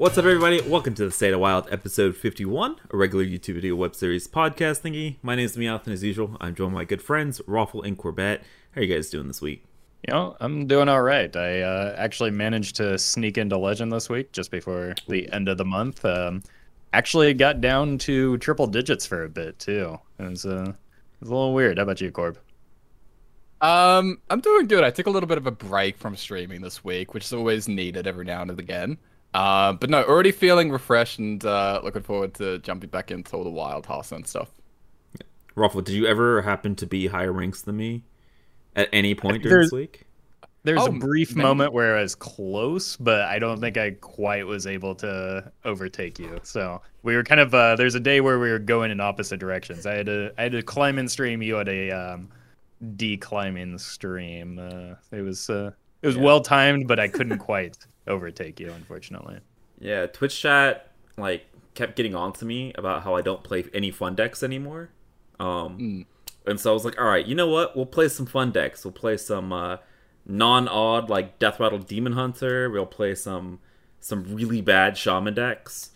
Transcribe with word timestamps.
What's 0.00 0.16
up, 0.16 0.24
everybody? 0.24 0.62
Welcome 0.62 0.94
to 0.94 1.04
the 1.04 1.10
State 1.10 1.34
of 1.34 1.40
Wild, 1.40 1.68
episode 1.70 2.16
51, 2.16 2.76
a 2.90 2.96
regular 2.96 3.22
YouTube 3.22 3.56
video 3.56 3.76
web 3.76 3.94
series 3.94 4.26
podcast 4.26 4.80
thingy. 4.80 5.16
My 5.20 5.34
name 5.34 5.44
is 5.44 5.58
Meowth, 5.58 5.84
and 5.84 5.92
as 5.92 6.02
usual, 6.02 6.38
I'm 6.40 6.54
joined 6.54 6.72
by 6.72 6.78
my 6.78 6.84
good 6.86 7.02
friends, 7.02 7.38
Roffle 7.40 7.86
and 7.86 7.98
Corbett. 7.98 8.40
How 8.74 8.80
are 8.80 8.84
you 8.84 8.94
guys 8.94 9.10
doing 9.10 9.28
this 9.28 9.42
week? 9.42 9.62
You 10.08 10.14
know, 10.14 10.38
I'm 10.40 10.66
doing 10.66 10.88
all 10.88 11.02
right. 11.02 11.36
I 11.36 11.60
uh, 11.60 11.94
actually 11.98 12.30
managed 12.30 12.76
to 12.76 12.96
sneak 12.98 13.36
into 13.36 13.58
Legend 13.58 13.92
this 13.92 14.08
week 14.08 14.32
just 14.32 14.50
before 14.50 14.94
the 15.06 15.30
end 15.34 15.50
of 15.50 15.58
the 15.58 15.66
month. 15.66 16.02
Um, 16.02 16.44
actually 16.94 17.34
got 17.34 17.60
down 17.60 17.98
to 17.98 18.38
triple 18.38 18.68
digits 18.68 19.04
for 19.04 19.24
a 19.24 19.28
bit, 19.28 19.58
too. 19.58 19.98
It 20.18 20.30
was, 20.30 20.46
uh, 20.46 20.62
it 20.62 21.20
was 21.20 21.28
a 21.28 21.34
little 21.34 21.52
weird. 21.52 21.76
How 21.76 21.82
about 21.82 22.00
you, 22.00 22.10
Corb? 22.10 22.38
Um, 23.60 24.16
I'm 24.30 24.40
doing 24.40 24.66
good. 24.66 24.82
I 24.82 24.92
took 24.92 25.08
a 25.08 25.10
little 25.10 25.28
bit 25.28 25.36
of 25.36 25.46
a 25.46 25.50
break 25.50 25.98
from 25.98 26.16
streaming 26.16 26.62
this 26.62 26.82
week, 26.82 27.12
which 27.12 27.26
is 27.26 27.34
always 27.34 27.68
needed 27.68 28.06
every 28.06 28.24
now 28.24 28.40
and 28.40 28.50
again. 28.58 28.96
Uh, 29.32 29.72
but 29.74 29.88
no, 29.90 30.02
already 30.04 30.32
feeling 30.32 30.70
refreshed 30.70 31.18
and 31.18 31.44
uh, 31.44 31.80
looking 31.84 32.02
forward 32.02 32.34
to 32.34 32.58
jumping 32.58 32.90
back 32.90 33.10
into 33.10 33.36
all 33.36 33.44
the 33.44 33.50
wild 33.50 33.86
house 33.86 34.10
and 34.12 34.26
stuff. 34.26 34.50
Roffle, 35.56 35.84
did 35.84 35.94
you 35.94 36.06
ever 36.06 36.42
happen 36.42 36.74
to 36.76 36.86
be 36.86 37.06
higher 37.06 37.32
ranks 37.32 37.62
than 37.62 37.76
me 37.76 38.02
at 38.76 38.88
any 38.92 39.14
point 39.14 39.42
during 39.42 39.62
this 39.62 39.72
week? 39.72 40.06
There's 40.62 40.80
Oh, 40.82 40.86
a 40.86 40.92
brief 40.92 41.34
many- 41.34 41.46
moment 41.48 41.72
where 41.72 41.96
I 41.96 42.02
was 42.02 42.14
close, 42.14 42.96
but 42.96 43.22
I 43.22 43.38
don't 43.38 43.60
think 43.60 43.78
I 43.78 43.92
quite 43.92 44.46
was 44.46 44.66
able 44.66 44.94
to 44.96 45.50
overtake 45.64 46.18
you. 46.18 46.38
So 46.42 46.82
we 47.02 47.16
were 47.16 47.22
kind 47.24 47.40
of 47.40 47.54
uh, 47.54 47.76
there's 47.76 47.94
a 47.94 48.00
day 48.00 48.20
where 48.20 48.38
we 48.38 48.50
were 48.50 48.58
going 48.58 48.90
in 48.90 49.00
opposite 49.00 49.38
directions. 49.40 49.86
I 49.86 49.94
had 49.94 50.06
to 50.06 50.32
I 50.36 50.42
had 50.42 50.52
to 50.52 50.62
climb 50.62 50.98
and 50.98 51.10
stream. 51.10 51.40
You 51.40 51.54
had 51.54 51.68
a 51.68 51.90
um, 51.90 52.28
declimbing 52.96 53.78
stream. 53.80 54.58
Uh, 54.58 54.94
it 55.16 55.22
was 55.22 55.48
uh, 55.48 55.70
it 56.02 56.06
was 56.06 56.18
well 56.18 56.40
timed, 56.40 56.88
but 56.88 56.98
I 57.00 57.08
couldn't 57.08 57.38
quite 57.50 57.76
overtake 58.06 58.58
you, 58.60 58.72
unfortunately. 58.72 59.38
Yeah, 59.78 60.06
Twitch 60.06 60.40
chat 60.40 60.92
like 61.16 61.46
kept 61.74 61.96
getting 61.96 62.14
on 62.14 62.32
to 62.34 62.44
me 62.44 62.72
about 62.76 63.02
how 63.04 63.14
I 63.14 63.22
don't 63.22 63.42
play 63.44 63.64
any 63.72 63.90
fun 63.90 64.14
decks 64.14 64.42
anymore. 64.42 64.90
Um, 65.38 65.78
Mm. 65.78 66.06
and 66.46 66.60
so 66.60 66.70
I 66.70 66.74
was 66.74 66.84
like, 66.84 66.98
all 67.00 67.06
right, 67.06 67.24
you 67.26 67.34
know 67.34 67.46
what? 67.48 67.76
We'll 67.76 67.86
play 67.86 68.08
some 68.08 68.26
fun 68.26 68.50
decks. 68.52 68.84
We'll 68.84 68.92
play 68.92 69.16
some 69.16 69.52
uh, 69.52 69.76
non-odd 70.26 71.08
like 71.10 71.38
Deathrattle 71.38 71.86
Demon 71.86 72.12
Hunter. 72.12 72.70
We'll 72.70 72.86
play 72.86 73.14
some 73.14 73.58
some 74.00 74.34
really 74.34 74.60
bad 74.62 74.96
Shaman 74.96 75.34
decks. 75.34 75.90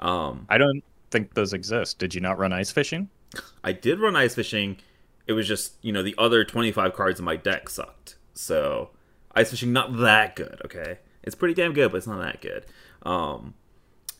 Um, 0.00 0.46
I 0.48 0.56
don't 0.58 0.82
think 1.10 1.34
those 1.34 1.52
exist. 1.52 1.98
Did 1.98 2.14
you 2.14 2.20
not 2.20 2.38
run 2.38 2.52
ice 2.52 2.70
fishing? 2.70 3.10
I 3.64 3.72
did 3.72 4.00
run 4.00 4.16
ice 4.16 4.34
fishing. 4.34 4.78
It 5.26 5.32
was 5.34 5.46
just 5.46 5.74
you 5.82 5.92
know 5.92 6.02
the 6.02 6.14
other 6.18 6.44
twenty 6.44 6.72
five 6.72 6.94
cards 6.94 7.18
in 7.18 7.24
my 7.24 7.36
deck 7.36 7.68
sucked. 7.68 8.16
So 8.34 8.90
ice 9.34 9.50
fishing 9.50 9.72
not 9.72 9.96
that 9.98 10.36
good. 10.36 10.60
Okay, 10.64 10.98
it's 11.22 11.34
pretty 11.34 11.54
damn 11.54 11.72
good, 11.72 11.90
but 11.92 11.98
it's 11.98 12.06
not 12.06 12.20
that 12.20 12.40
good. 12.40 12.66
Um, 13.02 13.54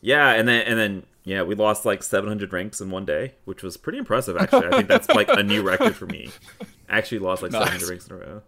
yeah, 0.01 0.31
and 0.33 0.49
then 0.49 0.67
and 0.67 0.79
then 0.79 1.03
yeah, 1.25 1.43
we 1.43 1.55
lost 1.55 1.85
like 1.85 2.03
seven 2.03 2.29
hundred 2.29 2.53
ranks 2.53 2.81
in 2.81 2.91
one 2.91 3.05
day, 3.05 3.35
which 3.45 3.63
was 3.63 3.77
pretty 3.77 3.99
impressive. 3.99 4.37
Actually, 4.37 4.67
I 4.69 4.71
think 4.71 4.89
that's 4.89 5.09
like 5.11 5.29
a 5.29 5.43
new 5.43 5.63
record 5.63 5.95
for 5.97 6.07
me. 6.07 6.31
I 6.61 6.65
actually 6.99 7.19
lost 7.21 7.43
like 7.43 7.53
Nice. 7.53 7.65
seven 7.65 7.73
hundred 7.81 7.91
ranks 7.91 8.07
in 8.09 8.15
a 8.15 8.19
row. 8.19 8.43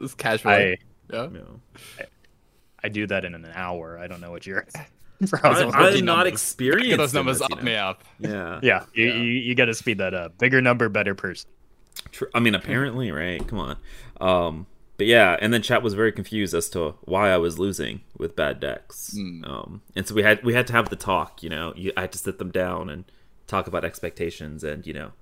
Just 0.00 0.16
casually. 0.18 0.54
I 0.54 0.76
yeah. 1.12 1.24
You 1.24 1.30
know. 1.30 1.60
I 2.82 2.88
do 2.88 3.06
that 3.08 3.24
in 3.24 3.34
an 3.34 3.46
hour. 3.54 3.98
I 3.98 4.06
don't 4.06 4.20
know 4.20 4.30
what 4.30 4.46
you're. 4.46 4.66
I, 5.20 5.26
those 5.26 5.32
I'm 5.74 6.04
not 6.06 6.16
numbers. 6.24 6.32
experienced. 6.32 6.96
Those 6.96 7.12
numbers 7.12 7.42
up 7.42 7.50
you 7.50 7.62
me 7.62 7.74
up. 7.76 8.04
Yeah. 8.20 8.58
Yeah, 8.62 8.84
you, 8.94 9.04
Yeah. 9.06 9.14
you, 9.16 9.22
you 9.22 9.54
got 9.54 9.66
to 9.66 9.74
speed 9.74 9.98
that 9.98 10.14
up. 10.14 10.38
Bigger 10.38 10.62
number, 10.62 10.88
better 10.88 11.14
person. 11.14 11.50
Tr- 12.10 12.24
I 12.34 12.40
mean, 12.40 12.54
apparently, 12.54 13.10
right? 13.10 13.46
Come 13.46 13.58
on. 13.58 13.76
Um, 14.18 14.66
but 15.00 15.06
yeah, 15.06 15.38
and 15.40 15.50
then 15.50 15.62
chat 15.62 15.82
was 15.82 15.94
very 15.94 16.12
confused 16.12 16.52
as 16.52 16.68
to 16.68 16.94
why 17.04 17.30
I 17.30 17.38
was 17.38 17.58
losing 17.58 18.02
with 18.18 18.36
bad 18.36 18.60
decks. 18.60 19.16
Um, 19.16 19.80
and 19.96 20.06
so 20.06 20.14
we 20.14 20.22
had 20.22 20.44
we 20.44 20.52
had 20.52 20.66
to 20.66 20.74
have 20.74 20.90
the 20.90 20.96
talk. 20.96 21.42
You 21.42 21.48
know, 21.48 21.72
you, 21.74 21.90
I 21.96 22.02
had 22.02 22.12
to 22.12 22.18
sit 22.18 22.38
them 22.38 22.50
down 22.50 22.90
and 22.90 23.10
talk 23.46 23.66
about 23.66 23.82
expectations 23.82 24.62
and 24.62 24.86
you 24.86 24.92
know, 24.92 25.12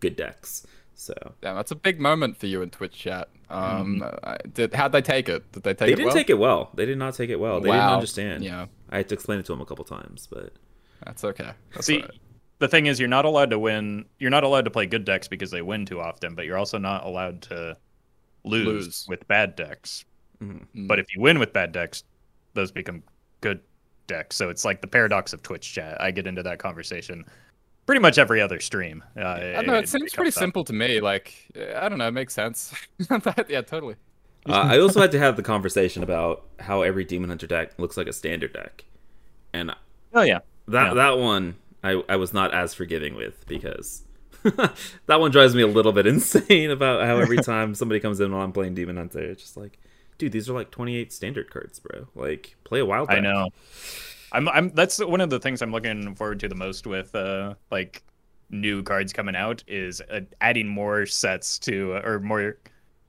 good 0.00 0.16
decks. 0.16 0.66
So 0.94 1.12
Damn, 1.42 1.54
that's 1.54 1.70
a 1.70 1.74
big 1.74 2.00
moment 2.00 2.38
for 2.38 2.46
you 2.46 2.62
in 2.62 2.70
Twitch 2.70 2.94
chat. 2.94 3.28
Um, 3.50 4.02
I- 4.24 4.38
did 4.50 4.72
how'd 4.72 4.92
they 4.92 5.02
take 5.02 5.28
it? 5.28 5.52
Did 5.52 5.64
they 5.64 5.74
take 5.74 5.78
they 5.80 5.92
it 5.92 5.96
didn't 5.96 6.06
well? 6.06 6.14
take 6.14 6.30
it 6.30 6.38
well. 6.38 6.70
They 6.72 6.86
did 6.86 6.96
not 6.96 7.12
take 7.12 7.28
it 7.28 7.38
well. 7.38 7.60
They 7.60 7.68
didn't 7.72 7.82
understand. 7.84 8.42
Yeah. 8.42 8.68
I 8.88 8.96
had 8.96 9.08
to 9.10 9.14
explain 9.14 9.38
it 9.38 9.44
to 9.44 9.52
them 9.52 9.60
a 9.60 9.66
couple 9.66 9.84
times, 9.84 10.26
but 10.32 10.54
That's 11.04 11.24
okay. 11.24 11.50
That's 11.74 11.86
See, 11.86 11.96
alright. 11.96 12.10
the 12.58 12.68
thing 12.68 12.86
is, 12.86 12.98
you're 12.98 13.06
not 13.10 13.26
allowed 13.26 13.50
to 13.50 13.58
win. 13.58 14.06
You're 14.18 14.30
not 14.30 14.44
allowed 14.44 14.64
to 14.64 14.70
play 14.70 14.86
good 14.86 15.04
decks 15.04 15.28
because 15.28 15.50
they 15.50 15.60
win 15.60 15.84
too 15.84 16.00
often, 16.00 16.34
but 16.34 16.46
you're 16.46 16.56
also 16.56 16.78
not 16.78 17.04
allowed 17.04 17.42
to 17.42 17.76
lose, 18.46 18.66
Lose. 18.66 19.06
with 19.08 19.26
bad 19.28 19.56
decks. 19.56 20.04
Mm. 20.42 20.66
But 20.86 20.98
if 20.98 21.06
you 21.14 21.20
win 21.20 21.38
with 21.38 21.52
bad 21.52 21.72
decks, 21.72 22.04
those 22.54 22.70
become 22.70 23.02
good 23.40 23.60
decks. 24.06 24.36
So 24.36 24.48
it's 24.48 24.64
like 24.64 24.80
the 24.80 24.86
paradox 24.86 25.32
of 25.32 25.42
Twitch 25.42 25.72
chat. 25.72 26.00
I 26.00 26.10
get 26.10 26.26
into 26.26 26.42
that 26.42 26.58
conversation 26.58 27.24
pretty 27.86 28.00
much 28.00 28.18
every 28.18 28.40
other 28.40 28.60
stream. 28.60 29.02
Uh, 29.16 29.24
I 29.24 29.52
don't 29.54 29.66
know. 29.66 29.78
It, 29.78 29.88
seems 29.88 30.12
pretty 30.12 30.30
simple 30.32 30.64
to 30.64 30.72
me. 30.72 31.00
Like, 31.00 31.34
I 31.76 31.88
don't 31.88 31.98
know. 31.98 32.08
It 32.08 32.12
makes 32.12 32.34
sense. 32.34 32.74
yeah, 33.48 33.62
totally. 33.62 33.96
uh, 34.48 34.52
I 34.52 34.78
also 34.80 35.00
had 35.00 35.12
to 35.12 35.18
have 35.18 35.36
the 35.36 35.42
conversation 35.42 36.02
about 36.02 36.44
how 36.58 36.82
every 36.82 37.04
Demon 37.04 37.30
Hunter 37.30 37.46
deck 37.46 37.78
looks 37.78 37.96
like 37.96 38.06
a 38.06 38.12
standard 38.12 38.52
deck, 38.52 38.84
and 39.52 39.72
Oh 40.14 40.22
yeah, 40.22 40.40
That 40.68 40.88
Yeah. 40.88 40.94
that 40.94 41.18
one 41.18 41.56
I, 41.82 42.02
I 42.08 42.16
was 42.16 42.32
not 42.32 42.52
as 42.54 42.74
forgiving 42.74 43.14
with 43.14 43.46
because 43.46 44.02
that 45.06 45.20
one 45.20 45.30
drives 45.30 45.54
me 45.54 45.62
a 45.62 45.66
little 45.66 45.92
bit 45.92 46.06
insane 46.06 46.70
about 46.70 47.06
how 47.06 47.18
every 47.18 47.36
time 47.42 47.74
somebody 47.74 48.00
comes 48.00 48.20
in 48.20 48.32
while 48.32 48.42
I'm 48.42 48.52
playing 48.52 48.74
Demon 48.74 48.96
Hunter, 48.96 49.20
it's 49.20 49.42
just 49.42 49.56
like, 49.56 49.78
dude, 50.18 50.32
these 50.32 50.48
are 50.48 50.54
like 50.54 50.70
28 50.70 51.12
standard 51.12 51.50
cards, 51.50 51.78
bro. 51.78 52.06
Like, 52.14 52.56
play 52.64 52.80
a 52.80 52.86
wild. 52.86 53.08
Card. 53.08 53.18
I 53.18 53.22
know. 53.22 53.48
I'm 54.32 54.48
I'm 54.48 54.70
that's 54.70 54.98
one 54.98 55.20
of 55.20 55.30
the 55.30 55.38
things 55.38 55.62
I'm 55.62 55.72
looking 55.72 56.14
forward 56.14 56.40
to 56.40 56.48
the 56.48 56.54
most 56.54 56.86
with 56.86 57.14
uh 57.14 57.54
like 57.70 58.02
new 58.50 58.82
cards 58.82 59.12
coming 59.12 59.36
out 59.36 59.62
is 59.66 60.00
uh, 60.10 60.20
adding 60.40 60.68
more 60.68 61.06
sets 61.06 61.58
to 61.60 61.92
or 62.04 62.20
more 62.20 62.58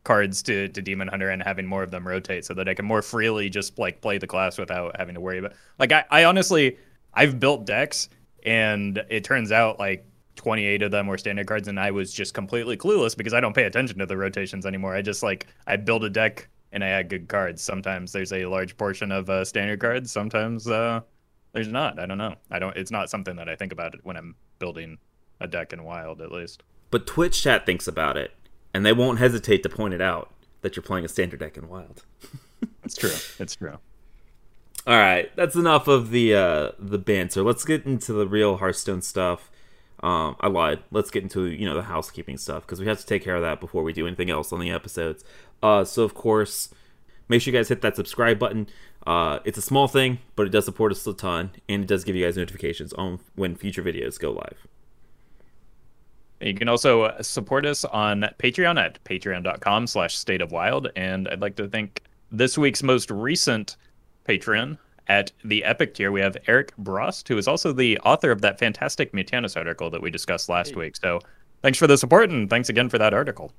cards 0.03 0.41
to 0.43 0.69
to 0.69 0.81
Demon 0.81 1.07
Hunter 1.07 1.29
and 1.29 1.41
having 1.41 1.65
more 1.65 1.83
of 1.83 1.91
them 1.91 2.07
rotate 2.07 2.45
so 2.45 2.53
that 2.53 2.69
I 2.69 2.73
can 2.73 2.85
more 2.85 3.01
freely 3.01 3.49
just 3.49 3.77
like 3.77 3.99
play 3.99 4.17
the 4.17 4.27
class 4.27 4.57
without 4.57 4.95
having 4.97 5.15
to 5.15 5.21
worry 5.21 5.39
about 5.39 5.53
like 5.79 5.91
I, 5.91 6.05
I 6.09 6.23
honestly 6.23 6.77
I've 7.13 7.39
built 7.39 7.65
decks 7.65 8.09
and 8.43 9.03
it 9.09 9.23
turns 9.23 9.51
out 9.51 9.79
like 9.79 10.05
28 10.37 10.83
of 10.83 10.91
them 10.91 11.07
were 11.07 11.17
standard 11.17 11.47
cards 11.47 11.67
and 11.67 11.79
I 11.79 11.91
was 11.91 12.13
just 12.13 12.33
completely 12.33 12.77
clueless 12.77 13.17
because 13.17 13.33
I 13.33 13.41
don't 13.41 13.55
pay 13.55 13.63
attention 13.63 13.99
to 13.99 14.05
the 14.05 14.17
rotations 14.17 14.65
anymore. 14.65 14.95
I 14.95 15.01
just 15.01 15.23
like 15.23 15.47
I 15.67 15.75
build 15.75 16.03
a 16.05 16.09
deck 16.09 16.47
and 16.71 16.83
I 16.83 16.87
add 16.89 17.09
good 17.09 17.27
cards. 17.27 17.61
Sometimes 17.61 18.11
there's 18.11 18.31
a 18.31 18.45
large 18.45 18.77
portion 18.77 19.11
of 19.11 19.29
uh, 19.29 19.43
standard 19.43 19.79
cards. 19.79 20.11
Sometimes 20.11 20.67
uh, 20.67 21.01
there's 21.53 21.67
not. 21.67 21.99
I 21.99 22.05
don't 22.05 22.17
know. 22.17 22.35
I 22.51 22.59
don't. 22.59 22.75
It's 22.77 22.91
not 22.91 23.09
something 23.09 23.35
that 23.37 23.49
I 23.49 23.55
think 23.55 23.71
about 23.71 23.95
when 24.03 24.17
I'm 24.17 24.35
building 24.59 24.97
a 25.39 25.47
deck 25.47 25.73
in 25.73 25.83
Wild, 25.83 26.21
at 26.21 26.31
least. 26.31 26.63
But 26.89 27.07
Twitch 27.07 27.41
chat 27.41 27.65
thinks 27.65 27.87
about 27.87 28.17
it, 28.17 28.31
and 28.73 28.85
they 28.85 28.93
won't 28.93 29.19
hesitate 29.19 29.63
to 29.63 29.69
point 29.69 29.93
it 29.93 30.01
out 30.01 30.31
that 30.61 30.75
you're 30.75 30.83
playing 30.83 31.05
a 31.05 31.09
standard 31.09 31.39
deck 31.39 31.57
in 31.57 31.67
Wild. 31.67 32.03
It's 32.83 32.95
true. 32.95 33.11
It's 33.37 33.55
true. 33.55 33.77
All 34.87 34.97
right, 34.97 35.35
that's 35.35 35.55
enough 35.57 35.89
of 35.89 36.11
the 36.11 36.33
uh, 36.33 36.71
the 36.79 36.97
banter. 36.97 37.43
Let's 37.43 37.65
get 37.65 37.85
into 37.85 38.13
the 38.13 38.25
real 38.25 38.57
Hearthstone 38.57 39.01
stuff. 39.01 39.51
Um, 40.03 40.35
I 40.39 40.47
lied. 40.47 40.79
Let's 40.91 41.09
get 41.09 41.23
into 41.23 41.45
you 41.45 41.65
know 41.65 41.75
the 41.75 41.83
housekeeping 41.83 42.37
stuff 42.37 42.63
because 42.63 42.79
we 42.79 42.87
have 42.87 42.99
to 42.99 43.05
take 43.05 43.23
care 43.23 43.35
of 43.35 43.41
that 43.41 43.59
before 43.59 43.83
we 43.83 43.93
do 43.93 44.05
anything 44.05 44.29
else 44.29 44.53
on 44.53 44.59
the 44.59 44.69
episodes. 44.69 45.23
Uh, 45.63 45.83
so 45.83 46.03
of 46.03 46.13
course, 46.13 46.69
make 47.29 47.41
sure 47.41 47.51
you 47.51 47.57
guys 47.59 47.69
hit 47.69 47.81
that 47.81 47.95
subscribe 47.95 48.37
button. 48.37 48.67
Uh, 49.05 49.39
it's 49.45 49.57
a 49.57 49.61
small 49.61 49.87
thing, 49.87 50.19
but 50.35 50.45
it 50.45 50.49
does 50.49 50.65
support 50.65 50.91
us 50.91 51.07
a 51.07 51.13
ton, 51.13 51.51
and 51.69 51.83
it 51.83 51.87
does 51.87 52.03
give 52.03 52.15
you 52.15 52.25
guys 52.25 52.37
notifications 52.37 52.93
on 52.93 53.19
when 53.35 53.55
future 53.55 53.81
videos 53.81 54.19
go 54.19 54.31
live. 54.31 54.67
You 56.39 56.53
can 56.53 56.69
also 56.69 57.03
uh, 57.03 57.21
support 57.23 57.65
us 57.65 57.83
on 57.85 58.21
Patreon 58.37 58.79
at 58.79 59.03
patreon.com 59.03 59.87
slash 59.87 60.15
state 60.15 60.41
of 60.41 60.51
wild. 60.51 60.89
And 60.95 61.27
I'd 61.27 61.41
like 61.41 61.55
to 61.55 61.67
thank 61.67 62.03
this 62.31 62.57
week's 62.57 62.83
most 62.83 63.09
recent 63.09 63.77
patron 64.23 64.77
at 65.07 65.31
the 65.43 65.63
Epic 65.63 65.93
tier. 65.93 66.11
We 66.11 66.21
have 66.21 66.37
Eric 66.47 66.73
Brost, 66.77 67.27
who 67.27 67.37
is 67.37 67.47
also 67.47 67.71
the 67.71 67.97
author 67.99 68.31
of 68.31 68.41
that 68.41 68.59
fantastic 68.59 69.13
Mutanus 69.13 69.55
article 69.55 69.89
that 69.89 70.01
we 70.01 70.11
discussed 70.11 70.49
last 70.49 70.75
week. 70.75 70.95
So 70.95 71.19
thanks 71.61 71.77
for 71.77 71.87
the 71.87 71.97
support 71.97 72.29
and 72.29 72.49
thanks 72.49 72.69
again 72.69 72.89
for 72.89 72.97
that 72.97 73.13
article. 73.13 73.51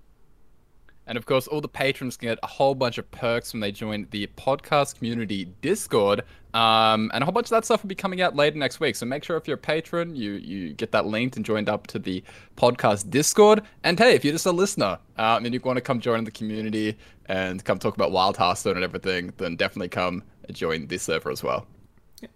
And 1.09 1.17
of 1.17 1.25
course, 1.25 1.47
all 1.47 1.63
the 1.63 1.69
patrons 1.69 2.19
can 2.19 2.29
get 2.29 2.39
a 2.43 2.47
whole 2.47 2.75
bunch 2.75 2.99
of 2.99 3.11
perks 3.11 3.55
when 3.55 3.61
they 3.61 3.73
join 3.73 4.07
the 4.11 4.27
podcast 4.37 4.97
community 4.97 5.47
Discord. 5.63 6.23
Um, 6.53 7.11
and 7.15 7.23
a 7.23 7.25
whole 7.25 7.33
bunch 7.33 7.47
of 7.47 7.51
that 7.51 7.65
stuff 7.65 7.83
will 7.83 7.89
be 7.89 7.95
coming 7.95 8.21
out 8.21 8.37
later 8.37 8.59
next 8.59 8.79
week. 8.79 8.95
So 8.95 9.07
make 9.07 9.25
sure 9.25 9.39
if 9.39 9.49
you're 9.49 9.57
a 9.57 9.59
patron, 9.59 10.15
you 10.15 10.33
you 10.33 10.75
get 10.75 10.93
that 10.93 11.07
linked 11.07 11.37
and 11.37 11.47
joined 11.47 11.71
up 11.71 11.87
to 11.89 11.99
the 11.99 12.23
podcast 12.57 13.09
Discord. 13.09 13.63
And 13.85 13.99
hey, 13.99 14.15
if 14.15 14.23
you're 14.23 14.35
just 14.35 14.45
a 14.45 14.53
listener 14.53 14.99
um, 15.17 15.47
and 15.47 15.55
you 15.55 15.61
want 15.61 15.79
to 15.79 15.81
come 15.81 15.99
join 15.99 16.25
the 16.25 16.31
community 16.31 16.99
and 17.25 17.65
come 17.65 17.79
talk 17.79 17.95
about 17.95 18.13
Wild 18.13 18.37
Hearthstone 18.37 18.77
and 18.77 18.85
everything, 18.85 19.33
then 19.39 19.57
definitely 19.57 19.89
come 19.89 20.23
join 20.53 20.87
this 20.89 21.03
server 21.03 21.31
as 21.31 21.43
well. 21.43 21.67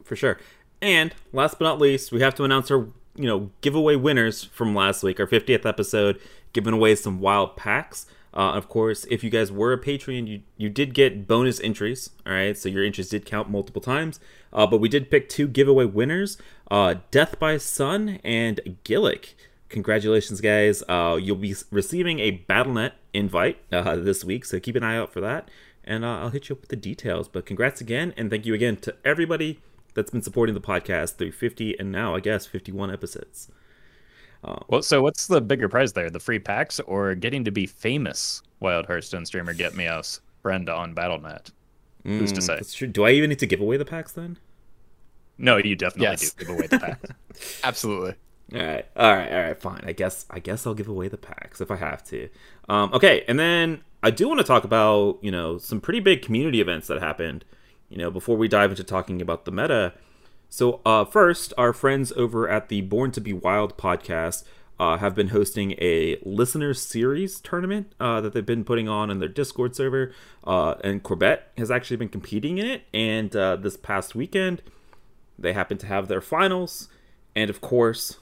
for 0.05 0.17
sure. 0.17 0.38
And 0.81 1.14
last 1.32 1.59
but 1.59 1.64
not 1.64 1.79
least, 1.81 2.12
we 2.12 2.20
have 2.20 2.35
to 2.37 2.44
announce 2.44 2.70
our 2.70 2.88
you 3.14 3.26
know 3.26 3.50
giveaway 3.61 3.97
winners 3.97 4.44
from 4.44 4.75
last 4.75 5.03
week, 5.03 5.20
our 5.20 5.26
50th 5.26 5.67
episode, 5.67 6.20
giving 6.53 6.75
away 6.75 6.94
some 6.94 7.20
wild 7.20 7.56
packs. 7.56 8.06
Uh, 8.35 8.53
of 8.53 8.67
course, 8.69 9.05
if 9.11 9.23
you 9.23 9.29
guys 9.29 9.53
were 9.53 9.73
a 9.75 9.79
Patreon, 9.79 10.26
you 10.26 10.43
you 10.56 10.69
did 10.70 10.94
get 10.94 11.26
bonus 11.29 11.61
entries. 11.61 12.11
All 12.26 12.32
right, 12.32 12.56
so 12.56 12.69
your 12.69 12.82
entries 12.85 13.11
did 13.11 13.26
count 13.26 13.50
multiple 13.50 13.82
times. 13.82 14.19
Uh, 14.53 14.67
but 14.67 14.79
we 14.79 14.88
did 14.88 15.11
pick 15.11 15.29
two 15.29 15.47
giveaway 15.47 15.85
winners: 15.85 16.38
uh, 16.70 16.97
Death 17.11 17.38
by 17.38 17.59
Sun 17.59 18.20
and 18.25 18.61
Gillick. 18.85 19.35
Congratulations, 19.69 20.41
guys! 20.41 20.82
Uh, 20.88 21.19
you'll 21.20 21.37
be 21.37 21.55
receiving 21.70 22.19
a 22.20 22.44
BattleNet 22.49 22.93
invite 23.14 23.59
uh, 23.70 23.97
this 23.97 24.25
week, 24.25 24.44
so 24.44 24.59
keep 24.59 24.76
an 24.76 24.82
eye 24.82 24.97
out 24.97 25.12
for 25.12 25.20
that. 25.20 25.49
And 25.84 26.05
uh, 26.05 26.20
I'll 26.20 26.31
hit 26.31 26.49
you 26.49 26.55
up 26.55 26.61
with 26.61 26.70
the 26.70 26.76
details. 26.76 27.29
But 27.29 27.46
congrats 27.46 27.81
again, 27.81 28.14
and 28.17 28.31
thank 28.31 28.46
you 28.46 28.55
again 28.55 28.76
to 28.79 28.94
everybody 29.05 29.61
that's 29.94 30.11
been 30.11 30.23
supporting 30.23 30.55
the 30.55 30.61
podcast 30.61 31.17
through 31.17 31.32
50 31.32 31.79
and 31.79 31.93
now 31.93 32.14
I 32.14 32.20
guess 32.20 32.46
51 32.46 32.90
episodes. 32.93 33.50
Uh, 34.44 34.58
well, 34.69 34.82
so 34.82 35.02
what's 35.02 35.26
the 35.26 35.40
bigger 35.40 35.69
prize 35.69 35.93
there? 35.93 36.11
The 36.11 36.19
free 36.19 36.38
packs 36.38 36.81
or 36.81 37.14
getting 37.14 37.44
to 37.44 37.50
be 37.50 37.67
famous 37.67 38.43
Wild 38.61 38.87
Hearthstone 38.87 39.26
streamer 39.26 39.55
GetMeowth's 39.55 40.20
friend 40.40 40.69
on 40.69 40.94
BattleNet? 40.94 41.52
Mm, 42.05 42.19
Who's 42.19 42.32
to 42.32 42.40
mm, 42.40 42.44
say? 42.44 42.55
That's 42.56 42.75
true. 42.75 42.88
Do 42.88 43.05
I 43.05 43.11
even 43.11 43.31
need 43.31 43.38
to 43.38 43.46
give 43.46 43.61
away 43.61 43.76
the 43.76 43.85
packs 43.85 44.12
then? 44.12 44.38
No, 45.38 45.58
you 45.58 45.76
definitely 45.76 46.08
yes. 46.08 46.32
do 46.32 46.44
give 46.44 46.55
away 46.55 46.67
the 46.67 46.78
packs. 46.78 47.61
Absolutely. 47.64 48.14
All 48.55 48.61
right, 48.61 48.87
all 48.96 49.14
right, 49.14 49.32
all 49.32 49.43
right. 49.43 49.61
Fine. 49.61 49.82
I 49.87 49.93
guess 49.93 50.26
I 50.28 50.38
guess 50.38 50.67
I'll 50.67 50.75
give 50.75 50.88
away 50.88 51.08
the 51.08 51.17
packs 51.17 51.61
if 51.62 51.70
I 51.70 51.76
have 51.76 52.05
to. 52.05 52.28
Um, 52.69 52.93
okay, 52.93 53.25
and 53.26 53.38
then 53.38 53.82
I 54.02 54.10
do 54.10 54.28
want 54.28 54.40
to 54.40 54.44
talk 54.44 54.64
about 54.64 55.19
you 55.22 55.31
know 55.31 55.58
some 55.58 55.81
pretty 55.81 56.00
big 56.00 56.22
community 56.22 56.60
events 56.60 56.87
that 56.88 57.00
happened. 57.00 57.44
You 57.88 57.99
know, 57.99 58.10
before 58.10 58.37
we 58.37 58.49
dive 58.49 58.70
into 58.70 58.84
talking 58.84 59.20
about 59.20 59.44
the 59.44 59.52
meta, 59.52 59.93
so, 60.52 60.82
uh, 60.84 61.06
first, 61.06 61.54
our 61.56 61.72
friends 61.72 62.12
over 62.12 62.46
at 62.46 62.69
the 62.69 62.82
Born 62.82 63.10
to 63.12 63.22
Be 63.22 63.32
Wild 63.32 63.78
podcast 63.78 64.44
uh, 64.78 64.99
have 64.99 65.14
been 65.14 65.28
hosting 65.28 65.72
a 65.78 66.19
listener 66.26 66.75
series 66.75 67.40
tournament 67.40 67.94
uh, 67.99 68.20
that 68.20 68.34
they've 68.34 68.44
been 68.44 68.62
putting 68.62 68.87
on 68.87 69.08
in 69.08 69.19
their 69.19 69.31
Discord 69.31 69.75
server. 69.75 70.12
Uh, 70.44 70.75
and 70.84 71.02
Corbett 71.02 71.49
has 71.56 71.70
actually 71.70 71.96
been 71.96 72.10
competing 72.10 72.58
in 72.58 72.66
it. 72.66 72.82
And 72.93 73.34
uh, 73.34 73.56
this 73.56 73.78
past 73.78 74.14
weekend, 74.14 74.60
they 75.38 75.54
happened 75.54 75.81
to 75.81 75.87
have 75.87 76.08
their 76.08 76.20
finals. 76.20 76.90
And 77.34 77.49
of 77.49 77.62
course, 77.62 78.19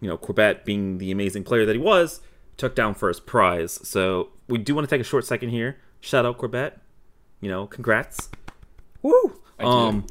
you 0.00 0.08
know, 0.08 0.16
Corbett, 0.16 0.64
being 0.64 0.96
the 0.96 1.10
amazing 1.10 1.44
player 1.44 1.66
that 1.66 1.76
he 1.76 1.82
was, 1.82 2.22
took 2.56 2.74
down 2.74 2.94
first 2.94 3.26
prize. 3.26 3.80
So, 3.86 4.30
we 4.48 4.58
do 4.58 4.74
want 4.74 4.88
to 4.88 4.94
take 4.94 5.00
a 5.00 5.08
short 5.08 5.24
second 5.24 5.50
here. 5.50 5.78
Shout 6.00 6.26
out 6.26 6.38
Corbett. 6.38 6.78
You 7.40 7.50
know, 7.50 7.66
congrats. 7.66 8.30
Woo! 9.02 9.40
Thank 9.58 9.68
um, 9.68 9.96
you 9.96 10.04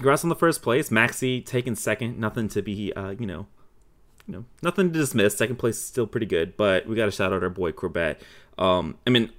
congrats 0.00 0.24
on 0.24 0.30
the 0.30 0.36
first 0.36 0.62
place. 0.62 0.88
Maxi 0.88 1.44
taking 1.44 1.74
second. 1.74 2.18
Nothing 2.18 2.48
to 2.48 2.62
be, 2.62 2.92
uh, 2.94 3.10
you 3.10 3.26
know, 3.26 3.46
you 4.26 4.34
know, 4.34 4.44
nothing 4.62 4.92
to 4.92 4.98
dismiss. 4.98 5.36
Second 5.36 5.56
place 5.56 5.76
is 5.76 5.84
still 5.84 6.06
pretty 6.06 6.26
good, 6.26 6.56
but 6.56 6.86
we 6.86 6.96
got 6.96 7.04
to 7.04 7.10
shout 7.10 7.32
out 7.32 7.42
our 7.42 7.50
boy 7.50 7.72
Corbett. 7.72 8.22
Um, 8.58 8.98
I 9.06 9.10
mean, 9.10 9.30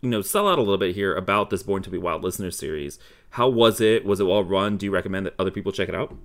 you 0.00 0.08
know, 0.08 0.22
sell 0.22 0.48
out 0.48 0.58
a 0.58 0.62
little 0.62 0.78
bit 0.78 0.94
here 0.94 1.14
about 1.14 1.50
this 1.50 1.62
Born 1.62 1.82
to 1.82 1.90
Be 1.90 1.98
Wild 1.98 2.22
listener 2.22 2.50
series. 2.50 2.98
How 3.30 3.48
was 3.48 3.80
it? 3.80 4.04
Was 4.04 4.20
it 4.20 4.24
well 4.24 4.44
run? 4.44 4.76
Do 4.76 4.86
you 4.86 4.92
recommend 4.92 5.26
that 5.26 5.34
other 5.38 5.50
people 5.50 5.72
check 5.72 5.88
it 5.88 5.94
out? 5.94 6.16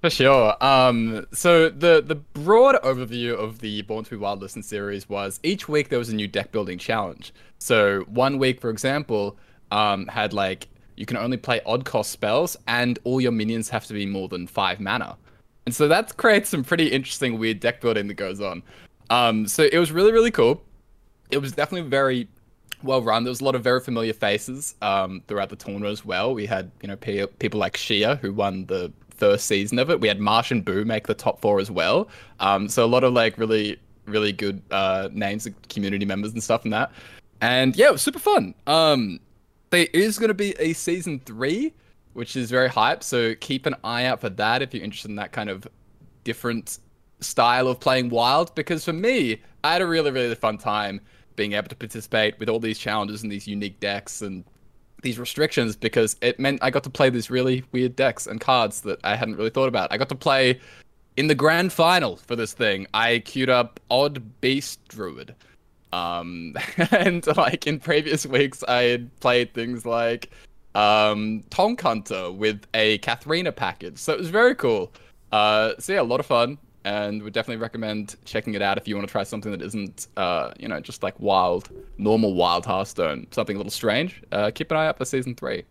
For 0.00 0.08
sure. 0.08 0.56
Um, 0.64 1.26
so 1.32 1.68
the 1.68 2.00
the 2.00 2.14
broad 2.14 2.76
overview 2.82 3.34
of 3.34 3.58
the 3.58 3.82
Born 3.82 4.04
to 4.04 4.10
Be 4.10 4.16
Wild 4.16 4.40
Listen 4.40 4.62
series 4.62 5.08
was 5.08 5.38
each 5.42 5.68
week 5.68 5.90
there 5.90 5.98
was 5.98 6.08
a 6.08 6.14
new 6.14 6.26
deck 6.26 6.52
building 6.52 6.78
challenge. 6.78 7.34
So 7.58 8.00
one 8.08 8.38
week, 8.38 8.62
for 8.62 8.70
example, 8.70 9.36
um, 9.70 10.06
had 10.06 10.32
like 10.32 10.68
you 10.96 11.04
can 11.04 11.18
only 11.18 11.36
play 11.36 11.60
odd 11.66 11.84
cost 11.84 12.12
spells, 12.12 12.56
and 12.66 12.98
all 13.04 13.20
your 13.20 13.32
minions 13.32 13.68
have 13.68 13.86
to 13.86 13.92
be 13.92 14.06
more 14.06 14.28
than 14.28 14.46
five 14.46 14.80
mana. 14.80 15.18
And 15.66 15.74
so 15.74 15.86
that 15.88 16.16
creates 16.16 16.48
some 16.48 16.64
pretty 16.64 16.86
interesting, 16.86 17.38
weird 17.38 17.60
deck 17.60 17.82
building 17.82 18.08
that 18.08 18.14
goes 18.14 18.40
on. 18.40 18.62
Um, 19.10 19.46
so 19.46 19.68
it 19.70 19.78
was 19.78 19.92
really, 19.92 20.12
really 20.12 20.30
cool. 20.30 20.62
It 21.30 21.38
was 21.38 21.52
definitely 21.52 21.90
very 21.90 22.26
well 22.82 23.02
run. 23.02 23.24
There 23.24 23.30
was 23.30 23.42
a 23.42 23.44
lot 23.44 23.54
of 23.54 23.62
very 23.62 23.80
familiar 23.80 24.14
faces 24.14 24.76
um, 24.80 25.22
throughout 25.28 25.50
the 25.50 25.56
tournament 25.56 25.92
as 25.92 26.04
well. 26.04 26.34
We 26.34 26.46
had, 26.46 26.70
you 26.80 26.88
know, 26.88 26.96
people 26.96 27.60
like 27.60 27.76
Shia 27.76 28.18
who 28.18 28.32
won 28.32 28.64
the 28.66 28.90
first 29.20 29.46
season 29.46 29.78
of 29.78 29.90
it. 29.90 30.00
We 30.00 30.08
had 30.08 30.18
Marsh 30.18 30.50
and 30.50 30.64
Boo 30.64 30.84
make 30.84 31.06
the 31.06 31.14
top 31.14 31.40
four 31.40 31.60
as 31.60 31.70
well. 31.70 32.08
Um, 32.40 32.68
so 32.68 32.84
a 32.84 32.86
lot 32.86 33.04
of 33.04 33.12
like 33.12 33.38
really, 33.38 33.78
really 34.06 34.32
good 34.32 34.60
uh, 34.70 35.08
names 35.12 35.46
community 35.68 36.06
members 36.06 36.32
and 36.32 36.42
stuff 36.42 36.64
in 36.64 36.72
that. 36.72 36.90
And 37.40 37.76
yeah, 37.76 37.86
it 37.86 37.92
was 37.92 38.02
super 38.02 38.18
fun. 38.18 38.54
Um, 38.66 39.20
there 39.70 39.86
is 39.92 40.18
going 40.18 40.28
to 40.28 40.34
be 40.34 40.54
a 40.58 40.72
season 40.72 41.20
three, 41.20 41.72
which 42.14 42.34
is 42.34 42.50
very 42.50 42.68
hype. 42.68 43.02
So 43.02 43.34
keep 43.36 43.66
an 43.66 43.76
eye 43.84 44.06
out 44.06 44.20
for 44.20 44.30
that 44.30 44.62
if 44.62 44.74
you're 44.74 44.82
interested 44.82 45.10
in 45.10 45.16
that 45.16 45.32
kind 45.32 45.48
of 45.48 45.66
different 46.24 46.78
style 47.20 47.68
of 47.68 47.78
playing 47.78 48.10
wild. 48.10 48.54
Because 48.54 48.84
for 48.84 48.92
me, 48.92 49.40
I 49.62 49.72
had 49.74 49.82
a 49.82 49.86
really, 49.86 50.10
really 50.10 50.34
fun 50.34 50.58
time 50.58 51.00
being 51.36 51.52
able 51.52 51.68
to 51.68 51.76
participate 51.76 52.38
with 52.38 52.48
all 52.48 52.58
these 52.58 52.78
challenges 52.78 53.22
and 53.22 53.30
these 53.30 53.46
unique 53.46 53.78
decks 53.80 54.22
and 54.22 54.44
these 55.02 55.18
restrictions 55.18 55.76
because 55.76 56.16
it 56.20 56.38
meant 56.38 56.62
I 56.62 56.70
got 56.70 56.84
to 56.84 56.90
play 56.90 57.10
these 57.10 57.30
really 57.30 57.64
weird 57.72 57.96
decks 57.96 58.26
and 58.26 58.40
cards 58.40 58.82
that 58.82 58.98
I 59.04 59.16
hadn't 59.16 59.36
really 59.36 59.50
thought 59.50 59.68
about. 59.68 59.92
I 59.92 59.98
got 59.98 60.08
to 60.10 60.14
play 60.14 60.60
in 61.16 61.26
the 61.26 61.34
grand 61.34 61.72
final 61.72 62.16
for 62.16 62.36
this 62.36 62.52
thing. 62.52 62.86
I 62.94 63.20
queued 63.20 63.50
up 63.50 63.80
Odd 63.90 64.40
Beast 64.40 64.80
Druid 64.88 65.34
um, 65.92 66.54
and 66.90 67.26
like 67.36 67.66
in 67.66 67.78
previous 67.78 68.26
weeks, 68.26 68.62
I 68.64 68.82
had 68.82 69.20
played 69.20 69.54
things 69.54 69.84
like 69.84 70.30
um, 70.74 71.42
Tonk 71.50 71.80
Hunter 71.80 72.30
with 72.30 72.66
a 72.74 72.98
Kathrena 72.98 73.54
package. 73.54 73.98
So 73.98 74.12
it 74.12 74.18
was 74.18 74.30
very 74.30 74.54
cool. 74.54 74.92
Uh, 75.32 75.72
so 75.78 75.92
yeah, 75.92 76.00
a 76.00 76.02
lot 76.02 76.20
of 76.20 76.26
fun, 76.26 76.58
and 76.84 77.22
would 77.22 77.32
definitely 77.32 77.60
recommend 77.60 78.16
checking 78.24 78.54
it 78.54 78.62
out 78.62 78.78
if 78.78 78.88
you 78.88 78.96
want 78.96 79.06
to 79.06 79.12
try 79.12 79.22
something 79.22 79.52
that 79.52 79.62
isn't, 79.62 80.08
uh, 80.16 80.52
you 80.58 80.68
know, 80.68 80.80
just 80.80 81.02
like 81.02 81.18
wild, 81.18 81.68
normal 81.98 82.34
wild 82.34 82.64
Hearthstone. 82.64 83.26
Something 83.30 83.56
a 83.56 83.58
little 83.58 83.70
strange. 83.70 84.22
Uh, 84.32 84.50
keep 84.54 84.70
an 84.70 84.76
eye 84.76 84.86
out 84.86 84.98
for 84.98 85.04
season 85.04 85.34
three. 85.34 85.64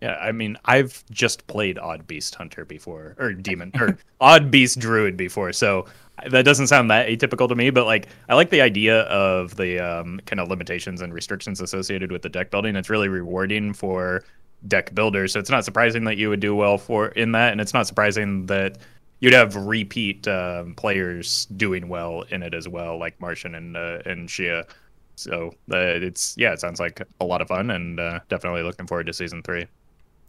Yeah, 0.00 0.18
I 0.20 0.32
mean, 0.32 0.58
I've 0.66 1.02
just 1.10 1.46
played 1.46 1.78
Odd 1.78 2.06
Beast 2.06 2.34
Hunter 2.34 2.66
before, 2.66 3.16
or 3.18 3.32
Demon, 3.32 3.72
or 3.80 3.96
Odd 4.20 4.50
Beast 4.50 4.78
Druid 4.78 5.16
before, 5.16 5.52
so 5.52 5.86
that 6.28 6.44
doesn't 6.44 6.66
sound 6.66 6.90
that 6.90 7.08
atypical 7.08 7.48
to 7.48 7.54
me. 7.54 7.70
But 7.70 7.86
like, 7.86 8.08
I 8.28 8.34
like 8.34 8.50
the 8.50 8.60
idea 8.60 9.02
of 9.02 9.56
the 9.56 9.78
um, 9.80 10.20
kind 10.26 10.40
of 10.40 10.48
limitations 10.48 11.00
and 11.00 11.14
restrictions 11.14 11.60
associated 11.60 12.12
with 12.12 12.22
the 12.22 12.28
deck 12.28 12.50
building. 12.50 12.76
It's 12.76 12.90
really 12.90 13.08
rewarding 13.08 13.72
for 13.72 14.24
deck 14.68 14.94
builders, 14.94 15.32
so 15.32 15.40
it's 15.40 15.50
not 15.50 15.64
surprising 15.64 16.04
that 16.04 16.18
you 16.18 16.28
would 16.28 16.40
do 16.40 16.54
well 16.54 16.76
for 16.76 17.08
in 17.08 17.32
that, 17.32 17.52
and 17.52 17.60
it's 17.60 17.72
not 17.72 17.86
surprising 17.86 18.44
that 18.46 18.76
you'd 19.24 19.32
have 19.32 19.56
repeat 19.56 20.28
um, 20.28 20.74
players 20.74 21.46
doing 21.56 21.88
well 21.88 22.22
in 22.28 22.42
it 22.42 22.52
as 22.52 22.68
well, 22.68 22.98
like 22.98 23.18
Martian 23.22 23.54
and 23.54 23.74
uh, 23.74 24.00
and 24.04 24.28
Shia. 24.28 24.68
So 25.16 25.54
uh, 25.72 25.78
it's 25.78 26.34
yeah, 26.36 26.52
it 26.52 26.60
sounds 26.60 26.78
like 26.78 27.00
a 27.20 27.24
lot 27.24 27.40
of 27.40 27.48
fun, 27.48 27.70
and 27.70 27.98
uh, 27.98 28.20
definitely 28.28 28.62
looking 28.62 28.86
forward 28.86 29.06
to 29.06 29.14
season 29.14 29.42
three. 29.42 29.66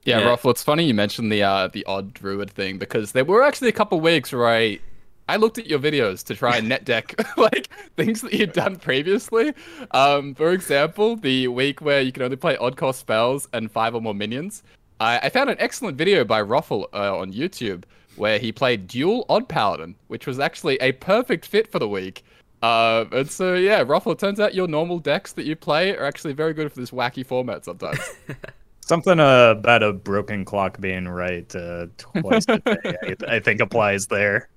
Yeah, 0.06 0.20
yeah. 0.20 0.28
Roffle, 0.28 0.52
it's 0.52 0.64
funny 0.64 0.86
you 0.86 0.94
mentioned 0.94 1.30
the 1.30 1.44
uh, 1.44 1.68
the 1.68 1.84
odd 1.86 2.14
druid 2.14 2.50
thing 2.50 2.78
because 2.78 3.12
there 3.12 3.26
were 3.26 3.44
actually 3.44 3.68
a 3.68 3.74
couple 3.74 4.00
weeks 4.00 4.32
where 4.32 4.48
I 4.48 4.80
I 5.28 5.36
looked 5.36 5.58
at 5.58 5.68
your 5.68 5.80
videos 5.80 6.24
to 6.28 6.36
try 6.36 6.56
and 6.56 6.70
net 6.70 6.86
deck 6.86 7.16
like 7.38 7.68
things 7.98 8.22
that 8.22 8.32
you'd 8.32 8.54
done 8.54 8.78
previously. 8.78 9.54
Um, 9.92 10.36
for 10.36 10.54
example, 10.54 11.18
the 11.18 11.50
week 11.50 11.82
where 11.82 12.00
you 12.00 12.14
can 12.14 12.24
only 12.24 12.38
play 12.38 12.56
odd 12.56 12.78
cost 12.78 13.02
spells 13.02 13.50
and 13.52 13.70
five 13.70 13.94
or 13.94 14.02
more 14.02 14.16
minions. 14.16 14.64
I, 15.02 15.20
I 15.24 15.30
found 15.30 15.50
an 15.50 15.58
excellent 15.60 15.98
video 15.98 16.24
by 16.24 16.42
Roffle 16.42 16.86
uh, 16.94 17.18
on 17.18 17.34
YouTube 17.34 17.84
where 18.16 18.40
he 18.40 18.52
played 18.52 18.88
dual 18.88 19.26
odd 19.30 19.48
paladin, 19.48 19.96
which 20.08 20.28
was 20.28 20.40
actually 20.40 20.78
a 20.78 20.92
perfect 20.94 21.46
fit 21.46 21.72
for 21.72 21.80
the 21.80 21.88
week. 21.88 22.24
Uh, 22.62 23.06
and 23.12 23.30
so 23.30 23.54
yeah, 23.54 23.84
Roffle, 23.84 24.14
it 24.14 24.20
turns 24.20 24.40
out 24.40 24.56
your 24.56 24.68
normal 24.68 25.00
decks 25.00 25.34
that 25.34 25.46
you 25.46 25.56
play 25.56 25.96
are 25.96 26.06
actually 26.06 26.34
very 26.34 26.54
good 26.54 26.72
for 26.72 26.80
this 26.80 26.92
wacky 26.92 27.26
format 27.26 27.66
sometimes. 27.66 28.00
Something 28.82 29.20
uh, 29.20 29.56
about 29.58 29.84
a 29.84 29.94
broken 29.94 30.46
clock 30.46 30.80
being 30.80 31.08
right 31.08 31.54
uh, 31.56 31.88
twice 31.98 32.46
a 32.48 32.60
day, 32.60 32.96
I, 33.04 33.16
I, 33.36 33.40
think 33.40 33.60
applies 33.60 34.08
there. 34.08 34.48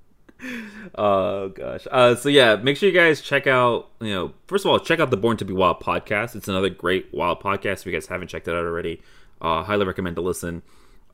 Oh 0.94 1.48
gosh. 1.48 1.86
Uh, 1.90 2.14
so 2.14 2.28
yeah, 2.28 2.56
make 2.56 2.76
sure 2.76 2.88
you 2.88 2.94
guys 2.94 3.20
check 3.20 3.46
out. 3.46 3.88
You 4.00 4.14
know, 4.14 4.34
first 4.46 4.64
of 4.64 4.70
all, 4.70 4.78
check 4.78 5.00
out 5.00 5.10
the 5.10 5.16
Born 5.16 5.38
to 5.38 5.44
Be 5.44 5.54
Wild 5.54 5.80
podcast. 5.80 6.36
It's 6.36 6.48
another 6.48 6.68
great 6.68 7.08
wild 7.12 7.40
podcast. 7.40 7.80
If 7.80 7.86
you 7.86 7.92
guys 7.92 8.06
haven't 8.06 8.28
checked 8.28 8.48
it 8.48 8.52
out 8.52 8.64
already, 8.64 9.02
uh, 9.40 9.62
highly 9.64 9.86
recommend 9.86 10.16
to 10.16 10.22
listen. 10.22 10.62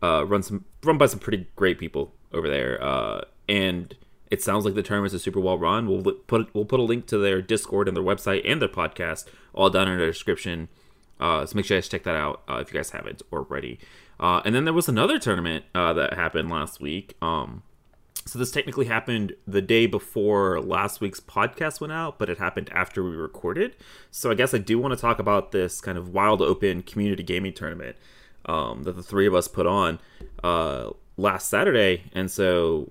Uh, 0.02 0.24
run 0.26 0.42
some 0.42 0.64
run 0.82 0.98
by 0.98 1.06
some 1.06 1.20
pretty 1.20 1.46
great 1.56 1.78
people 1.78 2.12
over 2.34 2.48
there, 2.48 2.82
uh, 2.82 3.22
and 3.48 3.94
it 4.30 4.42
sounds 4.42 4.64
like 4.64 4.74
the 4.74 4.82
tournament 4.82 5.14
is 5.14 5.22
super 5.22 5.40
well 5.40 5.58
run. 5.58 5.86
We'll 5.86 6.02
put 6.12 6.52
we'll 6.54 6.64
put 6.64 6.80
a 6.80 6.82
link 6.82 7.06
to 7.06 7.18
their 7.18 7.40
Discord 7.40 7.88
and 7.88 7.96
their 7.96 8.04
website 8.04 8.42
and 8.44 8.60
their 8.60 8.68
podcast 8.68 9.26
all 9.52 9.70
down 9.70 9.88
in 9.88 9.98
the 9.98 10.06
description. 10.06 10.68
Uh, 11.20 11.46
so 11.46 11.54
make 11.56 11.64
sure 11.64 11.76
you 11.76 11.80
guys 11.80 11.88
check 11.88 12.02
that 12.02 12.16
out 12.16 12.42
uh, 12.48 12.56
if 12.56 12.72
you 12.72 12.78
guys 12.78 12.90
haven't 12.90 13.22
already. 13.32 13.78
Uh, 14.18 14.42
and 14.44 14.54
then 14.54 14.64
there 14.64 14.74
was 14.74 14.88
another 14.88 15.18
tournament 15.18 15.64
uh, 15.74 15.92
that 15.92 16.14
happened 16.14 16.50
last 16.50 16.80
week. 16.80 17.14
Um, 17.22 17.62
so 18.26 18.38
this 18.38 18.50
technically 18.50 18.86
happened 18.86 19.34
the 19.46 19.60
day 19.60 19.86
before 19.86 20.60
last 20.60 21.00
week's 21.00 21.20
podcast 21.20 21.80
went 21.80 21.92
out, 21.92 22.18
but 22.18 22.30
it 22.30 22.38
happened 22.38 22.70
after 22.72 23.04
we 23.04 23.10
recorded. 23.10 23.76
So 24.10 24.30
I 24.30 24.34
guess 24.34 24.54
I 24.54 24.58
do 24.58 24.78
want 24.78 24.94
to 24.94 25.00
talk 25.00 25.18
about 25.18 25.52
this 25.52 25.80
kind 25.80 25.98
of 25.98 26.08
wild 26.08 26.40
open 26.40 26.82
community 26.82 27.22
gaming 27.22 27.52
tournament 27.52 27.96
um, 28.46 28.82
that 28.84 28.96
the 28.96 29.02
three 29.02 29.26
of 29.26 29.34
us 29.34 29.48
put 29.48 29.66
on 29.66 29.98
uh, 30.42 30.90
last 31.16 31.48
Saturday. 31.48 32.04
And 32.12 32.30
so 32.30 32.90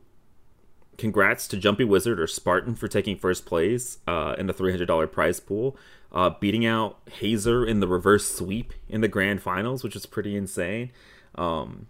congrats 0.97 1.47
to 1.49 1.57
Jumpy 1.57 1.83
Wizard 1.83 2.19
or 2.19 2.27
Spartan 2.27 2.75
for 2.75 2.87
taking 2.87 3.17
first 3.17 3.45
place 3.45 3.99
uh, 4.07 4.35
in 4.37 4.47
the 4.47 4.53
$300 4.53 5.11
prize 5.11 5.39
pool, 5.39 5.77
uh, 6.11 6.31
beating 6.39 6.65
out 6.65 6.99
Hazer 7.19 7.65
in 7.65 7.79
the 7.79 7.87
reverse 7.87 8.33
sweep 8.33 8.73
in 8.87 9.01
the 9.01 9.07
grand 9.07 9.41
finals, 9.41 9.83
which 9.83 9.95
was 9.95 10.05
pretty 10.05 10.35
insane. 10.35 10.91
Um, 11.35 11.87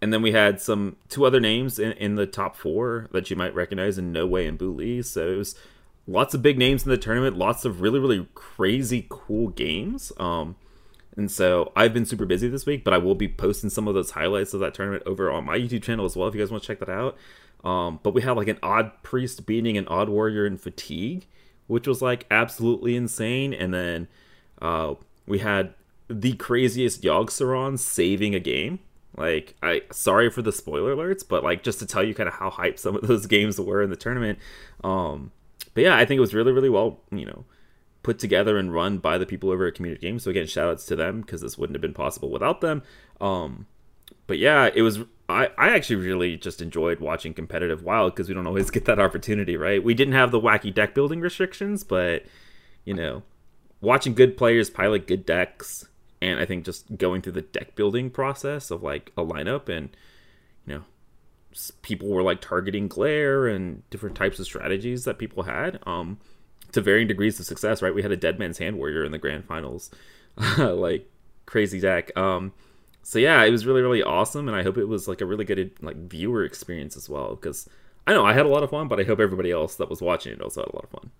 and 0.00 0.12
then 0.12 0.20
we 0.20 0.32
had 0.32 0.60
some 0.60 0.96
two 1.08 1.24
other 1.24 1.40
names 1.40 1.78
in, 1.78 1.92
in 1.92 2.16
the 2.16 2.26
top 2.26 2.56
four 2.56 3.08
that 3.12 3.30
you 3.30 3.36
might 3.36 3.54
recognize 3.54 3.98
in 3.98 4.12
No 4.12 4.26
Way 4.26 4.46
and 4.46 4.58
Boo. 4.58 5.02
So 5.02 5.28
it 5.28 5.36
was 5.36 5.54
lots 6.06 6.34
of 6.34 6.42
big 6.42 6.58
names 6.58 6.84
in 6.84 6.90
the 6.90 6.98
tournament, 6.98 7.38
lots 7.38 7.64
of 7.64 7.80
really, 7.80 8.00
really 8.00 8.26
crazy 8.34 9.06
cool 9.08 9.48
games. 9.48 10.12
Um, 10.18 10.56
and 11.16 11.30
so 11.30 11.72
I've 11.76 11.92
been 11.92 12.06
super 12.06 12.24
busy 12.24 12.48
this 12.48 12.64
week, 12.64 12.84
but 12.84 12.94
I 12.94 12.98
will 12.98 13.14
be 13.14 13.28
posting 13.28 13.70
some 13.70 13.86
of 13.86 13.94
those 13.94 14.12
highlights 14.12 14.54
of 14.54 14.60
that 14.60 14.74
tournament 14.74 15.02
over 15.06 15.30
on 15.30 15.44
my 15.44 15.58
YouTube 15.58 15.82
channel 15.82 16.04
as 16.06 16.16
well 16.16 16.28
if 16.28 16.34
you 16.34 16.40
guys 16.40 16.50
want 16.50 16.62
to 16.62 16.66
check 16.66 16.78
that 16.80 16.88
out. 16.88 17.16
Um, 17.64 18.00
but 18.02 18.14
we 18.14 18.22
had 18.22 18.32
like 18.32 18.48
an 18.48 18.58
odd 18.62 19.02
priest 19.02 19.46
beating 19.46 19.76
an 19.76 19.86
odd 19.88 20.08
warrior 20.08 20.46
in 20.46 20.56
fatigue, 20.56 21.26
which 21.66 21.86
was 21.86 22.02
like 22.02 22.26
absolutely 22.30 22.96
insane. 22.96 23.52
And 23.52 23.72
then 23.74 24.08
uh, 24.60 24.94
we 25.26 25.40
had 25.40 25.74
the 26.08 26.32
craziest 26.34 27.02
Yogg-Saron 27.02 27.78
saving 27.78 28.34
a 28.34 28.40
game. 28.40 28.80
Like, 29.16 29.54
I 29.62 29.82
sorry 29.90 30.30
for 30.30 30.40
the 30.40 30.52
spoiler 30.52 30.96
alerts, 30.96 31.22
but 31.26 31.44
like 31.44 31.62
just 31.62 31.78
to 31.80 31.86
tell 31.86 32.02
you 32.02 32.14
kind 32.14 32.28
of 32.28 32.34
how 32.34 32.50
hyped 32.50 32.78
some 32.78 32.96
of 32.96 33.06
those 33.06 33.26
games 33.28 33.60
were 33.60 33.82
in 33.82 33.90
the 33.90 33.96
tournament. 33.96 34.38
Um, 34.82 35.30
but 35.74 35.84
yeah, 35.84 35.96
I 35.96 36.06
think 36.06 36.16
it 36.16 36.22
was 36.22 36.34
really, 36.34 36.52
really 36.52 36.70
well, 36.70 37.00
you 37.10 37.26
know, 37.26 37.44
put 38.02 38.18
together 38.18 38.58
and 38.58 38.74
run 38.74 38.98
by 38.98 39.18
the 39.18 39.26
people 39.26 39.50
over 39.50 39.66
at 39.66 39.74
Community 39.74 40.06
Games. 40.06 40.24
So 40.24 40.30
again, 40.30 40.46
shout 40.46 40.68
outs 40.68 40.86
to 40.86 40.96
them 40.96 41.20
because 41.20 41.40
this 41.40 41.56
wouldn't 41.56 41.74
have 41.74 41.82
been 41.82 41.94
possible 41.94 42.30
without 42.30 42.60
them. 42.60 42.82
Um, 43.20 43.66
but 44.26 44.38
yeah, 44.38 44.70
it 44.74 44.82
was. 44.82 45.00
I, 45.28 45.48
I 45.56 45.70
actually 45.70 45.96
really 45.96 46.36
just 46.36 46.60
enjoyed 46.60 47.00
watching 47.00 47.32
competitive 47.32 47.82
wild 47.82 48.14
because 48.14 48.28
we 48.28 48.34
don't 48.34 48.46
always 48.46 48.70
get 48.70 48.84
that 48.86 48.98
opportunity, 48.98 49.56
right? 49.56 49.82
We 49.82 49.94
didn't 49.94 50.14
have 50.14 50.30
the 50.30 50.40
wacky 50.40 50.74
deck 50.74 50.94
building 50.94 51.20
restrictions, 51.20 51.84
but 51.84 52.24
you 52.84 52.94
know, 52.94 53.22
watching 53.80 54.14
good 54.14 54.36
players 54.36 54.68
pilot 54.68 55.06
good 55.06 55.24
decks, 55.24 55.86
and 56.20 56.40
I 56.40 56.44
think 56.44 56.64
just 56.64 56.96
going 56.96 57.22
through 57.22 57.32
the 57.32 57.42
deck 57.42 57.74
building 57.74 58.10
process 58.10 58.70
of 58.70 58.82
like 58.82 59.12
a 59.16 59.22
lineup 59.22 59.68
and 59.68 59.90
you 60.66 60.74
know 60.74 60.82
people 61.82 62.08
were 62.08 62.22
like 62.22 62.40
targeting 62.40 62.88
glare 62.88 63.46
and 63.46 63.88
different 63.90 64.16
types 64.16 64.38
of 64.38 64.46
strategies 64.46 65.04
that 65.04 65.18
people 65.18 65.42
had 65.42 65.78
um 65.84 66.18
to 66.72 66.80
varying 66.80 67.06
degrees 67.06 67.38
of 67.38 67.46
success 67.46 67.82
right 67.82 67.94
we 67.94 68.02
had 68.02 68.12
a 68.12 68.16
dead 68.16 68.38
man's 68.38 68.58
hand 68.58 68.76
warrior 68.76 69.04
in 69.04 69.12
the 69.12 69.18
grand 69.18 69.44
finals 69.44 69.90
like 70.58 71.08
crazy 71.46 71.80
deck 71.80 72.16
um 72.16 72.52
so 73.02 73.18
yeah, 73.18 73.42
it 73.42 73.50
was 73.50 73.66
really 73.66 73.82
really 73.82 74.02
awesome, 74.02 74.48
and 74.48 74.56
I 74.56 74.62
hope 74.62 74.78
it 74.78 74.86
was 74.86 75.08
like 75.08 75.20
a 75.20 75.26
really 75.26 75.44
good 75.44 75.72
like 75.80 75.96
viewer 75.96 76.44
experience 76.44 76.96
as 76.96 77.08
well. 77.08 77.34
Because 77.34 77.68
I 78.06 78.12
know 78.12 78.24
I 78.24 78.32
had 78.32 78.46
a 78.46 78.48
lot 78.48 78.62
of 78.62 78.70
fun, 78.70 78.88
but 78.88 79.00
I 79.00 79.04
hope 79.04 79.20
everybody 79.20 79.50
else 79.50 79.76
that 79.76 79.90
was 79.90 80.00
watching 80.00 80.32
it 80.32 80.40
also 80.40 80.62
had 80.62 80.72
a 80.72 80.76
lot 80.76 80.84
of 80.84 80.90
fun. 80.90 81.10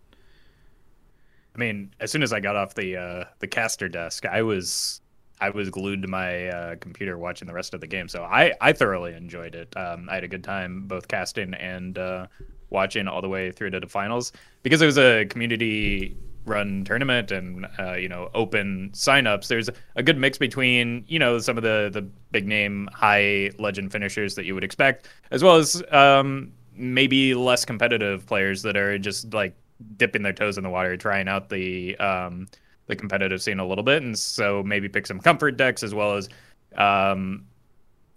I 1.54 1.58
mean, 1.58 1.92
as 2.00 2.10
soon 2.10 2.22
as 2.22 2.32
I 2.32 2.40
got 2.40 2.56
off 2.56 2.74
the 2.74 2.96
uh, 2.96 3.24
the 3.40 3.48
caster 3.48 3.88
desk, 3.88 4.24
I 4.26 4.42
was 4.42 5.00
I 5.40 5.50
was 5.50 5.70
glued 5.70 6.02
to 6.02 6.08
my 6.08 6.48
uh, 6.48 6.76
computer 6.76 7.18
watching 7.18 7.48
the 7.48 7.54
rest 7.54 7.74
of 7.74 7.80
the 7.80 7.88
game. 7.88 8.08
So 8.08 8.22
I 8.22 8.52
I 8.60 8.72
thoroughly 8.72 9.14
enjoyed 9.14 9.56
it. 9.56 9.76
Um, 9.76 10.08
I 10.08 10.14
had 10.14 10.24
a 10.24 10.28
good 10.28 10.44
time 10.44 10.86
both 10.86 11.08
casting 11.08 11.52
and 11.54 11.98
uh, 11.98 12.28
watching 12.72 13.06
all 13.06 13.20
the 13.20 13.28
way 13.28 13.52
through 13.52 13.70
to 13.70 13.80
the 13.80 13.86
finals. 13.86 14.32
Because 14.62 14.82
it 14.82 14.86
was 14.86 14.98
a 14.98 15.26
community 15.26 16.16
run 16.44 16.84
tournament 16.84 17.30
and 17.30 17.68
uh, 17.78 17.92
you 17.92 18.08
know 18.08 18.28
open 18.34 18.90
signups 18.94 19.46
there's 19.46 19.70
a 19.94 20.02
good 20.02 20.18
mix 20.18 20.38
between 20.38 21.04
you 21.06 21.16
know 21.16 21.38
some 21.38 21.56
of 21.56 21.62
the 21.62 21.88
the 21.92 22.02
big 22.32 22.48
name 22.48 22.88
high 22.92 23.48
legend 23.60 23.92
finishers 23.92 24.34
that 24.34 24.44
you 24.44 24.52
would 24.52 24.64
expect 24.64 25.06
as 25.30 25.44
well 25.44 25.54
as 25.54 25.80
um, 25.92 26.50
maybe 26.74 27.32
less 27.34 27.64
competitive 27.64 28.26
players 28.26 28.62
that 28.62 28.76
are 28.76 28.98
just 28.98 29.32
like 29.32 29.56
dipping 29.96 30.22
their 30.22 30.32
toes 30.32 30.58
in 30.58 30.64
the 30.64 30.70
water 30.70 30.96
trying 30.96 31.28
out 31.28 31.48
the 31.48 31.96
um, 31.98 32.48
the 32.86 32.96
competitive 32.96 33.42
scene 33.42 33.58
a 33.58 33.66
little 33.66 33.84
bit. 33.84 34.02
And 34.02 34.18
so 34.18 34.62
maybe 34.62 34.88
pick 34.88 35.06
some 35.06 35.20
comfort 35.20 35.56
decks 35.56 35.82
as 35.82 35.94
well 35.94 36.14
as 36.14 36.28
um, 36.76 37.46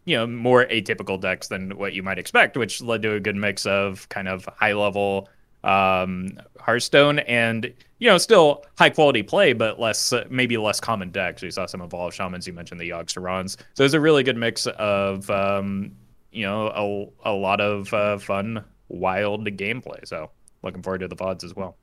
you 0.06 0.16
know 0.16 0.26
more 0.26 0.66
atypical 0.66 1.20
decks 1.20 1.48
than 1.48 1.78
what 1.78 1.94
you 1.94 2.02
might 2.02 2.18
expect 2.18 2.56
which 2.56 2.82
led 2.82 3.02
to 3.02 3.14
a 3.14 3.20
good 3.20 3.36
mix 3.36 3.66
of 3.66 4.08
kind 4.10 4.28
of 4.28 4.48
high 4.58 4.74
level 4.74 5.28
um, 5.66 6.40
Hearthstone, 6.60 7.20
and 7.20 7.74
you 8.00 8.10
know, 8.10 8.18
still 8.18 8.64
high 8.78 8.92
quality 8.92 9.24
play, 9.24 9.54
but 9.54 9.80
less 9.80 10.14
uh, 10.14 10.26
maybe 10.30 10.58
less 10.58 10.80
common 10.80 11.10
decks. 11.10 11.42
We 11.42 11.52
saw 11.52 11.66
some 11.66 11.82
evolved 11.82 12.16
shamans. 12.16 12.48
You 12.48 12.54
mentioned 12.54 12.80
the 12.80 12.90
Yogg-Sarons, 12.90 13.58
so 13.74 13.84
it's 13.84 13.94
a 13.94 14.00
really 14.00 14.24
good 14.24 14.38
mix 14.38 14.68
of 14.68 15.30
um, 15.30 15.92
you 16.32 16.44
know 16.46 17.14
a, 17.26 17.32
a 17.32 17.34
lot 17.34 17.60
of 17.60 17.94
uh, 17.94 18.18
fun, 18.20 18.64
wild 18.90 19.46
gameplay. 19.46 20.08
So 20.08 20.30
looking 20.62 20.84
forward 20.84 21.00
to 21.00 21.08
the 21.08 21.16
VODs 21.16 21.44
as 21.44 21.56
well. 21.56 21.76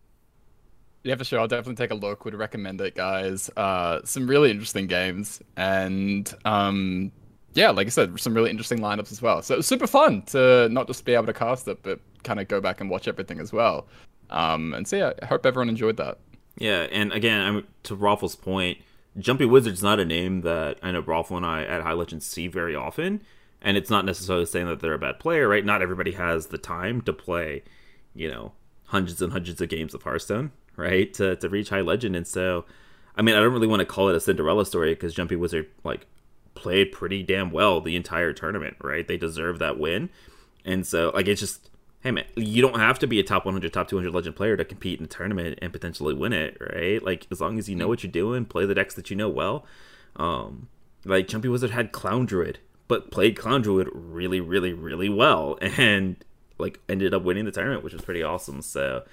Yeah, 1.03 1.17
for 1.17 1.25
sure. 1.25 1.41
I'll 1.41 1.49
definitely 1.49 1.75
take 1.75 1.91
a 1.91 1.97
look. 1.97 2.25
Would 2.25 2.35
recommend 2.35 2.81
it, 2.81 2.95
guys. 2.95 3.51
Uh, 3.57 4.01
some 4.05 4.29
really 4.29 4.53
interesting 4.53 4.87
games, 4.87 5.43
and 5.57 6.33
um, 6.45 7.11
yeah, 7.55 7.71
like 7.71 7.87
I 7.87 7.91
said, 7.91 8.19
some 8.19 8.35
really 8.35 8.51
interesting 8.51 8.79
lineups 8.79 9.13
as 9.13 9.21
well. 9.21 9.43
So 9.43 9.55
it 9.55 9.59
was 9.59 9.67
super 9.67 9.87
fun 9.87 10.23
to 10.27 10.69
not 10.71 10.87
just 10.87 11.05
be 11.05 11.15
able 11.15 11.27
to 11.27 11.33
cast 11.33 11.69
it, 11.69 11.83
but 11.83 12.01
kind 12.25 12.41
of 12.41 12.49
go 12.49 12.61
back 12.61 12.81
and 12.81 12.89
watch 12.89 13.09
everything 13.09 13.41
as 13.41 13.53
well. 13.53 13.87
Um, 14.31 14.73
and 14.75 14.87
so 14.89 14.97
yeah, 14.97 15.13
I 15.23 15.27
hope 15.27 15.45
everyone 15.45 15.69
enjoyed 15.69 15.97
that. 15.99 16.19
Yeah, 16.57 16.87
and 16.91 17.13
again, 17.13 17.41
I'm, 17.41 17.67
to 17.85 17.97
Roffle's 17.97 18.37
point, 18.37 18.79
Jumpy 19.19 19.45
Wizard's 19.45 19.83
not 19.83 20.01
a 20.01 20.05
name 20.05 20.43
that 20.43 20.79
I 20.83 20.91
know 20.91 21.03
Roffle 21.03 21.37
and 21.37 21.47
I 21.47 21.65
at 21.65 21.83
High 21.83 21.93
Legends 21.93 22.27
see 22.27 22.47
very 22.47 22.75
often, 22.75 23.23
and 23.61 23.77
it's 23.77 23.91
not 23.91 24.05
necessarily 24.05 24.47
saying 24.47 24.67
that 24.67 24.81
they're 24.81 24.95
a 24.95 24.99
bad 24.99 25.19
player, 25.19 25.49
right? 25.49 25.65
Not 25.65 25.83
everybody 25.83 26.13
has 26.13 26.47
the 26.47 26.59
time 26.59 27.03
to 27.03 27.13
play, 27.13 27.63
you 28.15 28.31
know, 28.31 28.53
hundreds 28.87 29.21
and 29.21 29.33
hundreds 29.33 29.61
of 29.61 29.69
games 29.69 29.95
of 29.95 30.03
Hearthstone, 30.03 30.53
right? 30.77 31.13
To 31.15 31.37
to 31.37 31.49
reach 31.49 31.69
High 31.71 31.81
Legend, 31.83 32.17
and 32.17 32.27
so, 32.27 32.65
I 33.17 33.23
mean, 33.23 33.35
I 33.35 33.41
don't 33.41 33.53
really 33.53 33.67
want 33.67 33.81
to 33.81 33.87
call 33.87 34.09
it 34.09 34.17
a 34.17 34.21
Cinderella 34.21 34.65
story 34.65 34.95
because 34.95 35.15
Jumpy 35.15 35.37
Wizard 35.37 35.69
like 35.85 36.07
played 36.63 36.93
pretty 36.93 37.23
damn 37.23 37.51
well 37.51 37.81
the 37.81 37.97
entire 37.97 38.33
tournament, 38.33 38.77
right? 38.81 39.07
They 39.07 39.17
deserve 39.17 39.59
that 39.59 39.79
win, 39.79 40.11
and 40.65 40.87
so 40.87 41.11
like 41.15 41.29
it's 41.29 41.41
just 41.41 41.71
hey 42.03 42.11
man, 42.11 42.25
you 42.35 42.61
don't 42.61 42.81
have 42.81 42.99
to 42.99 43.07
be 43.07 43.21
a 43.21 43.23
top 43.23 43.45
100, 43.45 43.73
top 43.73 43.89
200 43.89 44.13
legend 44.13 44.35
player 44.37 44.57
to 44.57 44.65
compete 44.65 44.99
in 44.99 45.05
a 45.05 45.09
tournament 45.09 45.59
and 45.63 45.73
potentially 45.73 46.15
win 46.15 46.33
it, 46.33 46.57
right? 46.75 47.03
Like 47.03 47.27
as 47.31 47.41
long 47.41 47.59
as 47.59 47.69
you 47.69 47.77
know 47.77 47.89
what 47.89 48.03
you're 48.03 48.13
doing, 48.13 48.45
play 48.45 48.67
the 48.67 48.75
decks 48.75 48.95
that 48.95 49.11
you 49.11 49.17
know 49.17 49.29
well. 49.29 49.65
Um, 50.17 50.69
like 51.05 51.29
Jumpy 51.29 51.49
Wizard 51.49 51.71
had 51.71 51.93
Clown 51.93 52.27
Druid, 52.27 52.59
but 52.89 53.11
played 53.11 53.37
Clown 53.37 53.63
Druid 53.63 53.89
really, 53.93 54.41
really, 54.41 54.73
really 54.73 55.09
well, 55.09 55.59
and 55.63 56.17
like 56.59 56.81
ended 56.89 57.15
up 57.15 57.23
winning 57.23 57.45
the 57.45 57.53
tournament, 57.53 57.85
which 57.85 57.93
was 57.93 58.03
pretty 58.03 58.23
awesome. 58.23 58.63
So 58.63 59.05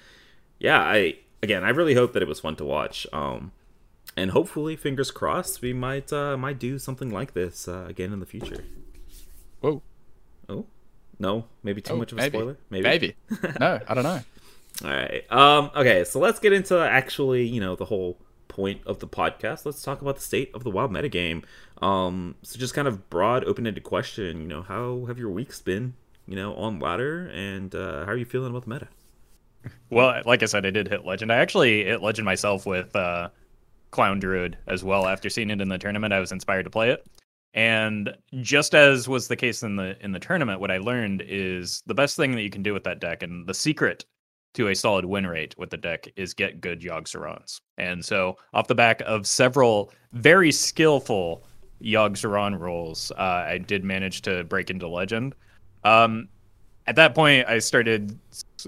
yeah, 0.58 0.80
I 0.80 1.16
again, 1.42 1.64
I 1.64 1.70
really 1.70 1.94
hope 1.94 2.12
that 2.12 2.22
it 2.22 2.28
was 2.28 2.40
fun 2.40 2.56
to 2.56 2.64
watch. 2.64 3.06
Um, 3.12 3.52
and 4.16 4.30
hopefully, 4.32 4.76
fingers 4.76 5.10
crossed, 5.10 5.62
we 5.62 5.72
might 5.72 6.12
uh, 6.12 6.36
might 6.36 6.58
do 6.58 6.78
something 6.78 7.10
like 7.10 7.34
this 7.34 7.68
uh, 7.68 7.86
again 7.88 8.12
in 8.12 8.20
the 8.20 8.26
future. 8.26 8.64
Whoa. 9.60 9.82
Oh. 10.48 10.66
No, 11.18 11.44
maybe 11.62 11.82
too 11.82 11.92
oh, 11.92 11.96
much 11.96 12.12
of 12.12 12.18
a 12.18 12.22
maybe. 12.22 12.38
spoiler. 12.38 12.56
Maybe. 12.70 12.82
Maybe. 12.82 13.16
no, 13.60 13.78
I 13.86 13.94
don't 13.94 14.04
know. 14.04 14.20
All 14.84 14.90
right. 14.90 15.30
Um. 15.30 15.70
Okay. 15.76 16.04
So 16.04 16.18
let's 16.18 16.38
get 16.38 16.52
into 16.52 16.78
actually, 16.78 17.46
you 17.46 17.60
know, 17.60 17.76
the 17.76 17.84
whole 17.84 18.18
point 18.48 18.80
of 18.86 18.98
the 18.98 19.06
podcast. 19.06 19.66
Let's 19.66 19.82
talk 19.82 20.00
about 20.00 20.16
the 20.16 20.22
state 20.22 20.50
of 20.54 20.64
the 20.64 20.70
wild 20.70 20.90
metagame. 20.90 21.44
Um. 21.82 22.36
So 22.42 22.58
just 22.58 22.74
kind 22.74 22.88
of 22.88 23.10
broad, 23.10 23.44
open-ended 23.44 23.84
question. 23.84 24.40
You 24.40 24.48
know, 24.48 24.62
how 24.62 25.04
have 25.06 25.18
your 25.18 25.30
weeks 25.30 25.60
been? 25.60 25.94
You 26.26 26.36
know, 26.36 26.54
on 26.54 26.78
ladder, 26.78 27.28
and 27.34 27.74
uh, 27.74 28.04
how 28.06 28.12
are 28.12 28.16
you 28.16 28.24
feeling 28.24 28.50
about 28.50 28.64
the 28.64 28.70
meta? 28.70 28.88
Well, 29.90 30.22
like 30.24 30.42
I 30.42 30.46
said, 30.46 30.64
I 30.64 30.70
did 30.70 30.88
hit 30.88 31.04
legend. 31.04 31.30
I 31.30 31.36
actually 31.36 31.84
hit 31.84 32.00
legend 32.00 32.24
myself 32.24 32.64
with 32.64 32.94
uh, 32.96 33.28
Clown 33.90 34.18
Druid 34.20 34.56
as 34.66 34.84
well. 34.84 35.06
After 35.06 35.28
seeing 35.28 35.50
it 35.50 35.60
in 35.60 35.68
the 35.68 35.78
tournament, 35.78 36.12
I 36.12 36.20
was 36.20 36.32
inspired 36.32 36.64
to 36.64 36.70
play 36.70 36.90
it. 36.90 37.06
And 37.54 38.14
just 38.40 38.74
as 38.74 39.08
was 39.08 39.26
the 39.26 39.36
case 39.36 39.62
in 39.62 39.76
the 39.76 39.96
in 40.04 40.12
the 40.12 40.20
tournament, 40.20 40.60
what 40.60 40.70
I 40.70 40.78
learned 40.78 41.22
is 41.26 41.82
the 41.86 41.94
best 41.94 42.16
thing 42.16 42.32
that 42.32 42.42
you 42.42 42.50
can 42.50 42.62
do 42.62 42.72
with 42.72 42.84
that 42.84 43.00
deck, 43.00 43.22
and 43.22 43.46
the 43.46 43.54
secret 43.54 44.04
to 44.54 44.68
a 44.68 44.74
solid 44.74 45.04
win 45.04 45.26
rate 45.26 45.56
with 45.58 45.70
the 45.70 45.76
deck 45.76 46.08
is 46.16 46.34
get 46.34 46.60
good 46.60 46.80
Yogg-Sarons. 46.80 47.60
And 47.78 48.04
so, 48.04 48.36
off 48.52 48.68
the 48.68 48.74
back 48.74 49.02
of 49.06 49.26
several 49.26 49.92
very 50.12 50.52
skillful 50.52 51.44
Yogg-Saron 51.82 52.58
rolls, 52.58 53.10
uh, 53.12 53.44
I 53.48 53.58
did 53.58 53.84
manage 53.84 54.22
to 54.22 54.44
break 54.44 54.70
into 54.70 54.88
Legend. 54.88 55.34
Um, 55.84 56.28
at 56.86 56.96
that 56.96 57.14
point, 57.14 57.48
I 57.48 57.58
started. 57.58 58.18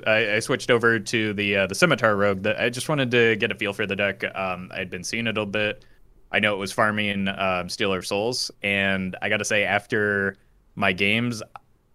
I, 0.07 0.37
I 0.37 0.39
switched 0.41 0.71
over 0.71 0.99
to 0.99 1.33
the 1.35 1.57
uh, 1.57 1.67
the 1.67 1.75
Scimitar 1.75 2.17
Rogue. 2.17 2.43
That 2.43 2.61
I 2.61 2.71
just 2.71 2.89
wanted 2.89 3.11
to 3.13 3.37
get 3.37 3.51
a 3.51 3.55
feel 3.55 3.73
for 3.73 3.87
the 3.87 3.97
deck. 3.97 4.25
Um, 4.37 4.71
I'd 4.75 4.91
been 4.91 5.05
seeing 5.05 5.27
it 5.27 5.39
a 5.39 5.47
bit 5.47 5.85
I 6.33 6.39
know 6.39 6.55
it 6.55 6.59
was 6.59 6.73
farming 6.73 7.29
um, 7.29 7.69
Stealer 7.69 8.01
Souls, 8.03 8.51
and 8.63 9.15
I 9.21 9.29
got 9.29 9.37
to 9.37 9.45
say, 9.45 9.65
after 9.65 10.37
my 10.75 10.93
games, 10.93 11.43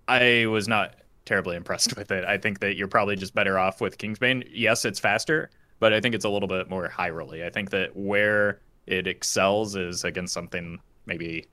I 0.07 0.45
was 0.45 0.67
not 0.67 0.95
terribly 1.25 1.55
impressed 1.55 1.97
with 1.97 2.11
it. 2.11 2.23
I 2.23 2.37
think 2.37 2.59
that 2.59 2.77
you're 2.77 2.87
probably 2.87 3.15
just 3.15 3.33
better 3.33 3.57
off 3.57 3.81
with 3.81 3.97
Kingsbane. 3.97 4.47
Yes, 4.51 4.85
it's 4.85 4.99
faster, 4.99 5.49
but 5.79 5.91
I 5.91 5.99
think 5.99 6.13
it's 6.13 6.25
a 6.25 6.29
little 6.29 6.47
bit 6.47 6.69
more 6.69 6.87
high 6.87 7.09
rolly. 7.09 7.43
I 7.43 7.49
think 7.49 7.71
that 7.71 7.95
where 7.95 8.61
it 8.85 9.07
excels 9.07 9.75
is 9.75 10.03
against 10.03 10.33
something 10.33 10.79
maybe 11.07 11.47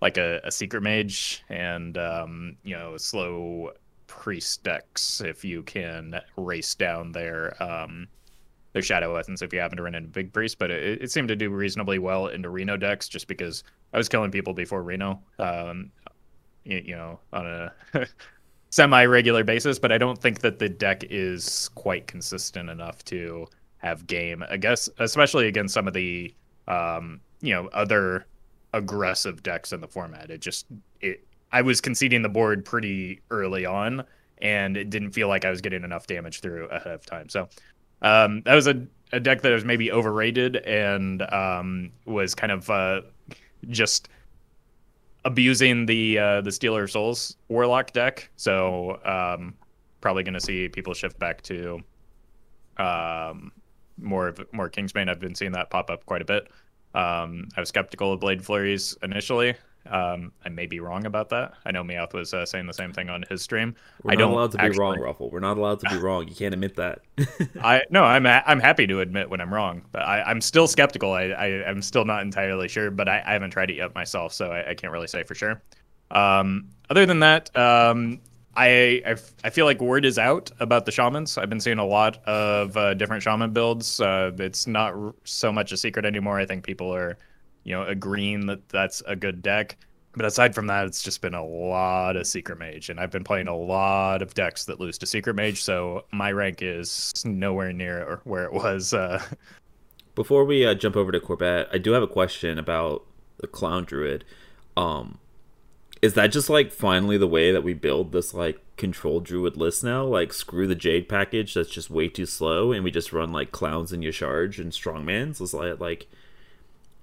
like 0.00 0.18
a, 0.18 0.40
a 0.44 0.52
secret 0.52 0.82
mage 0.82 1.42
and 1.48 1.96
um, 1.98 2.56
you 2.62 2.76
know 2.76 2.96
slow 2.98 3.72
priest 4.08 4.64
decks 4.64 5.20
if 5.20 5.44
you 5.44 5.62
can 5.62 6.20
race 6.36 6.74
down 6.74 7.12
their 7.12 7.62
um, 7.62 8.08
their 8.72 8.82
shadow 8.82 9.14
essence 9.14 9.40
if 9.40 9.52
you 9.52 9.60
happen 9.60 9.76
to 9.76 9.84
run 9.84 9.94
into 9.94 10.08
big 10.08 10.32
priest. 10.32 10.58
But 10.58 10.72
it, 10.72 11.02
it 11.02 11.12
seemed 11.12 11.28
to 11.28 11.36
do 11.36 11.50
reasonably 11.50 12.00
well 12.00 12.26
into 12.26 12.50
Reno 12.50 12.76
decks 12.76 13.08
just 13.08 13.28
because 13.28 13.62
I 13.92 13.98
was 13.98 14.08
killing 14.08 14.32
people 14.32 14.52
before 14.52 14.82
Reno, 14.82 15.22
um, 15.38 15.92
you, 16.64 16.82
you 16.84 16.96
know, 16.96 17.20
on 17.32 17.46
a 17.46 17.72
semi 18.70 19.04
regular 19.04 19.44
basis. 19.44 19.78
But 19.78 19.92
I 19.92 19.98
don't 19.98 20.20
think 20.20 20.40
that 20.40 20.58
the 20.58 20.68
deck 20.68 21.04
is 21.08 21.70
quite 21.76 22.08
consistent 22.08 22.68
enough 22.68 23.04
to 23.04 23.46
have 23.78 24.06
game. 24.06 24.44
I 24.50 24.56
guess 24.56 24.88
especially 24.98 25.46
against 25.46 25.74
some 25.74 25.86
of 25.86 25.94
the 25.94 26.34
um, 26.66 27.20
you 27.40 27.54
know 27.54 27.68
other 27.68 28.26
aggressive 28.74 29.42
decks 29.42 29.72
in 29.72 29.80
the 29.80 29.88
format. 29.88 30.30
It 30.30 30.40
just 30.40 30.66
I 31.52 31.62
was 31.62 31.80
conceding 31.80 32.22
the 32.22 32.28
board 32.28 32.64
pretty 32.64 33.20
early 33.30 33.64
on, 33.64 34.04
and 34.38 34.76
it 34.76 34.90
didn't 34.90 35.12
feel 35.12 35.28
like 35.28 35.44
I 35.44 35.50
was 35.50 35.60
getting 35.60 35.84
enough 35.84 36.06
damage 36.06 36.40
through 36.40 36.66
ahead 36.66 36.92
of 36.92 37.06
time. 37.06 37.28
So 37.28 37.48
um, 38.02 38.42
that 38.42 38.54
was 38.54 38.66
a, 38.66 38.86
a 39.12 39.20
deck 39.20 39.42
that 39.42 39.52
was 39.52 39.64
maybe 39.64 39.90
overrated 39.90 40.56
and 40.56 41.22
um, 41.32 41.90
was 42.04 42.34
kind 42.34 42.52
of 42.52 42.68
uh, 42.70 43.00
just 43.68 44.08
abusing 45.24 45.86
the 45.86 46.18
uh, 46.18 46.40
the 46.42 46.52
Stealer 46.52 46.86
Souls 46.86 47.36
Warlock 47.48 47.92
deck. 47.92 48.30
So 48.36 49.00
um, 49.04 49.54
probably 50.00 50.22
going 50.22 50.34
to 50.34 50.40
see 50.40 50.68
people 50.68 50.94
shift 50.94 51.18
back 51.18 51.42
to 51.42 51.80
um, 52.76 53.52
more 54.00 54.28
of 54.28 54.40
more 54.52 54.70
Kingsbane. 54.70 55.08
I've 55.08 55.20
been 55.20 55.34
seeing 55.34 55.52
that 55.52 55.70
pop 55.70 55.90
up 55.90 56.06
quite 56.06 56.22
a 56.22 56.24
bit. 56.24 56.48
Um, 56.94 57.48
I 57.56 57.60
was 57.60 57.68
skeptical 57.68 58.12
of 58.12 58.20
Blade 58.20 58.44
Flurries 58.44 58.96
initially. 59.02 59.54
Um, 59.90 60.32
I 60.44 60.48
may 60.48 60.66
be 60.66 60.80
wrong 60.80 61.06
about 61.06 61.28
that. 61.30 61.54
I 61.64 61.70
know 61.70 61.82
Meowth 61.82 62.12
was 62.12 62.34
uh, 62.34 62.46
saying 62.46 62.66
the 62.66 62.72
same 62.72 62.92
thing 62.92 63.08
on 63.08 63.24
his 63.28 63.42
stream. 63.42 63.74
We're 64.02 64.12
I 64.12 64.14
not 64.14 64.20
don't 64.20 64.32
allowed 64.32 64.52
to 64.52 64.58
be 64.58 64.78
wrong, 64.78 64.98
Roffle. 64.98 65.30
We're 65.30 65.40
not 65.40 65.58
allowed 65.58 65.80
to 65.80 65.90
be 65.90 65.96
wrong. 65.96 66.28
You 66.28 66.34
can't 66.34 66.54
admit 66.54 66.76
that. 66.76 67.00
I 67.62 67.82
no, 67.90 68.04
I'm 68.04 68.26
I'm 68.26 68.60
happy 68.60 68.86
to 68.86 69.00
admit 69.00 69.30
when 69.30 69.40
I'm 69.40 69.52
wrong, 69.52 69.82
but 69.92 70.02
I, 70.02 70.22
I'm 70.22 70.40
still 70.40 70.66
skeptical. 70.66 71.12
I, 71.12 71.24
I 71.24 71.68
I'm 71.68 71.82
still 71.82 72.04
not 72.04 72.22
entirely 72.22 72.68
sure, 72.68 72.90
but 72.90 73.08
I, 73.08 73.22
I 73.26 73.32
haven't 73.32 73.50
tried 73.50 73.70
it 73.70 73.76
yet 73.76 73.94
myself, 73.94 74.32
so 74.32 74.50
I, 74.50 74.70
I 74.70 74.74
can't 74.74 74.92
really 74.92 75.08
say 75.08 75.22
for 75.22 75.34
sure. 75.34 75.62
Um, 76.10 76.68
other 76.90 77.04
than 77.06 77.20
that, 77.20 77.54
um, 77.56 78.20
I, 78.56 79.02
I 79.06 79.10
f- 79.10 79.34
I 79.44 79.50
feel 79.50 79.66
like 79.66 79.80
word 79.80 80.04
is 80.04 80.18
out 80.18 80.50
about 80.58 80.84
the 80.84 80.90
shamans. 80.90 81.38
I've 81.38 81.48
been 81.48 81.60
seeing 81.60 81.78
a 81.78 81.86
lot 81.86 82.18
of 82.26 82.76
uh, 82.76 82.94
different 82.94 83.22
shaman 83.22 83.52
builds. 83.52 84.00
Uh, 84.00 84.32
it's 84.38 84.66
not 84.66 84.94
r- 84.94 85.14
so 85.24 85.52
much 85.52 85.70
a 85.70 85.76
secret 85.76 86.04
anymore. 86.04 86.40
I 86.40 86.46
think 86.46 86.64
people 86.64 86.92
are, 86.92 87.18
you 87.68 87.74
know, 87.74 87.82
agreeing 87.82 88.46
that 88.46 88.66
that's 88.70 89.02
a 89.06 89.14
good 89.14 89.42
deck. 89.42 89.76
But 90.14 90.24
aside 90.24 90.54
from 90.54 90.66
that, 90.68 90.86
it's 90.86 91.02
just 91.02 91.20
been 91.20 91.34
a 91.34 91.44
lot 91.44 92.16
of 92.16 92.26
Secret 92.26 92.58
Mage, 92.58 92.88
and 92.88 92.98
I've 92.98 93.10
been 93.10 93.24
playing 93.24 93.46
a 93.46 93.54
lot 93.54 94.22
of 94.22 94.32
decks 94.32 94.64
that 94.64 94.80
lose 94.80 94.96
to 94.98 95.06
Secret 95.06 95.36
Mage, 95.36 95.62
so 95.62 96.06
my 96.10 96.32
rank 96.32 96.62
is 96.62 97.12
nowhere 97.26 97.74
near 97.74 98.20
where 98.24 98.44
it 98.44 98.52
was. 98.54 98.94
Uh, 98.94 99.22
Before 100.14 100.46
we 100.46 100.66
uh, 100.66 100.74
jump 100.74 100.96
over 100.96 101.12
to 101.12 101.20
Corbett, 101.20 101.68
I 101.70 101.76
do 101.76 101.92
have 101.92 102.02
a 102.02 102.08
question 102.08 102.58
about 102.58 103.04
the 103.36 103.46
Clown 103.46 103.84
Druid. 103.84 104.24
Um, 104.76 105.18
is 106.00 106.14
that 106.14 106.32
just 106.32 106.48
like 106.48 106.72
finally 106.72 107.18
the 107.18 107.28
way 107.28 107.52
that 107.52 107.62
we 107.62 107.74
build 107.74 108.12
this 108.12 108.32
like 108.32 108.60
control 108.76 109.20
druid 109.20 109.58
list 109.58 109.84
now? 109.84 110.04
Like 110.04 110.32
screw 110.32 110.66
the 110.66 110.74
Jade 110.74 111.08
package 111.08 111.52
that's 111.52 111.68
just 111.68 111.90
way 111.90 112.08
too 112.08 112.26
slow, 112.26 112.72
and 112.72 112.82
we 112.82 112.90
just 112.90 113.12
run 113.12 113.30
like 113.30 113.52
clowns 113.52 113.92
and 113.92 114.02
Y'Shaarj 114.02 114.58
and 114.58 114.72
strongmans. 114.72 115.40
Is 115.42 115.50
that 115.52 115.80
like 115.80 116.08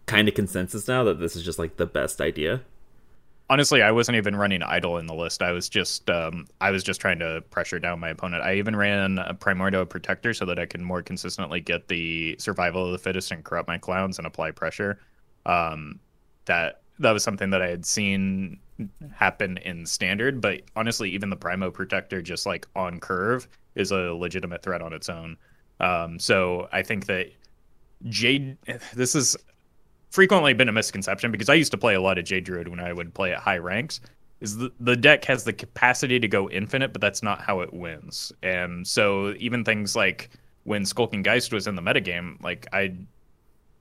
kind 0.05 0.27
of 0.27 0.33
consensus 0.33 0.87
now 0.87 1.03
that 1.03 1.19
this 1.19 1.35
is 1.35 1.43
just 1.43 1.59
like 1.59 1.77
the 1.77 1.85
best 1.85 2.21
idea? 2.21 2.61
honestly, 3.49 3.81
I 3.81 3.91
wasn't 3.91 4.17
even 4.17 4.35
running 4.35 4.63
Idol 4.63 4.97
in 4.97 5.07
the 5.07 5.13
list. 5.13 5.41
I 5.41 5.51
was 5.51 5.69
just 5.69 6.09
um, 6.09 6.47
I 6.61 6.71
was 6.71 6.83
just 6.83 7.01
trying 7.01 7.19
to 7.19 7.43
pressure 7.49 7.79
down 7.79 7.99
my 7.99 8.09
opponent. 8.09 8.43
I 8.43 8.55
even 8.55 8.75
ran 8.75 9.19
a 9.19 9.33
Primordial 9.33 9.85
Protector 9.85 10.33
so 10.33 10.45
that 10.45 10.59
I 10.59 10.65
can 10.65 10.83
more 10.83 11.01
consistently 11.01 11.59
get 11.59 11.87
the 11.87 12.35
survival 12.39 12.85
of 12.85 12.91
the 12.91 12.97
fittest 12.97 13.31
and 13.31 13.43
corrupt 13.43 13.67
my 13.67 13.77
clowns 13.77 14.17
and 14.17 14.27
apply 14.27 14.51
pressure. 14.51 14.99
Um, 15.45 15.99
that 16.45 16.81
that 16.99 17.11
was 17.11 17.23
something 17.23 17.49
that 17.49 17.61
I 17.61 17.67
had 17.67 17.85
seen 17.85 18.59
happen 19.13 19.57
in 19.59 19.85
standard, 19.85 20.41
but 20.41 20.61
honestly, 20.75 21.09
even 21.11 21.29
the 21.29 21.35
Primo 21.35 21.71
Protector, 21.71 22.21
just 22.21 22.45
like 22.45 22.67
on 22.75 22.99
curve, 22.99 23.47
is 23.75 23.91
a 23.91 24.13
legitimate 24.13 24.63
threat 24.63 24.81
on 24.81 24.93
its 24.93 25.09
own. 25.09 25.37
Um, 25.79 26.19
so 26.19 26.67
I 26.71 26.83
think 26.83 27.05
that 27.07 27.31
Jade, 28.05 28.57
this 28.93 29.15
is 29.15 29.37
frequently 30.15 30.53
been 30.53 30.69
a 30.69 30.71
misconception 30.71 31.29
because 31.31 31.49
I 31.49 31.53
used 31.55 31.71
to 31.73 31.77
play 31.77 31.93
a 31.93 32.01
lot 32.01 32.17
of 32.17 32.23
Jade 32.23 32.45
Druid 32.45 32.69
when 32.69 32.79
I 32.79 32.93
would 32.93 33.13
play 33.13 33.33
at 33.33 33.39
high 33.39 33.57
ranks. 33.57 33.99
Is 34.39 34.57
the, 34.57 34.71
the 34.79 34.95
deck 34.95 35.25
has 35.25 35.43
the 35.43 35.53
capacity 35.53 36.19
to 36.19 36.27
go 36.27 36.49
infinite, 36.49 36.93
but 36.93 37.01
that's 37.01 37.21
not 37.21 37.41
how 37.41 37.59
it 37.59 37.73
wins. 37.73 38.31
And 38.41 38.87
so 38.87 39.33
even 39.37 39.63
things 39.63 39.95
like 39.95 40.29
when 40.63 40.85
Skulking 40.85 41.21
Geist 41.21 41.53
was 41.53 41.67
in 41.67 41.75
the 41.75 41.81
metagame, 41.81 42.41
like 42.41 42.65
I, 42.73 42.95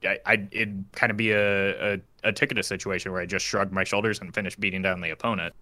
I, 0.03 0.19
I 0.25 0.47
it'd 0.51 0.85
kind 0.91 1.09
of 1.11 1.17
be 1.17 1.31
a, 1.31 1.95
a 1.95 2.01
a 2.23 2.31
Tickatus 2.31 2.67
situation 2.67 3.11
where 3.11 3.21
I 3.21 3.25
just 3.25 3.45
shrugged 3.45 3.71
my 3.71 3.83
shoulders 3.83 4.19
and 4.19 4.33
finished 4.33 4.59
beating 4.59 4.81
down 4.81 5.01
the 5.01 5.11
opponent. 5.11 5.53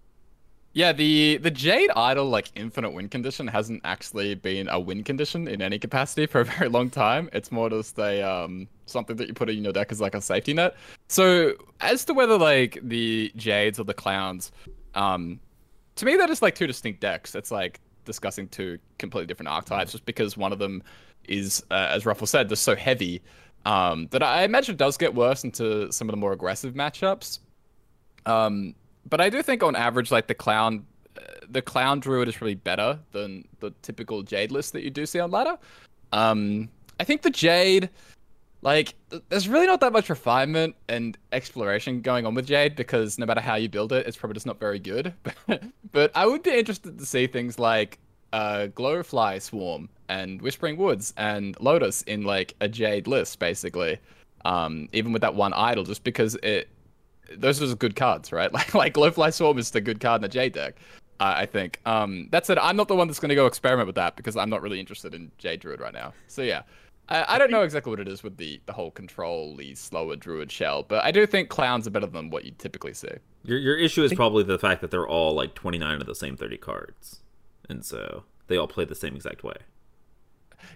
Yeah, 0.74 0.92
the 0.92 1.36
the 1.36 1.52
Jade 1.52 1.90
Idol 1.94 2.26
like 2.26 2.50
infinite 2.56 2.90
win 2.90 3.08
condition 3.08 3.46
hasn't 3.46 3.80
actually 3.84 4.34
been 4.34 4.68
a 4.68 4.78
win 4.78 5.04
condition 5.04 5.46
in 5.46 5.62
any 5.62 5.78
capacity 5.78 6.26
for 6.26 6.40
a 6.40 6.44
very 6.44 6.68
long 6.68 6.90
time. 6.90 7.30
It's 7.32 7.52
more 7.52 7.70
just 7.70 7.96
a 7.98 8.22
um 8.22 8.68
something 8.86 9.16
that 9.16 9.28
you 9.28 9.34
put 9.34 9.48
in 9.48 9.62
your 9.62 9.72
deck 9.72 9.92
as 9.92 10.00
like 10.00 10.16
a 10.16 10.20
safety 10.20 10.52
net. 10.52 10.74
So 11.08 11.52
as 11.80 12.04
to 12.06 12.14
whether 12.14 12.36
like 12.36 12.78
the 12.82 13.32
Jades 13.36 13.78
or 13.78 13.84
the 13.84 13.94
Clowns, 13.94 14.50
um, 14.94 15.38
to 15.94 16.04
me 16.04 16.16
they're 16.16 16.26
just 16.26 16.42
like 16.42 16.56
two 16.56 16.66
distinct 16.66 17.00
decks. 17.00 17.36
It's 17.36 17.52
like 17.52 17.80
discussing 18.04 18.48
two 18.48 18.78
completely 18.98 19.28
different 19.28 19.50
archetypes, 19.50 19.92
just 19.92 20.04
because 20.04 20.36
one 20.36 20.52
of 20.52 20.58
them 20.58 20.82
is, 21.28 21.64
uh, 21.70 21.88
as 21.90 22.04
Roffle 22.04 22.28
said, 22.28 22.48
just 22.48 22.64
so 22.64 22.74
heavy. 22.74 23.22
Um, 23.64 24.08
that 24.10 24.22
I 24.22 24.42
imagine 24.42 24.74
it 24.74 24.78
does 24.78 24.96
get 24.98 25.14
worse 25.14 25.44
into 25.44 25.90
some 25.90 26.08
of 26.08 26.12
the 26.12 26.18
more 26.18 26.32
aggressive 26.32 26.74
matchups. 26.74 27.38
Um, 28.26 28.74
but 29.08 29.20
I 29.20 29.28
do 29.30 29.42
think 29.42 29.62
on 29.62 29.76
average, 29.76 30.10
like 30.10 30.26
the 30.26 30.34
clown, 30.34 30.84
uh, 31.16 31.22
the 31.48 31.62
clown 31.62 32.00
druid 32.00 32.28
is 32.28 32.36
probably 32.36 32.54
better 32.54 32.98
than 33.12 33.46
the 33.60 33.70
typical 33.82 34.22
jade 34.22 34.50
list 34.50 34.72
that 34.72 34.82
you 34.82 34.90
do 34.90 35.06
see 35.06 35.20
on 35.20 35.30
ladder. 35.30 35.58
Um, 36.12 36.68
I 37.00 37.04
think 37.04 37.22
the 37.22 37.30
jade, 37.30 37.90
like, 38.62 38.94
th- 39.10 39.22
there's 39.28 39.48
really 39.48 39.66
not 39.66 39.80
that 39.80 39.92
much 39.92 40.08
refinement 40.08 40.76
and 40.88 41.18
exploration 41.32 42.00
going 42.00 42.24
on 42.24 42.34
with 42.34 42.46
jade 42.46 42.76
because 42.76 43.18
no 43.18 43.26
matter 43.26 43.40
how 43.40 43.56
you 43.56 43.68
build 43.68 43.92
it, 43.92 44.06
it's 44.06 44.16
probably 44.16 44.34
just 44.34 44.46
not 44.46 44.60
very 44.60 44.78
good. 44.78 45.12
but 45.92 46.10
I 46.14 46.26
would 46.26 46.42
be 46.42 46.50
interested 46.50 46.98
to 46.98 47.06
see 47.06 47.26
things 47.26 47.58
like 47.58 47.98
uh, 48.32 48.68
glowfly 48.74 49.40
swarm 49.40 49.88
and 50.08 50.40
whispering 50.42 50.76
woods 50.76 51.14
and 51.16 51.56
lotus 51.60 52.02
in 52.02 52.22
like 52.22 52.54
a 52.60 52.68
jade 52.68 53.06
list, 53.06 53.38
basically. 53.38 53.98
Um, 54.44 54.88
even 54.92 55.12
with 55.12 55.22
that 55.22 55.34
one 55.34 55.54
idol, 55.54 55.84
just 55.84 56.04
because 56.04 56.36
it 56.42 56.68
those 57.36 57.60
are 57.60 57.66
just 57.66 57.78
good 57.78 57.96
cards, 57.96 58.32
right? 58.32 58.52
Like 58.52 58.74
like 58.74 58.94
Glowfly 58.94 59.32
Swarm 59.32 59.58
is 59.58 59.70
the 59.70 59.80
good 59.80 60.00
card 60.00 60.18
in 60.18 60.22
the 60.22 60.28
J 60.28 60.48
deck. 60.48 60.76
Uh, 61.20 61.34
I 61.36 61.46
think. 61.46 61.80
Um, 61.86 62.28
that 62.32 62.44
said, 62.44 62.58
I'm 62.58 62.76
not 62.76 62.88
the 62.88 62.96
one 62.96 63.06
that's 63.06 63.20
going 63.20 63.28
to 63.28 63.36
go 63.36 63.46
experiment 63.46 63.86
with 63.86 63.94
that 63.94 64.16
because 64.16 64.36
I'm 64.36 64.50
not 64.50 64.62
really 64.62 64.80
interested 64.80 65.14
in 65.14 65.30
J 65.38 65.56
Druid 65.56 65.80
right 65.80 65.94
now. 65.94 66.12
So 66.26 66.42
yeah, 66.42 66.62
I, 67.08 67.36
I 67.36 67.38
don't 67.38 67.50
know 67.50 67.62
exactly 67.62 67.90
what 67.90 68.00
it 68.00 68.08
is 68.08 68.22
with 68.22 68.36
the 68.36 68.60
the 68.66 68.72
whole 68.72 68.90
control-y, 68.90 69.74
slower 69.74 70.16
Druid 70.16 70.50
shell, 70.50 70.82
but 70.82 71.04
I 71.04 71.10
do 71.10 71.26
think 71.26 71.48
clowns 71.48 71.86
are 71.86 71.90
better 71.90 72.06
than 72.06 72.30
what 72.30 72.44
you 72.44 72.52
typically 72.58 72.94
see. 72.94 73.10
Your 73.44 73.58
your 73.58 73.76
issue 73.76 74.02
is 74.02 74.12
probably 74.14 74.42
the 74.42 74.58
fact 74.58 74.80
that 74.80 74.90
they're 74.90 75.06
all 75.06 75.34
like 75.34 75.54
29 75.54 76.00
of 76.00 76.06
the 76.06 76.14
same 76.14 76.36
30 76.36 76.56
cards, 76.58 77.20
and 77.68 77.84
so 77.84 78.24
they 78.46 78.56
all 78.56 78.68
play 78.68 78.84
the 78.84 78.94
same 78.94 79.14
exact 79.14 79.44
way. 79.44 79.56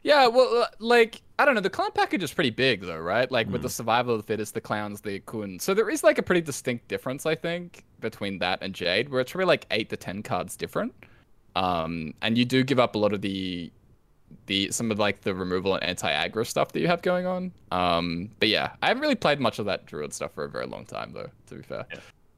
Yeah, 0.02 0.26
well, 0.26 0.62
uh, 0.62 0.66
like 0.78 1.22
I 1.38 1.44
don't 1.44 1.54
know, 1.54 1.60
the 1.60 1.70
clown 1.70 1.90
package 1.94 2.22
is 2.22 2.32
pretty 2.32 2.50
big 2.50 2.82
though, 2.82 2.98
right? 2.98 3.30
Like 3.30 3.48
with 3.48 3.62
the 3.62 3.68
survival 3.68 4.14
of 4.14 4.20
the 4.20 4.26
fittest, 4.26 4.54
the 4.54 4.60
clowns, 4.60 5.00
the 5.00 5.20
kun. 5.20 5.58
So 5.58 5.74
there 5.74 5.88
is 5.88 6.02
like 6.02 6.18
a 6.18 6.22
pretty 6.22 6.40
distinct 6.40 6.88
difference, 6.88 7.26
I 7.26 7.34
think, 7.34 7.84
between 8.00 8.38
that 8.40 8.58
and 8.62 8.74
Jade, 8.74 9.08
where 9.08 9.20
it's 9.20 9.34
really 9.34 9.46
like 9.46 9.66
eight 9.70 9.90
to 9.90 9.96
ten 9.96 10.22
cards 10.22 10.56
different. 10.56 10.92
Um, 11.56 12.14
and 12.22 12.36
you 12.36 12.44
do 12.44 12.62
give 12.62 12.78
up 12.78 12.94
a 12.94 12.98
lot 12.98 13.12
of 13.12 13.20
the 13.20 13.70
the 14.46 14.70
some 14.70 14.90
of 14.90 14.98
like 14.98 15.22
the 15.22 15.34
removal 15.34 15.74
and 15.74 15.84
anti-aggro 15.84 16.46
stuff 16.46 16.72
that 16.72 16.80
you 16.80 16.86
have 16.88 17.02
going 17.02 17.26
on. 17.26 17.52
Um, 17.70 18.30
but 18.40 18.48
yeah, 18.48 18.72
I 18.82 18.88
haven't 18.88 19.02
really 19.02 19.14
played 19.14 19.40
much 19.40 19.58
of 19.58 19.66
that 19.66 19.86
druid 19.86 20.12
stuff 20.12 20.32
for 20.34 20.44
a 20.44 20.48
very 20.48 20.66
long 20.66 20.84
time 20.84 21.12
though, 21.12 21.30
to 21.46 21.54
be 21.54 21.62
fair. 21.62 21.86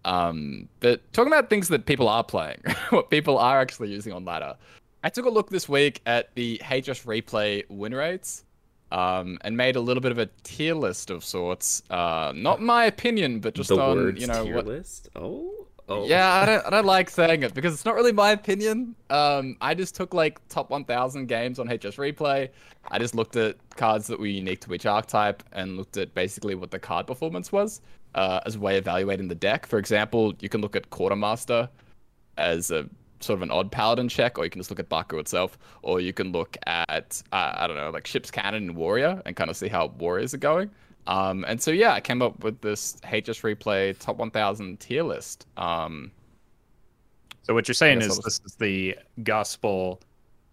Um, 0.05 0.69
but 0.81 1.01
talking 1.13 1.33
about 1.33 1.51
things 1.51 1.69
that 1.69 1.87
people 1.87 2.09
are 2.09 2.25
playing, 2.25 2.63
what 2.91 3.11
people 3.11 3.39
are 3.39 3.61
actually 3.61 3.91
using 3.91 4.13
on 4.13 4.25
ladder. 4.25 4.57
I 5.03 5.09
took 5.09 5.25
a 5.25 5.31
look 5.31 5.51
this 5.51 5.69
week 5.69 6.03
at 6.07 6.35
the 6.35 6.61
HS 6.65 7.05
replay 7.05 7.65
win 7.69 7.95
rates, 7.95 8.45
um, 8.93 9.39
and 9.43 9.57
made 9.57 9.77
a 9.77 9.81
little 9.81 10.01
bit 10.01 10.13
of 10.13 10.19
a 10.19 10.29
tier 10.43 10.75
list 10.75 11.11
of 11.11 11.25
sorts. 11.25 11.83
Uh, 11.91 12.33
not 12.35 12.61
my 12.61 12.85
opinion, 12.85 13.41
but 13.41 13.55
just 13.55 13.69
the 13.69 13.79
on 13.81 14.17
you 14.17 14.27
know 14.27 14.45
tier 14.45 14.57
what. 14.57 14.67
list. 14.67 15.09
Oh, 15.17 15.67
oh. 15.89 16.07
Yeah, 16.07 16.33
I 16.33 16.47
don't, 16.47 16.67
I 16.67 16.71
don't 16.71 16.87
like 16.87 17.09
saying 17.09 17.43
it 17.43 17.55
because 17.55 17.73
it's 17.73 17.85
not 17.85 17.95
really 17.95 18.13
my 18.13 18.33
opinion. 18.33 18.95
Um, 19.09 19.57
I 19.61 19.75
just 19.75 19.95
took 19.95 20.13
like 20.13 20.47
top 20.49 20.71
1,000 20.71 21.27
games 21.27 21.59
on 21.59 21.67
HS 21.67 21.97
Replay. 21.97 22.51
I 22.91 22.99
just 22.99 23.15
looked 23.15 23.37
at 23.37 23.57
cards 23.77 24.07
that 24.09 24.19
were 24.19 24.27
unique 24.27 24.61
to 24.61 24.75
each 24.75 24.87
archetype 24.87 25.43
and 25.53 25.77
looked 25.77 25.97
at 25.97 26.15
basically 26.15 26.55
what 26.55 26.71
the 26.71 26.79
card 26.79 27.07
performance 27.07 27.53
was 27.53 27.81
uh, 28.15 28.41
as 28.45 28.57
a 28.57 28.61
way 28.61 28.77
of 28.77 28.85
evaluating 28.85 29.29
the 29.29 29.35
deck. 29.35 29.67
For 29.67 29.79
example, 29.79 30.35
you 30.41 30.49
can 30.49 30.61
look 30.61 30.77
at 30.77 30.91
Quartermaster 30.91 31.69
as 32.37 32.71
a 32.71 32.89
sort 33.21 33.39
of 33.39 33.43
an 33.43 33.51
odd 33.51 33.71
paladin 33.71 34.09
check, 34.09 34.39
or 34.39 34.45
you 34.45 34.51
can 34.51 34.61
just 34.61 34.71
look 34.71 34.81
at 34.81 34.89
Baku 34.89 35.19
itself, 35.19 35.59
or 35.83 36.01
you 36.01 36.13
can 36.13 36.33
look 36.33 36.57
at 36.67 37.23
uh, 37.33 37.53
I 37.57 37.67
don't 37.67 37.77
know, 37.77 37.91
like 37.91 38.07
ship's 38.07 38.31
cannon 38.31 38.69
and 38.69 38.77
warrior, 38.77 39.23
and 39.27 39.37
kind 39.37 39.51
of 39.51 39.57
see 39.57 39.69
how 39.69 39.89
warriors 39.99 40.35
are 40.35 40.39
going. 40.39 40.71
Um, 41.07 41.45
and 41.49 41.61
so 41.61 41.71
yeah, 41.71 41.93
I 41.95 42.01
came 42.01 42.23
up 42.23 42.43
with 42.45 42.61
this 42.61 42.97
HS 43.05 43.41
replay 43.41 43.99
top 43.99 44.17
1000 44.17 44.79
tier 44.81 45.03
list. 45.03 45.47
Um, 45.57 46.11
So 47.43 47.55
what 47.55 47.67
you're 47.69 47.75
saying 47.75 48.01
is 48.03 48.19
this 48.19 48.41
is 48.45 48.55
the 48.57 48.97
gospel 49.23 50.01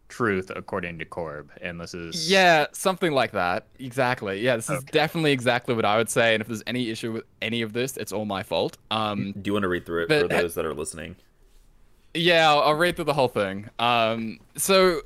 truth 0.09 0.49
according 0.55 0.97
to 0.99 1.05
Corb, 1.05 1.51
and 1.61 1.79
this 1.79 1.93
is 1.93 2.31
Yeah, 2.31 2.67
something 2.71 3.11
like 3.11 3.31
that. 3.33 3.67
Exactly. 3.77 4.39
Yeah, 4.39 4.55
this 4.55 4.69
is 4.69 4.83
definitely 4.85 5.33
exactly 5.33 5.75
what 5.75 5.83
I 5.85 5.97
would 5.97 6.09
say. 6.09 6.33
And 6.33 6.41
if 6.41 6.47
there's 6.47 6.63
any 6.65 6.89
issue 6.89 7.11
with 7.11 7.23
any 7.41 7.61
of 7.61 7.73
this, 7.73 7.97
it's 7.97 8.13
all 8.13 8.25
my 8.25 8.41
fault. 8.41 8.77
Um, 8.89 9.33
Do 9.33 9.49
you 9.49 9.53
want 9.53 9.63
to 9.63 9.69
read 9.69 9.85
through 9.85 10.03
it 10.03 10.09
But- 10.09 10.21
for 10.21 10.27
those 10.29 10.55
that 10.55 10.65
are 10.65 10.73
listening? 10.73 11.17
Yeah, 12.13 12.49
I'll, 12.49 12.61
I'll 12.61 12.73
read 12.75 12.95
through 12.95 13.05
the 13.05 13.13
whole 13.13 13.27
thing. 13.27 13.69
Um, 13.79 14.39
so 14.55 15.01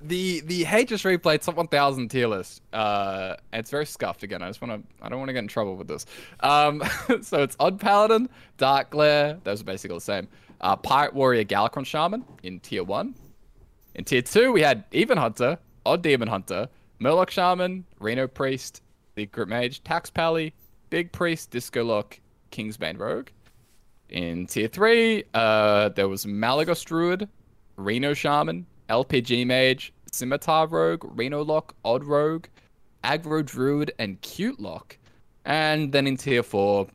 the 0.00 0.40
the 0.40 0.64
HS 0.64 1.02
replay 1.02 1.40
top 1.40 1.56
1000 1.56 2.08
tier 2.08 2.28
list. 2.28 2.62
Uh, 2.72 3.36
it's 3.52 3.70
very 3.70 3.86
scuffed 3.86 4.22
again. 4.22 4.42
I 4.42 4.48
just 4.48 4.60
want 4.60 4.82
to. 4.82 5.04
I 5.04 5.08
don't 5.08 5.18
want 5.18 5.28
to 5.28 5.32
get 5.32 5.40
in 5.40 5.48
trouble 5.48 5.76
with 5.76 5.88
this. 5.88 6.06
Um, 6.40 6.82
so 7.22 7.42
it's 7.42 7.56
Odd 7.58 7.80
Paladin, 7.80 8.28
Dark 8.58 8.90
Glare. 8.90 9.38
Those 9.44 9.60
are 9.60 9.64
basically 9.64 9.96
the 9.96 10.02
same. 10.02 10.28
Uh, 10.60 10.76
Pirate 10.76 11.14
Warrior, 11.14 11.44
Galakrond 11.44 11.86
Shaman 11.86 12.24
in 12.42 12.60
tier 12.60 12.84
one. 12.84 13.14
In 13.94 14.04
tier 14.04 14.22
two, 14.22 14.52
we 14.52 14.62
had 14.62 14.84
Even 14.92 15.18
Hunter, 15.18 15.58
Odd 15.84 16.02
Demon 16.02 16.28
Hunter, 16.28 16.68
Murloc 17.00 17.30
Shaman, 17.30 17.84
Reno 17.98 18.26
Priest, 18.26 18.82
the 19.14 19.22
Secret 19.22 19.48
Mage, 19.48 19.82
Tax 19.84 20.10
Pally, 20.10 20.52
Big 20.90 21.12
Priest, 21.12 21.50
Disco 21.50 21.84
Lock, 21.84 22.18
Kingsbane 22.52 22.98
Rogue. 22.98 23.28
In 24.08 24.46
tier 24.46 24.68
three, 24.68 25.24
uh, 25.34 25.88
there 25.90 26.08
was 26.08 26.24
Malygos 26.24 26.84
Druid, 26.84 27.28
Reno 27.76 28.14
Shaman, 28.14 28.66
LPG 28.88 29.46
Mage, 29.46 29.92
Scimitar 30.12 30.66
Rogue, 30.68 31.04
Reno 31.18 31.42
Lock, 31.42 31.74
Odd 31.84 32.04
Rogue, 32.04 32.46
Aggro 33.02 33.44
Druid, 33.44 33.92
and 33.98 34.20
Cube 34.20 34.56
Lock. 34.58 34.96
And 35.44 35.92
then 35.92 36.06
in 36.06 36.16
tier 36.16 36.42
four, 36.42 36.86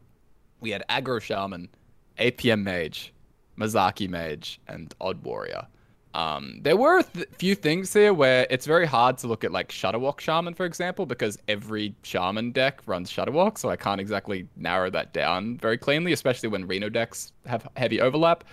we 0.61 0.69
had 0.71 0.83
Aggro 0.89 1.21
Shaman, 1.21 1.69
APM 2.17 2.63
Mage, 2.63 3.13
Mozaki 3.57 4.09
Mage, 4.09 4.59
and 4.67 4.93
Odd 5.01 5.21
Warrior. 5.23 5.67
Um, 6.13 6.59
there 6.61 6.75
were 6.75 6.99
a 6.99 7.03
th- 7.03 7.27
few 7.37 7.55
things 7.55 7.93
here 7.93 8.13
where 8.13 8.45
it's 8.49 8.65
very 8.65 8.85
hard 8.85 9.17
to 9.19 9.27
look 9.27 9.43
at 9.43 9.51
like 9.51 9.69
Shudderwock 9.69 10.19
Shaman, 10.19 10.53
for 10.53 10.65
example, 10.65 11.05
because 11.05 11.37
every 11.47 11.95
Shaman 12.03 12.51
deck 12.51 12.81
runs 12.85 13.09
Shudderwock, 13.09 13.57
so 13.57 13.69
I 13.69 13.77
can't 13.77 14.01
exactly 14.01 14.47
narrow 14.57 14.89
that 14.89 15.13
down 15.13 15.57
very 15.57 15.77
cleanly, 15.77 16.11
especially 16.11 16.49
when 16.49 16.67
Reno 16.67 16.89
decks 16.89 17.31
have 17.45 17.67
heavy 17.77 18.01
overlap. 18.01 18.43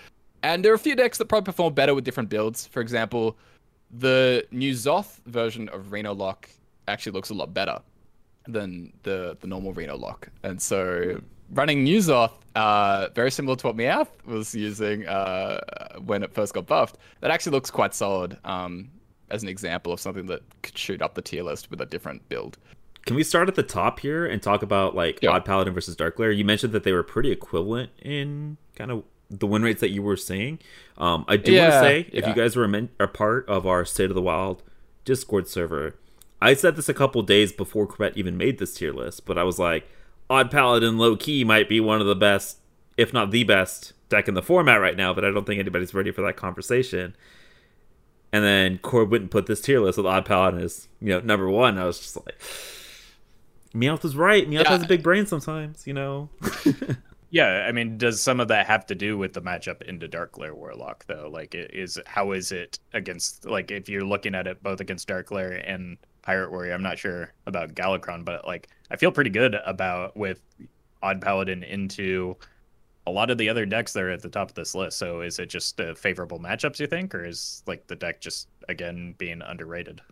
And 0.42 0.64
there 0.64 0.71
are 0.71 0.77
a 0.77 0.79
few 0.79 0.94
decks 0.94 1.18
that 1.18 1.27
probably 1.27 1.47
perform 1.47 1.75
better 1.75 1.94
with 1.94 2.05
different 2.05 2.29
builds. 2.29 2.66
For 2.68 2.81
example, 2.81 3.37
the 3.90 4.47
N'Zoth 4.53 5.21
version 5.27 5.68
of 5.71 5.90
Reno 5.90 6.14
Lock 6.14 6.49
actually 6.87 7.12
looks 7.12 7.31
a 7.31 7.35
lot 7.35 7.53
better 7.53 7.81
than 8.47 8.92
the 9.03 9.37
the 9.40 9.47
normal 9.47 9.73
Reno 9.73 9.97
Lock, 9.97 10.29
and 10.42 10.61
so 10.62 11.21
running 11.50 11.84
N'Zoth, 11.84 12.32
uh, 12.54 13.08
very 13.14 13.30
similar 13.30 13.56
to 13.56 13.68
what 13.68 13.76
Meowth 13.76 14.08
was 14.26 14.54
using 14.54 15.06
uh, 15.06 15.61
when 16.04 16.22
it 16.22 16.32
first 16.32 16.54
got 16.54 16.66
buffed, 16.66 16.98
that 17.20 17.30
actually 17.30 17.52
looks 17.52 17.70
quite 17.70 17.94
solid. 17.94 18.38
Um, 18.44 18.90
as 19.30 19.42
an 19.42 19.48
example 19.48 19.92
of 19.92 20.00
something 20.00 20.26
that 20.26 20.42
could 20.62 20.76
shoot 20.76 21.02
up 21.02 21.14
the 21.14 21.22
tier 21.22 21.42
list 21.42 21.70
with 21.70 21.80
a 21.80 21.87
different 21.87 22.26
build. 22.28 22.56
Can 23.06 23.16
we 23.16 23.22
start 23.22 23.48
at 23.48 23.54
the 23.54 23.62
top 23.62 24.00
here 24.00 24.26
and 24.26 24.42
talk 24.42 24.62
about 24.62 24.94
like 24.94 25.18
Yeah. 25.22 25.30
Odd 25.30 25.44
Paladin 25.44 25.74
versus 25.74 25.96
Dark 25.96 26.16
Glare? 26.16 26.30
You 26.30 26.44
mentioned 26.44 26.72
that 26.72 26.84
they 26.84 26.92
were 26.92 27.02
pretty 27.02 27.30
equivalent 27.30 27.90
in 28.02 28.56
kind 28.76 28.90
of 28.90 29.04
the 29.30 29.46
win 29.46 29.62
rates 29.62 29.80
that 29.80 29.90
you 29.90 30.02
were 30.02 30.16
seeing. 30.16 30.58
Um, 30.96 31.24
I 31.28 31.37
do 31.37 31.56
want 31.56 31.72
to 31.72 31.80
say 31.80 32.08
if 32.12 32.26
you 32.26 32.34
guys 32.34 32.56
were 32.56 32.64
a, 32.64 32.68
men- 32.68 32.90
a 32.98 33.06
part 33.06 33.46
of 33.48 33.66
our 33.66 33.84
State 33.84 34.11
of 34.11 34.14
the 34.14 34.22
Wild 34.22 34.62
Discord 35.04 35.48
server, 35.48 35.96
I 36.40 36.54
said 36.54 36.76
this 36.76 36.88
a 36.88 36.94
couple 36.94 37.22
days 37.22 37.52
before 37.52 37.87
Quet 37.87 38.16
even 38.16 38.37
made 38.37 38.58
this 38.58 38.74
tier 38.74 38.92
list, 38.92 39.26
but 39.26 39.37
I 39.37 39.42
was 39.42 39.58
like, 39.58 39.88
Odd 40.31 40.51
Paladin 40.51 40.99
low 40.99 41.17
key 41.17 41.45
might 41.45 41.69
be 41.69 41.81
one 41.81 42.01
of 42.01 42.07
the 42.07 42.14
best, 42.17 42.59
if 42.97 43.12
not 43.12 43.31
the 43.31 43.45
best 43.45 43.93
deck 44.09 44.29
in 44.29 44.35
the 44.35 44.43
format 44.43 44.81
right 44.81 44.97
now. 44.97 45.14
But 45.14 45.25
I 45.25 45.31
don't 45.31 45.47
think 45.47 45.59
anybody's 45.61 45.95
ready 45.95 46.11
for 46.11 46.23
that 46.23 46.37
conversation. 46.37 47.17
And 48.33 48.45
then 48.45 48.79
Corb 48.79 49.11
went 49.11 49.23
and 49.23 49.31
put 49.31 49.47
this 49.47 49.61
tier 49.61 49.81
list 49.81 49.97
with 49.97 50.07
Odd 50.07 50.25
Paladin 50.27 50.61
as 50.61 50.88
you 51.01 51.09
know 51.09 51.21
number 51.21 51.49
one. 51.49 51.79
I 51.79 51.85
was 51.85 51.99
just 51.99 52.17
like, 52.17 52.38
Meowth 53.75 54.05
is 54.05 54.17
right. 54.17 54.47
Meowth 54.49 54.64
Yeah. 54.64 54.69
has 54.71 54.83
a 54.83 54.87
big 54.88 55.03
brain 55.03 55.27
sometimes, 55.27 55.87
you 55.87 55.95
know. 55.95 56.29
Yeah, 57.31 57.67
I 57.69 57.73
mean, 57.73 57.99
does 57.99 58.23
some 58.23 58.41
of 58.41 58.49
that 58.49 58.67
have 58.69 58.87
to 58.87 58.95
do 58.95 59.19
with 59.19 59.35
the 59.35 59.43
matchup 59.43 59.83
into 59.83 60.09
Dark 60.09 60.33
Glare 60.33 60.55
Warlock 60.55 61.05
though? 61.09 61.29
Like, 61.31 61.55
is 61.55 61.99
how 62.07 62.33
is 62.33 62.53
it 62.53 62.79
against 62.95 63.45
like 63.45 63.71
if 63.71 63.87
you're 63.87 64.03
looking 64.03 64.35
at 64.35 64.47
it 64.47 64.62
both 64.62 64.81
against 64.81 65.09
Dark 65.09 65.27
Glare 65.27 65.53
and 65.53 65.99
Pirate 66.29 66.51
Warrior? 66.51 66.75
I'm 66.75 66.83
not 66.83 66.99
sure 66.99 67.33
about 67.47 67.75
Galakrond, 67.75 68.27
but 68.27 68.47
like 68.47 68.69
I 68.91 68.97
feel 68.97 69.11
pretty 69.11 69.31
good 69.31 69.57
about 69.64 70.14
with 70.14 70.43
Odd 71.03 71.23
Paladin 71.23 71.62
into 71.62 72.37
a 73.07 73.11
lot 73.11 73.31
of 73.31 73.38
the 73.38 73.49
other 73.49 73.64
decks 73.64 73.95
that 73.95 74.03
are 74.03 74.11
at 74.11 74.21
the 74.21 74.29
top 74.29 74.51
of 74.51 74.55
this 74.55 74.75
list. 74.75 74.99
So 74.99 75.23
is 75.23 75.38
it 75.38 75.47
just 75.47 75.81
favorable 75.97 76.38
matchups 76.38 76.81
you 76.81 76.87
think, 76.87 77.14
or 77.14 77.25
is 77.25 77.62
like 77.67 77.87
the 77.87 77.97
deck 77.97 78.21
just 78.21 78.49
again 78.69 79.14
being 79.17 79.41
underrated? 79.41 80.03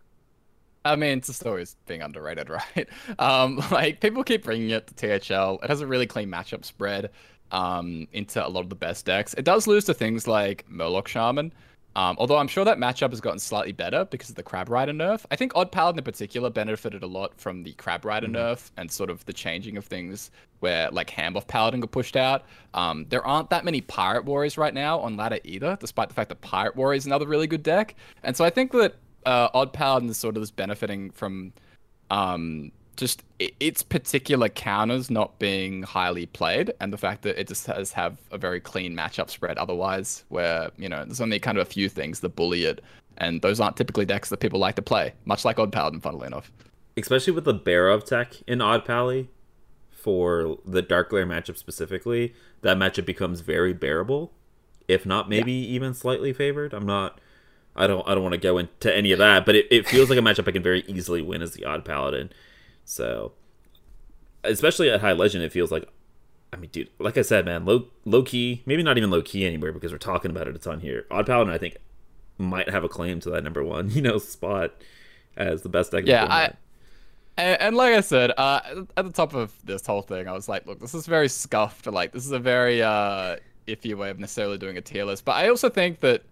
I 0.83 0.95
mean, 0.95 1.19
it's 1.19 1.27
just 1.27 1.45
always 1.45 1.75
being 1.85 2.01
underrated, 2.01 2.49
right? 2.75 2.89
Um, 3.19 3.61
like 3.69 4.01
people 4.01 4.23
keep 4.23 4.43
bringing 4.43 4.71
it 4.71 4.87
to 4.87 5.19
THL. 5.19 5.63
It 5.63 5.69
has 5.69 5.81
a 5.81 5.87
really 5.87 6.07
clean 6.07 6.29
matchup 6.31 6.65
spread 6.65 7.11
um, 7.51 8.07
into 8.11 8.43
a 8.43 8.49
lot 8.49 8.61
of 8.61 8.69
the 8.69 8.75
best 8.75 9.05
decks. 9.05 9.35
It 9.35 9.45
does 9.45 9.67
lose 9.67 9.85
to 9.85 9.93
things 9.93 10.25
like 10.25 10.65
Murloc 10.67 11.07
Shaman. 11.07 11.53
Um, 11.97 12.15
although 12.19 12.37
I'm 12.37 12.47
sure 12.47 12.63
that 12.63 12.77
matchup 12.77 13.09
has 13.09 13.19
gotten 13.19 13.39
slightly 13.39 13.71
better 13.71 14.05
because 14.05 14.29
of 14.29 14.35
the 14.35 14.43
Crab 14.43 14.69
Rider 14.69 14.93
nerf. 14.93 15.25
I 15.31 15.35
think 15.35 15.53
Odd 15.55 15.71
Paladin 15.71 15.97
in 15.97 16.03
particular 16.03 16.51
benefited 16.51 17.01
a 17.01 17.07
lot 17.07 17.33
from 17.41 17.63
the 17.63 17.73
Crab 17.73 18.05
Rider 18.05 18.27
nerf 18.27 18.69
and 18.77 18.91
sort 18.91 19.09
of 19.09 19.25
the 19.25 19.33
changing 19.33 19.77
of 19.77 19.85
things 19.85 20.29
where 20.59 20.91
like 20.91 21.09
Handbuff 21.09 21.47
Paladin 21.47 21.79
got 21.79 21.89
pushed 21.89 22.15
out. 22.15 22.45
Um, 22.75 23.07
there 23.09 23.25
aren't 23.25 23.49
that 23.49 23.65
many 23.65 23.81
Pirate 23.81 24.25
Warriors 24.25 24.59
right 24.59 24.75
now 24.75 24.99
on 24.99 25.17
ladder 25.17 25.39
either, 25.43 25.75
despite 25.79 26.09
the 26.09 26.13
fact 26.13 26.29
that 26.29 26.39
Pirate 26.41 26.75
Warrior 26.75 26.97
is 26.97 27.07
another 27.07 27.25
really 27.25 27.47
good 27.47 27.63
deck. 27.63 27.95
And 28.23 28.37
so 28.37 28.45
I 28.45 28.51
think 28.51 28.73
that 28.73 28.93
uh, 29.25 29.49
Odd 29.55 29.73
Paladin 29.73 30.07
is 30.07 30.17
sort 30.17 30.37
of 30.37 30.43
just 30.43 30.55
benefiting 30.55 31.09
from 31.09 31.51
um, 32.11 32.71
just 32.97 33.23
its 33.39 33.83
particular 33.83 34.49
counters 34.49 35.09
not 35.09 35.39
being 35.39 35.83
highly 35.83 36.25
played, 36.25 36.73
and 36.81 36.91
the 36.91 36.97
fact 36.97 37.21
that 37.21 37.39
it 37.39 37.47
just 37.47 37.67
has 37.67 37.93
have 37.93 38.17
a 38.31 38.37
very 38.37 38.59
clean 38.59 38.95
matchup 38.95 39.29
spread. 39.29 39.57
Otherwise, 39.57 40.25
where 40.29 40.71
you 40.77 40.89
know 40.89 41.05
there's 41.05 41.21
only 41.21 41.39
kind 41.39 41.57
of 41.57 41.65
a 41.65 41.69
few 41.69 41.87
things 41.87 42.19
that 42.19 42.35
bully 42.35 42.65
it, 42.65 42.83
and 43.17 43.41
those 43.41 43.59
aren't 43.59 43.77
typically 43.77 44.05
decks 44.05 44.29
that 44.29 44.39
people 44.39 44.59
like 44.59 44.75
to 44.75 44.81
play. 44.81 45.13
Much 45.25 45.45
like 45.45 45.59
Odd 45.59 45.71
Paladin, 45.71 46.01
funnily 46.01 46.27
enough. 46.27 46.51
Especially 46.97 47.31
with 47.31 47.45
the 47.45 47.53
Bear 47.53 47.89
of 47.89 48.03
Tech 48.03 48.33
in 48.47 48.59
Odd 48.59 48.83
Pally 48.83 49.29
for 49.91 50.57
the 50.65 50.81
Dark 50.81 51.09
Glare 51.09 51.27
matchup 51.27 51.57
specifically, 51.57 52.33
that 52.61 52.77
matchup 52.77 53.05
becomes 53.05 53.41
very 53.41 53.73
bearable, 53.73 54.33
if 54.87 55.05
not 55.05 55.29
maybe 55.29 55.51
even 55.51 55.93
slightly 55.93 56.33
favored. 56.33 56.73
I'm 56.73 56.85
not. 56.85 57.21
I 57.75 57.85
don't. 57.85 58.07
I 58.07 58.15
don't 58.15 58.23
want 58.23 58.33
to 58.33 58.39
go 58.39 58.57
into 58.57 58.95
any 58.95 59.11
of 59.11 59.19
that, 59.19 59.45
but 59.45 59.55
it, 59.55 59.67
it 59.69 59.87
feels 59.87 60.09
like 60.09 60.17
a 60.17 60.21
matchup 60.21 60.47
I 60.47 60.51
can 60.51 60.63
very 60.63 60.83
easily 60.87 61.21
win 61.21 61.43
as 61.43 61.51
the 61.51 61.63
Odd 61.63 61.85
Paladin. 61.85 62.31
So, 62.87 63.33
especially 64.45 64.89
at 64.89 65.01
High 65.01 65.11
Legend, 65.13 65.43
it 65.43 65.51
feels 65.51 65.71
like. 65.71 65.87
I 66.53 66.55
mean, 66.55 66.69
dude, 66.71 66.89
like 66.97 67.17
I 67.17 67.23
said, 67.23 67.43
man, 67.43 67.65
low 67.65 67.87
low 68.05 68.23
key, 68.23 68.63
maybe 68.65 68.81
not 68.81 68.97
even 68.97 69.11
low 69.11 69.21
key 69.21 69.45
anywhere 69.45 69.73
because 69.73 69.91
we're 69.91 69.97
talking 69.97 70.31
about 70.31 70.47
it 70.47 70.55
a 70.55 70.59
ton 70.59 70.79
here. 70.79 71.05
Odd 71.11 71.25
Paladin, 71.25 71.53
I 71.53 71.57
think, 71.57 71.75
might 72.37 72.69
have 72.69 72.85
a 72.85 72.89
claim 72.89 73.19
to 73.19 73.29
that 73.31 73.43
number 73.43 73.61
one, 73.61 73.89
you 73.91 74.01
know, 74.01 74.17
spot 74.17 74.73
as 75.35 75.61
the 75.61 75.69
best 75.69 75.91
deck. 75.91 76.05
Yeah, 76.07 76.25
I, 76.25 76.53
and, 77.37 77.61
and 77.61 77.75
like 77.75 77.93
I 77.93 77.99
said, 77.99 78.31
uh, 78.37 78.61
at 78.95 79.03
the 79.05 79.11
top 79.11 79.33
of 79.33 79.53
this 79.65 79.85
whole 79.85 80.01
thing, 80.01 80.29
I 80.29 80.31
was 80.31 80.47
like, 80.47 80.65
look, 80.65 80.79
this 80.79 80.95
is 80.95 81.05
very 81.05 81.27
scuffed. 81.27 81.85
Like, 81.85 82.13
this 82.13 82.25
is 82.25 82.31
a 82.31 82.39
very 82.39 82.81
uh, 82.81 83.35
iffy 83.67 83.93
way 83.93 84.09
of 84.09 84.17
necessarily 84.17 84.57
doing 84.57 84.77
a 84.77 84.81
tier 84.81 85.03
list. 85.03 85.25
But 85.25 85.33
I 85.33 85.49
also 85.49 85.69
think 85.69 85.99
that 85.99 86.23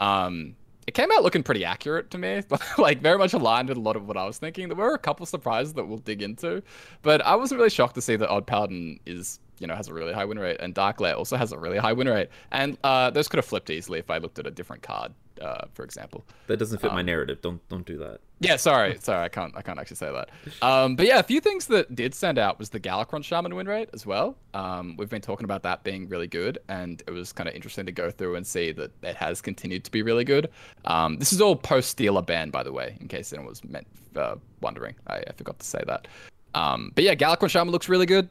um, 0.00 0.56
it 0.86 0.94
came 0.94 1.10
out 1.12 1.22
looking 1.22 1.42
pretty 1.42 1.64
accurate 1.64 2.10
to 2.10 2.18
me, 2.18 2.42
like 2.78 3.00
very 3.00 3.18
much 3.18 3.32
aligned 3.32 3.68
with 3.68 3.78
a 3.78 3.80
lot 3.80 3.96
of 3.96 4.06
what 4.06 4.16
I 4.16 4.24
was 4.24 4.38
thinking. 4.38 4.68
There 4.68 4.76
were 4.76 4.94
a 4.94 4.98
couple 4.98 5.24
surprises 5.26 5.74
that 5.74 5.86
we'll 5.86 5.98
dig 5.98 6.22
into, 6.22 6.62
but 7.02 7.24
I 7.24 7.36
wasn't 7.36 7.58
really 7.58 7.70
shocked 7.70 7.94
to 7.94 8.02
see 8.02 8.16
that 8.16 8.28
Odd 8.28 8.46
Paladin 8.46 9.00
is, 9.06 9.40
you 9.58 9.66
know, 9.66 9.74
has 9.74 9.88
a 9.88 9.94
really 9.94 10.12
high 10.12 10.24
win 10.24 10.38
rate, 10.38 10.58
and 10.60 10.74
Dark 10.74 10.98
Glare 10.98 11.14
also 11.14 11.36
has 11.36 11.52
a 11.52 11.58
really 11.58 11.78
high 11.78 11.92
win 11.92 12.08
rate. 12.08 12.28
And 12.52 12.76
uh, 12.84 13.10
those 13.10 13.28
could 13.28 13.38
have 13.38 13.46
flipped 13.46 13.70
easily 13.70 13.98
if 13.98 14.10
I 14.10 14.18
looked 14.18 14.38
at 14.38 14.46
a 14.46 14.50
different 14.50 14.82
card, 14.82 15.12
uh, 15.40 15.66
for 15.74 15.84
example. 15.84 16.24
That 16.46 16.58
doesn't 16.58 16.78
fit 16.80 16.92
my 16.92 17.00
Um, 17.00 17.06
narrative. 17.06 17.40
Don't 17.42 17.66
don't 17.68 17.86
do 17.86 17.98
that. 17.98 18.20
Yeah, 18.40 18.56
sorry, 18.56 18.98
sorry, 19.00 19.24
I 19.24 19.28
can't, 19.28 19.56
I 19.56 19.62
can't 19.62 19.78
actually 19.78 19.96
say 19.96 20.12
that. 20.12 20.28
Um, 20.60 20.96
but 20.96 21.06
yeah, 21.06 21.18
a 21.18 21.22
few 21.22 21.40
things 21.40 21.66
that 21.68 21.94
did 21.94 22.14
stand 22.14 22.36
out 22.36 22.58
was 22.58 22.68
the 22.68 22.80
Galakrond 22.80 23.24
Shaman 23.24 23.54
win 23.54 23.66
rate 23.66 23.88
as 23.94 24.04
well. 24.04 24.36
Um, 24.52 24.96
we've 24.98 25.08
been 25.08 25.22
talking 25.22 25.44
about 25.44 25.62
that 25.62 25.82
being 25.82 26.08
really 26.08 26.26
good, 26.26 26.58
and 26.68 27.02
it 27.06 27.10
was 27.12 27.32
kind 27.32 27.48
of 27.48 27.54
interesting 27.54 27.86
to 27.86 27.92
go 27.92 28.10
through 28.10 28.34
and 28.34 28.46
see 28.46 28.72
that 28.72 28.90
it 29.02 29.16
has 29.16 29.40
continued 29.40 29.84
to 29.84 29.90
be 29.90 30.02
really 30.02 30.24
good. 30.24 30.50
Um, 30.84 31.16
this 31.16 31.32
is 31.32 31.40
all 31.40 31.56
post 31.56 31.90
Stealer 31.90 32.22
ban, 32.22 32.50
by 32.50 32.62
the 32.62 32.72
way, 32.72 32.98
in 33.00 33.08
case 33.08 33.32
anyone 33.32 33.48
was 33.48 33.64
meant 33.64 33.86
uh, 34.16 34.34
wondering. 34.60 34.94
I, 35.06 35.18
I 35.18 35.32
forgot 35.34 35.58
to 35.60 35.66
say 35.66 35.82
that. 35.86 36.06
Um, 36.54 36.92
but 36.94 37.04
yeah, 37.04 37.14
Galakrond 37.14 37.50
Shaman 37.50 37.70
looks 37.72 37.88
really 37.88 38.06
good. 38.06 38.28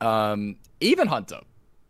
Um, 0.00 0.56
Even 0.80 1.08
Hunter 1.08 1.40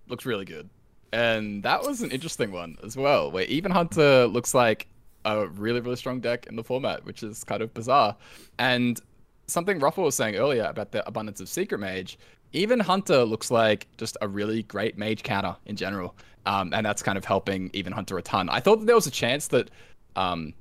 looks 0.09 0.25
really 0.25 0.44
good 0.44 0.70
and 1.14 1.62
that 1.62 1.85
was 1.85 2.03
an 2.03 2.11
interesting 2.11 2.50
one 2.50 2.77
as 2.83 2.96
well. 2.96 3.31
Where 3.31 3.44
even 3.44 3.70
Hunter 3.70 4.27
looks 4.27 4.53
like 4.53 4.88
a 5.24 5.46
really 5.46 5.81
really 5.81 5.96
strong 5.96 6.20
deck 6.20 6.46
in 6.48 6.57
the 6.57 6.64
format, 6.64 7.05
which 7.05 7.22
is 7.22 7.44
kind 7.44 7.62
of 7.62 7.72
bizarre. 7.72 8.16
And 8.59 9.00
something 9.46 9.79
Roffle 9.79 10.05
was 10.05 10.16
saying 10.16 10.35
earlier 10.35 10.64
about 10.64 10.90
the 10.90 11.07
abundance 11.07 11.40
of 11.40 11.48
Secret 11.48 11.79
Mage. 11.79 12.18
Even 12.53 12.81
Hunter 12.81 13.24
looks 13.24 13.50
like 13.50 13.87
just 13.96 14.16
a 14.22 14.29
really 14.29 14.64
great 14.64 14.98
mage 14.98 15.22
counter 15.22 15.57
in 15.66 15.77
general, 15.77 16.16
um, 16.46 16.72
and 16.74 16.85
that's 16.85 17.03
kind 17.03 17.16
of 17.16 17.24
helping 17.24 17.70
Even 17.72 17.92
Hunter 17.92 18.18
a 18.18 18.22
ton. 18.22 18.48
I 18.48 18.59
thought 18.59 18.85
there 18.85 18.94
was 18.94 19.07
a 19.07 19.12
chance 19.12 19.48
that 19.48 19.70
um, 20.16 20.53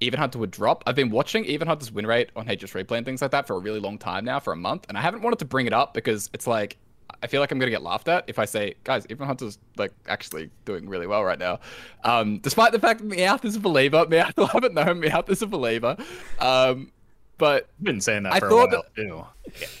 even 0.00 0.18
Hunter 0.18 0.38
would 0.38 0.50
drop. 0.50 0.82
I've 0.86 0.94
been 0.94 1.10
watching 1.10 1.44
Even 1.46 1.68
Hunter's 1.68 1.90
win 1.92 2.06
rate 2.06 2.30
on 2.36 2.46
HS 2.46 2.72
Replay 2.72 2.98
and 2.98 3.06
things 3.06 3.22
like 3.22 3.30
that 3.30 3.46
for 3.46 3.56
a 3.56 3.58
really 3.58 3.80
long 3.80 3.98
time 3.98 4.26
now, 4.26 4.40
for 4.40 4.52
a 4.52 4.56
month, 4.56 4.84
and 4.88 4.98
I 4.98 5.00
haven't 5.00 5.22
wanted 5.22 5.38
to 5.38 5.46
bring 5.46 5.66
it 5.66 5.72
up 5.72 5.94
because 5.94 6.28
it's 6.34 6.46
like 6.46 6.76
I 7.22 7.26
feel 7.26 7.40
like 7.40 7.50
I'm 7.50 7.58
gonna 7.58 7.70
get 7.70 7.82
laughed 7.82 8.08
at 8.08 8.24
if 8.26 8.38
I 8.38 8.44
say, 8.44 8.74
guys, 8.84 9.06
Even 9.10 9.26
Hunter's 9.26 9.58
like 9.76 9.92
actually 10.06 10.50
doing 10.64 10.88
really 10.88 11.06
well 11.06 11.24
right 11.24 11.38
now. 11.38 11.60
Um, 12.04 12.38
despite 12.38 12.72
the 12.72 12.78
fact 12.78 13.00
that 13.00 13.08
Meowth 13.08 13.44
is 13.44 13.56
a 13.56 13.60
believer, 13.60 14.06
Meowth 14.06 14.36
will 14.36 14.46
have 14.46 14.64
it 14.64 14.74
known, 14.74 15.00
Meowth 15.00 15.28
is 15.30 15.42
a 15.42 15.46
believer. 15.46 15.96
Um, 16.38 16.92
but 17.38 17.68
I've 17.78 17.84
been 17.84 18.00
saying 18.00 18.24
that 18.24 18.34
I 18.34 18.40
for 18.40 18.48
a 18.48 18.54
while 18.54 18.84
too. 18.94 19.24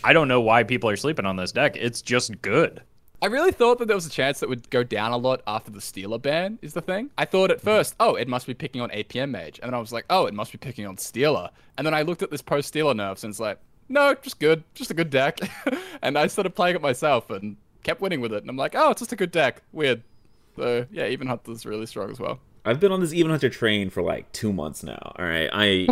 I 0.02 0.12
don't 0.12 0.28
know 0.28 0.40
why 0.40 0.62
people 0.62 0.88
are 0.88 0.96
sleeping 0.96 1.26
on 1.26 1.36
this 1.36 1.52
deck. 1.52 1.76
It's 1.76 2.00
just 2.00 2.40
good. 2.40 2.82
I 3.22 3.26
really 3.26 3.52
thought 3.52 3.78
that 3.78 3.86
there 3.86 3.96
was 3.96 4.06
a 4.06 4.10
chance 4.10 4.40
that 4.40 4.48
would 4.48 4.70
go 4.70 4.82
down 4.82 5.12
a 5.12 5.16
lot 5.18 5.42
after 5.46 5.70
the 5.70 5.80
Stealer 5.80 6.18
ban 6.18 6.58
is 6.62 6.72
the 6.72 6.80
thing. 6.80 7.10
I 7.18 7.26
thought 7.26 7.50
at 7.50 7.60
first, 7.60 7.94
oh, 8.00 8.14
it 8.14 8.28
must 8.28 8.46
be 8.46 8.54
picking 8.54 8.80
on 8.80 8.88
APM 8.88 9.30
Mage. 9.30 9.58
And 9.58 9.68
then 9.68 9.74
I 9.74 9.78
was 9.78 9.92
like, 9.92 10.06
oh, 10.08 10.24
it 10.24 10.32
must 10.32 10.52
be 10.52 10.58
picking 10.58 10.86
on 10.86 10.96
Stealer. 10.96 11.50
And 11.76 11.86
then 11.86 11.92
I 11.92 12.00
looked 12.00 12.22
at 12.22 12.30
this 12.30 12.40
post 12.40 12.68
Stealer 12.68 12.94
nerfs 12.94 13.22
and 13.22 13.30
it's 13.30 13.38
like, 13.38 13.58
no, 13.90 14.14
just 14.14 14.38
good. 14.38 14.62
Just 14.74 14.90
a 14.90 14.94
good 14.94 15.10
deck. 15.10 15.40
and 16.02 16.16
I 16.16 16.28
started 16.28 16.54
playing 16.54 16.76
it 16.76 16.82
myself 16.82 17.28
and 17.28 17.56
kept 17.82 18.00
winning 18.00 18.20
with 18.20 18.32
it. 18.32 18.42
And 18.42 18.48
I'm 18.48 18.56
like, 18.56 18.74
oh, 18.74 18.90
it's 18.90 19.00
just 19.00 19.12
a 19.12 19.16
good 19.16 19.32
deck. 19.32 19.62
Weird. 19.72 20.02
So 20.56 20.86
yeah, 20.90 21.06
even 21.06 21.26
Hunter's 21.26 21.66
really 21.66 21.86
strong 21.86 22.10
as 22.10 22.18
well. 22.18 22.40
I've 22.64 22.78
been 22.78 22.92
on 22.92 23.00
this 23.00 23.12
Even 23.12 23.30
Hunter 23.30 23.48
train 23.48 23.90
for 23.90 24.02
like 24.02 24.30
two 24.32 24.52
months 24.52 24.82
now. 24.82 25.12
All 25.18 25.24
right, 25.24 25.48
I 25.52 25.88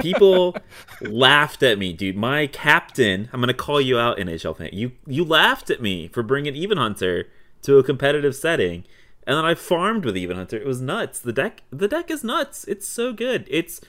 people 0.00 0.56
laughed 1.00 1.62
at 1.62 1.78
me, 1.78 1.92
dude. 1.92 2.16
My 2.16 2.46
captain, 2.46 3.28
I'm 3.32 3.40
gonna 3.40 3.54
call 3.54 3.80
you 3.80 3.98
out, 3.98 4.18
NHL 4.18 4.56
fan. 4.56 4.70
You 4.72 4.92
you 5.06 5.24
laughed 5.24 5.70
at 5.70 5.80
me 5.80 6.08
for 6.08 6.22
bringing 6.22 6.54
Even 6.54 6.76
Hunter 6.76 7.28
to 7.62 7.78
a 7.78 7.82
competitive 7.82 8.36
setting, 8.36 8.84
and 9.26 9.36
then 9.36 9.44
I 9.44 9.54
farmed 9.54 10.04
with 10.04 10.16
Even 10.16 10.36
Hunter. 10.36 10.58
It 10.58 10.66
was 10.66 10.82
nuts. 10.82 11.20
The 11.20 11.32
deck, 11.32 11.62
the 11.70 11.88
deck 11.88 12.10
is 12.10 12.22
nuts. 12.22 12.64
It's 12.68 12.86
so 12.86 13.14
good. 13.14 13.46
It's 13.48 13.80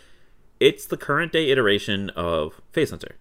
it's 0.62 0.86
the 0.86 0.98
current 0.98 1.34
day 1.34 1.50
iteration 1.50 2.12
of 2.12 2.62
Face 2.72 2.92
Hunter, 2.92 3.18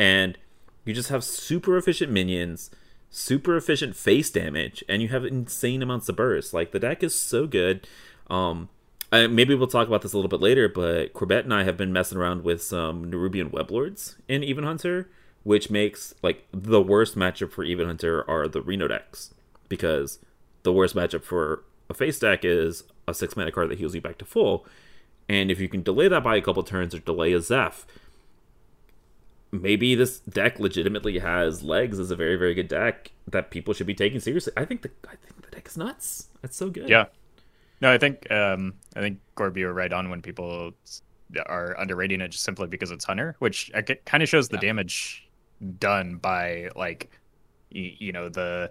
and 0.00 0.38
you 0.86 0.94
just 0.94 1.10
have 1.10 1.22
super 1.22 1.76
efficient 1.76 2.10
minions, 2.10 2.70
super 3.10 3.54
efficient 3.54 3.94
face 3.94 4.30
damage, 4.30 4.82
and 4.88 5.02
you 5.02 5.08
have 5.08 5.26
insane 5.26 5.82
amounts 5.82 6.08
of 6.08 6.16
burst. 6.16 6.54
Like 6.54 6.72
the 6.72 6.78
deck 6.78 7.02
is 7.02 7.20
so 7.20 7.46
good. 7.46 7.86
Um, 8.30 8.70
I, 9.12 9.26
maybe 9.26 9.54
we'll 9.54 9.66
talk 9.66 9.88
about 9.88 10.00
this 10.00 10.14
a 10.14 10.16
little 10.16 10.30
bit 10.30 10.40
later, 10.40 10.70
but 10.70 11.12
Corbett 11.12 11.44
and 11.44 11.52
I 11.52 11.64
have 11.64 11.76
been 11.76 11.92
messing 11.92 12.16
around 12.16 12.44
with 12.44 12.62
some 12.62 13.10
Nerubian 13.12 13.50
Weblords 13.50 14.16
in 14.26 14.42
Even 14.42 14.64
Hunter, 14.64 15.10
which 15.42 15.68
makes 15.68 16.14
like 16.22 16.46
the 16.50 16.80
worst 16.80 17.14
matchup 17.14 17.52
for 17.52 17.62
Even 17.62 17.86
Hunter 17.86 18.28
are 18.28 18.48
the 18.48 18.62
Reno 18.62 18.88
decks 18.88 19.34
because 19.68 20.18
the 20.62 20.72
worst 20.72 20.96
matchup 20.96 21.24
for 21.24 21.62
a 21.90 21.94
face 21.94 22.18
deck 22.18 22.42
is 22.42 22.84
a 23.06 23.12
six 23.12 23.36
mana 23.36 23.52
card 23.52 23.68
that 23.68 23.78
heals 23.78 23.94
you 23.94 24.00
back 24.00 24.16
to 24.16 24.24
full, 24.24 24.64
and 25.28 25.50
if 25.50 25.60
you 25.60 25.68
can 25.68 25.82
delay 25.82 26.08
that 26.08 26.24
by 26.24 26.36
a 26.36 26.40
couple 26.40 26.62
turns 26.62 26.94
or 26.94 27.00
delay 27.00 27.34
a 27.34 27.40
Zeph, 27.40 27.86
maybe 29.52 29.94
this 29.94 30.20
deck 30.20 30.58
legitimately 30.60 31.18
has 31.18 31.62
legs 31.62 31.98
as 31.98 32.10
a 32.10 32.16
very 32.16 32.36
very 32.36 32.54
good 32.54 32.68
deck 32.68 33.10
that 33.28 33.50
people 33.50 33.74
should 33.74 33.86
be 33.86 33.94
taking 33.94 34.20
seriously. 34.20 34.52
I 34.56 34.64
think 34.64 34.82
the 34.82 34.90
I 35.06 35.16
think 35.16 35.42
the 35.42 35.50
deck 35.50 35.66
is 35.68 35.76
nuts. 35.76 36.28
It's 36.42 36.56
so 36.56 36.70
good. 36.70 36.88
Yeah. 36.88 37.06
No, 37.80 37.90
I 37.92 37.98
think 37.98 38.30
um, 38.30 38.74
I 38.94 39.00
think 39.00 39.18
Gorby 39.36 39.64
were 39.64 39.72
right 39.72 39.92
on 39.92 40.10
when 40.10 40.20
people 40.22 40.72
are 41.46 41.78
underrating 41.78 42.20
it 42.20 42.28
just 42.28 42.44
simply 42.44 42.66
because 42.66 42.90
it's 42.90 43.04
Hunter, 43.04 43.36
which 43.38 43.70
kind 44.04 44.22
of 44.22 44.28
shows 44.28 44.48
the 44.48 44.56
Yeah. 44.56 44.60
damage 44.60 45.28
done 45.78 46.16
by 46.16 46.70
like 46.76 47.10
you, 47.70 47.92
you 47.98 48.12
know 48.12 48.28
the 48.28 48.70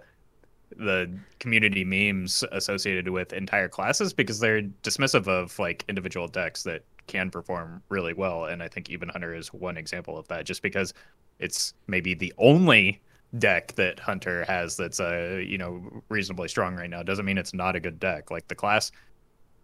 the 0.76 1.12
community 1.40 1.84
memes 1.84 2.44
associated 2.52 3.08
with 3.08 3.32
entire 3.32 3.68
classes 3.68 4.12
because 4.12 4.38
they're 4.38 4.62
dismissive 4.82 5.26
of 5.26 5.58
like 5.58 5.84
individual 5.88 6.28
decks 6.28 6.62
that 6.62 6.84
can 7.06 7.30
perform 7.30 7.82
really 7.88 8.12
well 8.12 8.44
and 8.44 8.62
i 8.62 8.68
think 8.68 8.90
even 8.90 9.08
hunter 9.08 9.34
is 9.34 9.52
one 9.52 9.76
example 9.76 10.18
of 10.18 10.26
that 10.28 10.44
just 10.44 10.62
because 10.62 10.92
it's 11.40 11.74
maybe 11.86 12.14
the 12.14 12.32
only 12.38 13.00
deck 13.38 13.72
that 13.76 13.98
hunter 14.00 14.44
has 14.44 14.76
that's 14.76 14.98
uh 15.00 15.40
you 15.44 15.56
know 15.56 16.02
reasonably 16.08 16.48
strong 16.48 16.74
right 16.76 16.90
now. 16.90 17.02
Doesn't 17.02 17.24
mean 17.24 17.38
it's 17.38 17.54
not 17.54 17.76
a 17.76 17.80
good 17.80 18.00
deck. 18.00 18.30
Like 18.30 18.48
the 18.48 18.54
class 18.54 18.90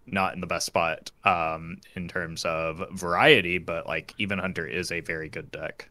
not 0.07 0.35
in 0.35 0.41
the 0.41 0.47
best 0.47 0.67
spot 0.67 1.11
um 1.25 1.79
in 1.97 2.07
terms 2.07 2.45
of 2.45 2.81
variety 2.93 3.59
but 3.59 3.89
like 3.89 4.15
even 4.19 4.39
hunter 4.39 4.65
is 4.65 4.93
a 4.93 5.01
very 5.01 5.29
good 5.29 5.51
deck. 5.51 5.89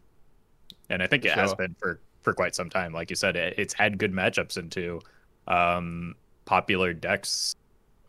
And 0.90 1.02
i 1.04 1.08
think 1.08 1.26
it 1.26 1.32
has 1.32 1.54
been 1.54 1.76
for 1.80 2.00
for 2.22 2.34
quite 2.34 2.56
some 2.56 2.70
time. 2.70 2.92
Like 2.92 3.12
you 3.12 3.16
said 3.16 3.36
it, 3.36 3.54
it's 3.58 3.74
had 3.74 3.98
good 3.98 4.14
matchups 4.14 4.58
into 4.58 5.02
um 5.48 6.16
popular 6.46 6.94
decks 6.94 7.56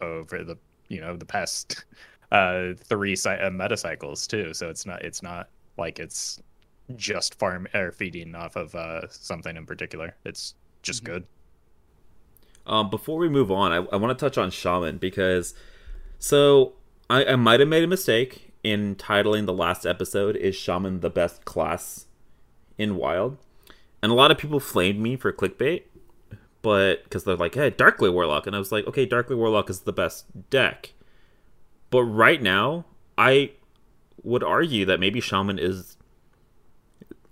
over 0.00 0.44
the 0.44 0.56
you 0.88 1.00
know 1.00 1.16
the 1.16 1.24
past 1.26 1.84
uh 2.32 2.74
three 2.76 3.16
cy- 3.16 3.38
uh, 3.38 3.50
meta 3.50 3.76
cycles 3.76 4.26
too. 4.26 4.54
So 4.54 4.68
it's 4.70 4.86
not 4.86 5.02
it's 5.02 5.22
not 5.22 5.50
like 5.78 5.98
it's 5.98 6.40
just 6.96 7.36
farm 7.36 7.68
or 7.74 7.92
feeding 7.92 8.34
off 8.34 8.56
of 8.56 8.74
uh 8.74 9.08
something 9.10 9.56
in 9.56 9.66
particular. 9.66 10.16
It's 10.24 10.54
just 10.82 11.04
Mm-hmm. 11.04 11.06
good. 11.06 11.26
Um, 12.66 12.90
before 12.90 13.18
we 13.18 13.28
move 13.28 13.50
on, 13.50 13.72
I, 13.72 13.76
I 13.92 13.96
want 13.96 14.16
to 14.16 14.24
touch 14.24 14.36
on 14.38 14.50
Shaman 14.50 14.98
because 14.98 15.54
so 16.18 16.74
I, 17.10 17.24
I 17.26 17.36
might 17.36 17.60
have 17.60 17.68
made 17.68 17.84
a 17.84 17.88
mistake 17.88 18.52
in 18.64 18.96
titling 18.96 19.46
the 19.46 19.52
last 19.54 19.86
episode 19.86 20.36
"Is 20.36 20.56
Shaman 20.56 21.00
the 21.00 21.10
best 21.10 21.44
class 21.44 22.06
in 22.78 22.96
Wild?" 22.96 23.38
and 24.02 24.12
a 24.12 24.16
lot 24.16 24.30
of 24.32 24.38
people 24.38 24.60
flamed 24.60 25.00
me 25.00 25.16
for 25.16 25.32
clickbait, 25.32 25.84
but 26.62 27.04
because 27.04 27.24
they're 27.24 27.36
like, 27.36 27.54
"Hey, 27.56 27.70
Dark 27.70 27.98
Glare 27.98 28.12
Warlock," 28.12 28.46
and 28.46 28.56
I 28.56 28.60
was 28.60 28.72
like, 28.72 28.86
"Okay, 28.88 29.06
Dark 29.06 29.28
Glare 29.28 29.38
Warlock 29.38 29.70
is 29.70 29.80
the 29.80 29.92
best 29.92 30.26
deck," 30.50 30.94
but 31.90 32.02
right 32.02 32.40
now 32.42 32.84
I 33.18 33.52
would 34.22 34.42
argue 34.42 34.84
that 34.86 35.00
maybe 35.00 35.20
Shaman 35.20 35.58
is 35.58 35.96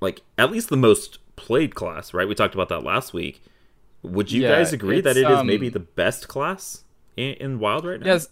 like 0.01 0.23
at 0.39 0.51
least 0.51 0.69
the 0.69 0.77
most 0.77 1.19
played 1.37 1.75
class. 1.75 2.15
Right? 2.15 2.29
We 2.29 2.35
talked 2.35 2.55
about 2.55 2.69
that 2.69 2.83
last 2.85 3.13
week. 3.13 3.43
Would 4.03 4.31
you 4.31 4.43
Yeah, 4.43 4.49
guys 4.49 4.73
agree 4.73 5.01
that 5.01 5.17
it 5.17 5.29
is 5.31 5.41
um, 5.41 5.47
maybe 5.47 5.69
the 5.71 5.81
best 5.81 6.29
class 6.29 6.85
in, 7.17 7.35
in 7.35 7.59
Wild 7.59 7.85
right 7.87 7.99
now? 8.01 8.07
Yes. 8.07 8.29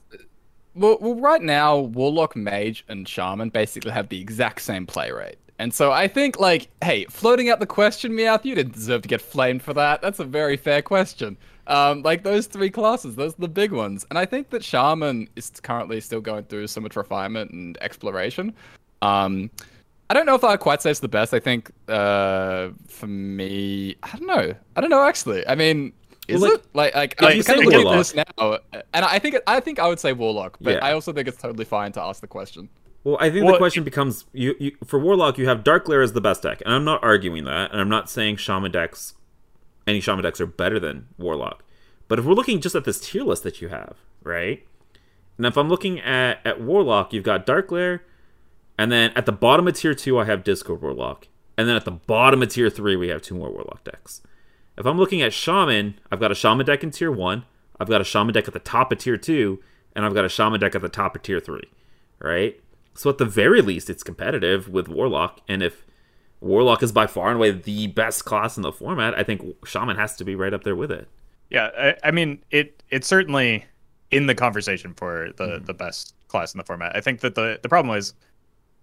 Well, 0.75 0.99
well, 1.01 1.17
right 1.17 1.43
now, 1.43 1.79
Warlock, 1.79 2.35
Mage, 2.35 2.85
and 2.89 3.07
Shaman 3.07 3.51
basically 3.51 3.91
have 3.93 4.09
the 4.09 4.21
exact 4.21 4.63
same 4.63 4.87
play 4.87 5.11
rate. 5.11 5.37
And 5.59 5.73
so 5.73 5.93
I 5.93 6.09
think, 6.09 6.41
like, 6.41 6.69
hey, 6.83 7.05
floating 7.05 7.49
out 7.49 7.61
the 7.61 7.67
question, 7.67 8.13
Meowth, 8.13 8.45
you 8.45 8.55
didn't 8.55 8.75
deserve 8.75 9.03
to 9.03 9.09
get 9.09 9.21
flamed 9.21 9.63
for 9.63 9.73
that. 9.75 10.03
That's 10.03 10.19
a 10.19 10.25
very 10.25 10.57
fair 10.57 10.83
question. 10.83 11.37
Um, 11.69 12.03
like, 12.03 12.25
those 12.25 12.47
three 12.47 12.71
classes, 12.71 13.15
those 13.15 13.35
are 13.35 13.43
the 13.43 13.49
big 13.49 13.71
ones. 13.71 14.05
And 14.11 14.19
I 14.19 14.25
think 14.25 14.51
that 14.51 14.65
Shaman 14.65 15.29
is 15.37 15.51
currently 15.63 16.01
still 16.01 16.21
going 16.21 16.45
through 16.45 16.67
so 16.67 16.81
much 16.81 16.97
refinement 16.97 17.53
and 17.53 17.79
exploration. 17.81 18.55
Um, 19.03 19.51
I 20.11 20.15
don't 20.15 20.27
know 20.27 20.35
if 20.35 20.43
I'd 20.43 20.59
quite 20.59 20.83
say 20.83 20.91
it's 20.91 21.01
the 21.01 21.09
best. 21.09 21.33
I 21.33 21.39
think, 21.39 21.71
uh, 21.89 22.71
for 22.89 23.07
me, 23.07 23.95
I 24.03 24.17
don't 24.17 24.27
know. 24.27 24.55
I 24.75 24.81
don't 24.81 24.91
know, 24.91 25.05
actually. 25.05 25.47
I 25.47 25.55
mean, 25.55 25.93
is 26.29 26.41
Well, 26.41 26.51
like, 26.51 26.61
it? 26.61 26.67
Like, 26.75 27.23
like, 27.23 27.31
I'm 27.33 27.37
you 27.37 27.45
kind 27.45 27.61
of 27.61 27.67
looking 27.67 27.89
at 27.89 27.97
this 27.97 28.15
now, 28.15 28.59
and 28.95 29.05
I 29.05 29.19
think 29.19 29.37
it, 29.37 29.43
I 29.47 29.61
think 29.61 29.79
I 29.79 29.87
would 29.87 30.01
say 30.01 30.13
Warlock, 30.13 30.57
but 30.61 30.75
Yeah. 30.75 30.85
I 30.85 30.93
also 30.93 31.13
think 31.13 31.29
it's 31.29 31.41
totally 31.41 31.65
fine 31.65 31.93
to 31.93 32.03
ask 32.03 32.21
the 32.21 32.27
question. 32.27 32.69
Well, 33.05 33.17
I 33.21 33.31
think 33.31 33.45
Well, 33.45 33.55
the 33.55 33.59
question 33.59 33.83
becomes 33.83 34.27
you, 34.33 34.55
you 34.59 34.77
for 34.85 34.99
Warlock 34.99 35.39
you 35.39 35.49
have 35.49 35.65
Dark 35.65 35.87
Glare 35.87 36.03
as 36.03 36.13
the 36.13 36.21
best 36.21 36.43
deck, 36.43 36.63
and 36.65 36.73
I'm 36.73 36.85
not 36.85 37.03
arguing 37.03 37.45
that, 37.45 37.73
and 37.73 37.81
I'm 37.81 37.89
not 37.89 38.09
saying 38.09 38.37
Shaman 38.37 38.71
decks 38.71 39.15
any 39.87 40.01
Shaman 40.01 40.23
decks 40.23 40.41
are 40.41 40.47
better 40.47 40.79
than 40.79 41.09
Warlock. 41.19 41.65
But 42.09 42.19
if 42.19 42.25
we're 42.25 42.35
looking 42.35 42.61
just 42.61 42.75
at 42.75 42.85
this 42.85 43.01
tier 43.01 43.25
list 43.25 43.43
that 43.43 43.61
you 43.61 43.69
have, 43.69 43.97
right? 44.23 44.65
And 45.37 45.47
if 45.47 45.57
I'm 45.57 45.69
looking 45.69 45.99
at, 46.01 46.41
at 46.45 46.61
Warlock, 46.61 47.13
you've 47.13 47.25
got 47.25 47.47
Dark 47.47 47.69
Glare, 47.69 48.05
and 48.79 48.93
then 48.93 49.13
at 49.17 49.27
the 49.27 49.33
bottom 49.33 49.67
of 49.67 49.75
tier 49.75 49.95
two 49.95 50.19
I 50.19 50.25
have 50.25 50.45
Discard 50.45 50.83
Warlock. 50.83 51.29
And 51.59 51.69
then 51.69 51.77
at 51.77 51.85
the 51.85 51.91
bottom 51.91 52.43
of 52.43 52.49
tier 52.49 52.71
three 52.71 52.97
we 52.97 53.09
have 53.09 53.23
two 53.23 53.35
more 53.35 53.51
Warlock 53.51 53.85
decks. 53.85 54.23
If 54.79 54.87
I'm 54.87 54.99
looking 54.99 55.21
at 55.21 55.33
Shaman, 55.33 55.99
I've 56.11 56.21
got 56.21 56.33
a 56.33 56.35
Shaman 56.35 56.67
deck 56.67 56.83
in 56.83 56.91
tier 56.91 57.13
one, 57.13 57.45
I've 57.79 57.89
got 57.89 58.01
a 58.01 58.05
Shaman 58.05 58.33
deck 58.33 58.47
at 58.47 58.55
the 58.55 58.61
top 58.61 58.93
of 58.93 58.99
tier 58.99 59.17
two, 59.17 59.63
and 59.95 60.05
I've 60.05 60.15
got 60.15 60.25
a 60.25 60.29
Shaman 60.29 60.61
deck 60.61 60.75
at 60.75 60.83
the 60.83 60.89
top 60.89 61.17
of 61.17 61.23
tier 61.23 61.41
three. 61.41 61.69
Right? 62.19 62.61
So 62.95 63.09
at 63.11 63.19
the 63.19 63.25
very 63.25 63.63
least, 63.63 63.89
it's 63.91 64.03
competitive 64.03 64.69
with 64.69 64.89
Warlock, 64.89 65.41
and 65.49 65.63
if 65.63 65.87
Warlock 66.41 66.83
is 66.83 66.93
by 66.93 67.07
far 67.07 67.29
and 67.29 67.37
away 67.37 67.51
the 67.53 67.87
best 67.87 68.25
class 68.25 68.57
in 68.57 68.63
the 68.63 68.73
format, 68.73 69.15
I 69.19 69.23
think 69.23 69.43
Shaman 69.65 69.97
has 69.97 70.17
to 70.17 70.25
be 70.25 70.35
right 70.35 70.53
up 70.53 70.65
there 70.65 70.77
with 70.77 70.91
it. 70.91 71.09
Yeah, 71.51 71.71
I, 71.79 71.97
I 72.09 72.11
mean 72.11 72.43
it. 72.51 72.83
It's 72.91 73.07
certainly 73.07 73.65
in 74.11 74.27
the 74.27 74.35
conversation 74.35 74.93
for 74.95 75.31
the 75.37 75.61
the 75.65 75.75
best 75.75 76.15
class 76.29 76.53
in 76.55 76.59
the 76.59 76.65
format. 76.65 76.95
I 76.97 77.01
think 77.01 77.21
that 77.21 77.35
the 77.35 77.59
the 77.63 77.69
problem 77.69 77.97
is, 77.97 78.15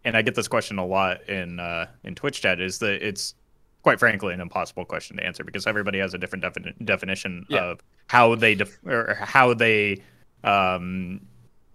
and 0.04 0.16
I 0.18 0.22
get 0.22 0.36
this 0.36 0.48
question 0.48 0.78
a 0.80 0.86
lot 0.86 1.28
in 1.30 1.60
uh, 1.60 1.88
in 2.04 2.16
Twitch 2.16 2.42
chat, 2.42 2.60
is 2.62 2.80
that 2.80 3.06
it's 3.06 3.36
quite 3.84 4.00
frankly 4.00 4.34
an 4.34 4.42
impossible 4.42 4.86
question 4.86 5.18
to 5.18 5.24
answer 5.26 5.44
because 5.44 5.66
everybody 5.68 6.00
has 6.00 6.14
a 6.14 6.18
different 6.18 6.44
defini- 6.44 6.86
definition 6.86 7.46
Yeah. 7.50 7.64
of 7.72 7.80
how 8.08 8.36
they 8.36 8.54
def- 8.56 8.80
or 8.86 9.16
how 9.22 9.54
they 9.54 10.02
um 10.44 11.22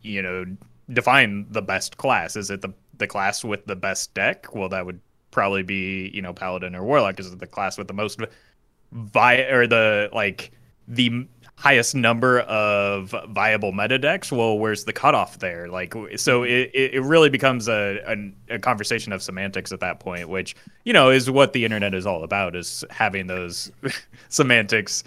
you 0.03 0.21
know 0.23 0.45
define 0.93 1.47
the 1.51 1.63
best 1.63 1.97
class. 1.97 2.37
Is 2.37 2.51
it 2.51 2.63
the 2.63 2.73
the 2.97 3.07
class 3.07 3.45
with 3.45 3.67
the 3.67 3.77
best 3.77 4.15
deck? 4.15 4.55
Well 4.55 4.69
that 4.69 4.87
would 4.87 5.01
probably 5.31 5.63
be 5.63 6.11
you 6.15 6.23
know 6.23 6.33
paladin 6.33 6.75
or 6.75 6.85
warlock. 6.85 7.19
Is 7.21 7.33
it 7.33 7.39
the 7.39 7.47
class 7.47 7.79
with 7.79 7.89
the 7.89 7.95
most 7.95 8.21
vi 8.93 9.37
or 9.43 9.67
the 9.67 10.09
like 10.13 10.53
the 10.87 11.27
highest 11.57 11.95
number 11.95 12.41
of 12.41 13.15
viable 13.29 13.73
meta 13.73 13.99
decks? 13.99 14.31
Well 14.31 14.59
where's 14.59 14.85
the 14.85 14.93
cutoff 14.93 15.39
there? 15.39 15.69
Like 15.69 15.95
so 16.17 16.43
it, 16.43 16.71
it 16.75 17.03
really 17.03 17.31
becomes 17.31 17.69
a, 17.69 18.01
a 18.07 18.55
a 18.55 18.59
conversation 18.59 19.13
of 19.13 19.23
semantics 19.23 19.73
at 19.73 19.81
that 19.81 20.01
point 20.01 20.29
which 20.29 20.55
you 20.85 20.93
know 20.93 21.11
is 21.11 21.31
what 21.31 21.53
the 21.53 21.65
internet 21.65 21.95
is 21.95 22.07
all 22.07 22.25
about 22.25 22.55
is 22.55 22.85
having 22.91 23.27
those 23.27 23.73
semantics 24.29 25.05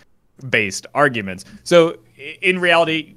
based 0.49 0.85
arguments. 0.93 1.45
So 1.63 1.97
in 2.41 2.59
reality 2.59 3.15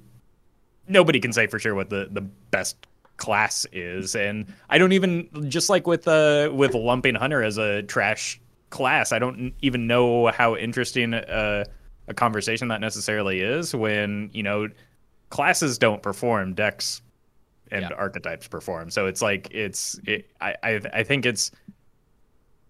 nobody 0.90 1.20
can 1.20 1.32
say 1.32 1.46
for 1.46 1.58
sure 1.58 1.74
what 1.74 1.88
the 1.90 2.08
the 2.10 2.20
best 2.20 2.76
class 3.16 3.66
is 3.72 4.14
and 4.14 4.46
i 4.70 4.78
don't 4.78 4.92
even 4.92 5.28
just 5.50 5.68
like 5.68 5.86
with 5.86 6.08
uh 6.08 6.50
with 6.52 6.74
lumping 6.74 7.14
hunter 7.14 7.42
as 7.42 7.58
a 7.58 7.82
trash 7.82 8.40
class 8.70 9.12
i 9.12 9.18
don't 9.18 9.52
even 9.60 9.86
know 9.86 10.28
how 10.28 10.56
interesting 10.56 11.12
uh, 11.12 11.64
a 12.08 12.14
conversation 12.14 12.68
that 12.68 12.80
necessarily 12.80 13.40
is 13.40 13.74
when 13.74 14.30
you 14.32 14.42
know 14.42 14.68
classes 15.28 15.76
don't 15.78 16.02
perform 16.02 16.54
decks 16.54 17.02
and 17.70 17.82
Yeah. 17.82 17.96
archetypes 17.96 18.48
perform 18.48 18.90
so 18.90 19.06
it's 19.06 19.20
like 19.22 19.48
it's 19.52 20.00
it, 20.06 20.30
I, 20.40 20.54
I 20.62 20.80
i 20.94 21.02
think 21.02 21.26
it's 21.26 21.50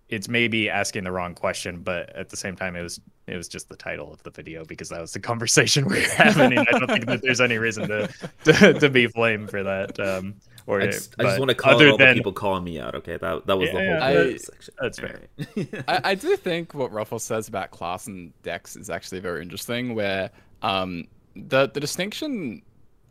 it's 0.09 0.29
maybe 0.29 0.69
asking 0.69 1.05
the 1.05 1.13
wrong 1.13 1.35
question 1.35 1.83
but 1.83 2.11
at 2.17 2.29
the 2.29 2.37
same 2.37 2.57
time 2.57 2.75
it 2.77 2.83
was 2.83 3.01
it 3.31 3.37
was 3.37 3.49
just 3.49 3.69
the 3.69 3.77
title 3.77 4.13
of 4.13 4.23
the 4.23 4.31
video 4.31 4.65
because 4.65 4.89
that 4.89 5.01
was 5.01 5.13
the 5.13 5.21
conversation 5.31 5.87
we 5.87 5.97
were 5.97 6.09
having 6.17 6.57
and 6.57 6.69
i 6.73 6.79
don't 6.79 6.89
think 6.91 7.07
that 7.07 7.23
there's 7.23 7.41
any 7.41 7.59
reason 7.59 7.89
to 7.89 8.09
to, 8.45 8.75
to 8.75 8.89
be 8.89 9.07
blamed 9.07 9.51
for 9.51 9.63
that 9.63 9.99
um 10.01 10.35
or 10.67 10.83
I 10.83 10.87
just, 10.87 11.15
I 11.19 11.25
just 11.25 11.39
want 11.39 11.49
to 11.49 11.55
call 11.55 11.75
other 11.75 11.87
out 11.87 11.93
all 11.93 11.99
the 11.99 12.05
than- 12.05 12.15
people 12.15 12.33
calling 12.33 12.63
me 12.63 12.79
out. 12.79 12.95
Okay, 12.95 13.17
that 13.17 13.47
that 13.47 13.59
was 13.59 13.71
the 13.71 13.77
whole 13.77 13.83
yeah, 13.83 14.05
I- 14.05 14.15
the 14.15 14.39
section. 14.39 14.75
that's 14.81 14.99
fair. 15.01 15.21
Alright. 15.59 15.85
I, 15.89 16.01
I 16.11 16.15
do 16.27 16.37
think 16.37 16.75
what 16.75 16.93
Roffle 16.93 17.21
says 17.21 17.49
about 17.49 17.73
class 17.73 18.07
and 18.07 18.33
decks 18.43 18.77
is 18.77 18.89
actually 18.89 19.21
very 19.21 19.43
interesting, 19.43 19.95
where 19.97 20.31
um, 20.63 21.09
the 21.35 21.69
the 21.69 21.81
distinction 21.81 22.63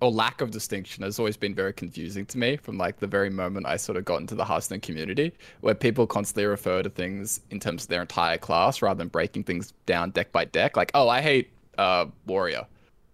or 0.02 0.12
lack 0.12 0.42
of 0.42 0.52
distinction 0.52 1.04
has 1.04 1.20
always 1.20 1.38
been 1.38 1.54
very 1.54 1.74
confusing 1.74 2.26
to 2.28 2.38
me 2.38 2.58
from 2.58 2.78
like 2.78 3.00
the 3.00 3.08
very 3.08 3.30
moment 3.30 3.66
I 3.66 3.78
sort 3.78 3.98
of 3.98 4.06
got 4.06 4.22
into 4.22 4.36
the 4.36 4.46
Hearthstone 4.46 4.80
community, 4.80 5.34
where 5.62 5.76
people 5.76 6.08
constantly 6.08 6.46
refer 6.46 6.82
to 6.84 6.90
things 6.90 7.42
in 7.50 7.60
terms 7.60 7.84
of 7.84 7.90
their 7.90 8.02
entire 8.02 8.38
class 8.38 8.82
rather 8.82 8.98
than 8.98 9.10
breaking 9.10 9.44
things 9.44 9.74
down 9.86 10.12
deck 10.12 10.32
by 10.32 10.46
deck. 10.46 10.78
Like, 10.78 10.92
oh, 10.94 11.10
I 11.10 11.22
hate 11.22 11.50
uh, 11.78 12.06
warrior, 12.26 12.66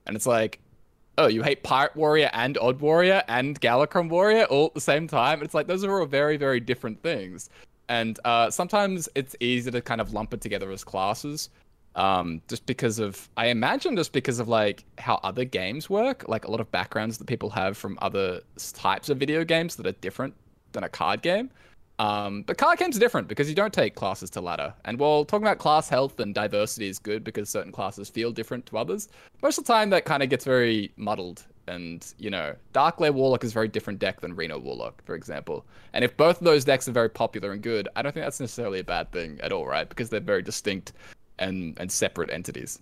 and 0.06 0.16
it's 0.16 0.28
like, 0.28 0.60
oh, 1.18 1.28
you 1.28 1.42
hate 1.44 1.64
pirate 1.64 1.96
warrior 1.96 2.30
and 2.34 2.58
odd 2.58 2.80
warrior 2.82 3.24
and 3.28 3.60
Galakrond 3.62 4.10
warrior 4.10 4.44
all 4.46 4.68
at 4.68 4.74
the 4.74 4.82
same 4.82 5.08
time. 5.08 5.42
It's 5.42 5.54
like 5.54 5.68
those 5.68 5.84
are 5.84 6.00
all 6.00 6.06
very 6.06 6.38
very 6.38 6.60
different 6.60 7.02
things 7.02 7.50
and 7.90 8.20
uh, 8.26 8.50
sometimes 8.50 9.08
it's 9.16 9.36
easy 9.40 9.72
to 9.72 9.82
kind 9.82 10.02
of 10.02 10.14
lump 10.14 10.34
it 10.34 10.42
together 10.42 10.72
as 10.72 10.84
classes 10.84 11.50
um, 11.96 12.42
just 12.48 12.66
because 12.66 13.00
of 13.00 13.30
i 13.38 13.48
imagine 13.48 13.96
just 13.96 14.12
because 14.12 14.40
of 14.40 14.48
like 14.48 14.84
how 14.98 15.20
other 15.24 15.46
games 15.46 15.90
work. 15.90 16.28
Like 16.28 16.46
a 16.46 16.52
lot 16.52 16.60
of 16.60 16.72
backgrounds 16.72 17.18
that 17.18 17.28
people 17.28 17.50
have 17.52 17.78
from 17.78 17.98
other 18.02 18.42
types 18.74 19.10
of 19.10 19.18
video 19.18 19.44
games 19.44 19.76
that 19.76 19.86
are 19.86 19.92
different 19.94 20.34
than 20.72 20.84
a 20.84 20.90
card 20.90 21.22
game. 21.22 21.50
Um, 21.98 22.42
but 22.42 22.58
card 22.58 22.78
games 22.78 22.98
are 22.98 23.00
different 23.00 23.30
because 23.30 23.48
you 23.48 23.56
don't 23.56 23.74
take 23.74 23.96
classes 23.96 24.30
to 24.32 24.42
ladder. 24.42 24.74
And 24.84 25.00
while 25.00 25.24
talking 25.24 25.46
about 25.48 25.60
class 25.60 25.88
health 25.88 26.20
and 26.20 26.36
diversity 26.36 26.90
is 26.90 27.00
good 27.00 27.24
because 27.24 27.50
certain 27.50 27.72
classes 27.72 28.10
feel 28.10 28.34
different 28.34 28.66
to 28.66 28.78
others 28.78 29.08
most 29.42 29.58
of 29.58 29.64
the 29.66 29.72
time 29.72 29.90
that 29.92 30.04
kind 30.04 30.22
of 30.22 30.30
gets 30.30 30.44
very 30.44 30.92
muddled. 30.98 31.44
And 31.68 32.06
you 32.18 32.30
know 32.30 32.54
Dark 32.74 32.98
Glare 32.98 33.14
warlock 33.14 33.44
is 33.44 33.52
a 33.52 33.54
very 33.54 33.70
different 33.70 34.00
deck 34.00 34.22
than 34.22 34.36
reno 34.36 34.60
warlock 34.60 35.04
for 35.06 35.16
example. 35.16 35.66
And 35.94 36.04
if 36.04 36.18
both 36.18 36.40
of 36.40 36.44
those 36.44 36.66
decks 36.66 36.88
are 36.90 36.92
very 36.92 37.10
popular 37.10 37.54
and 37.54 37.62
good 37.62 37.88
i 37.96 38.02
don't 38.02 38.12
think 38.12 38.26
that's 38.26 38.40
necessarily 38.40 38.80
a 38.80 38.84
bad 38.84 39.12
thing 39.12 39.40
at 39.42 39.52
all 39.54 39.66
right? 39.66 39.88
Because 39.88 40.10
they're 40.10 40.20
very 40.20 40.42
distinct 40.42 40.92
and 41.40 41.78
and 41.80 41.92
separate 41.92 42.30
entities 42.32 42.80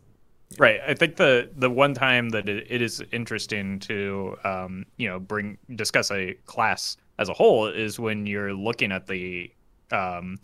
Right. 0.60 0.80
I 0.88 0.94
think 0.94 1.16
the 1.16 1.50
the 1.56 1.70
one 1.70 1.96
time 1.96 2.30
that 2.30 2.48
it, 2.48 2.68
it 2.70 2.82
is 2.82 3.04
interesting 3.12 3.80
to 3.80 4.38
um, 4.44 4.86
you 4.98 5.10
know 5.10 5.20
bring 5.20 5.58
discuss 5.76 6.12
a 6.12 6.36
class 6.46 6.96
as 7.18 7.28
a 7.28 7.34
whole 7.34 7.66
is 7.68 8.00
when 8.00 8.28
you're 8.28 8.54
looking 8.54 8.92
at 8.92 9.08
the 9.08 9.52
um, 9.92 10.38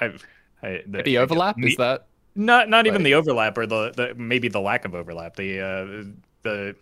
I've, 0.00 0.24
I, 0.62 0.82
the, 0.86 1.02
the 1.02 1.18
overlap 1.18 1.56
me- 1.56 1.68
is 1.70 1.76
that 1.76 2.06
not 2.34 2.68
not 2.68 2.86
even 2.86 3.02
the 3.02 3.14
overlap 3.14 3.56
or 3.56 3.66
the, 3.66 3.92
the 3.96 4.14
maybe 4.14 4.48
the 4.48 4.60
lack 4.60 4.84
of 4.84 4.94
overlap. 4.94 5.36
The 5.36 5.60
uh, 5.60 6.04
the 6.42 6.76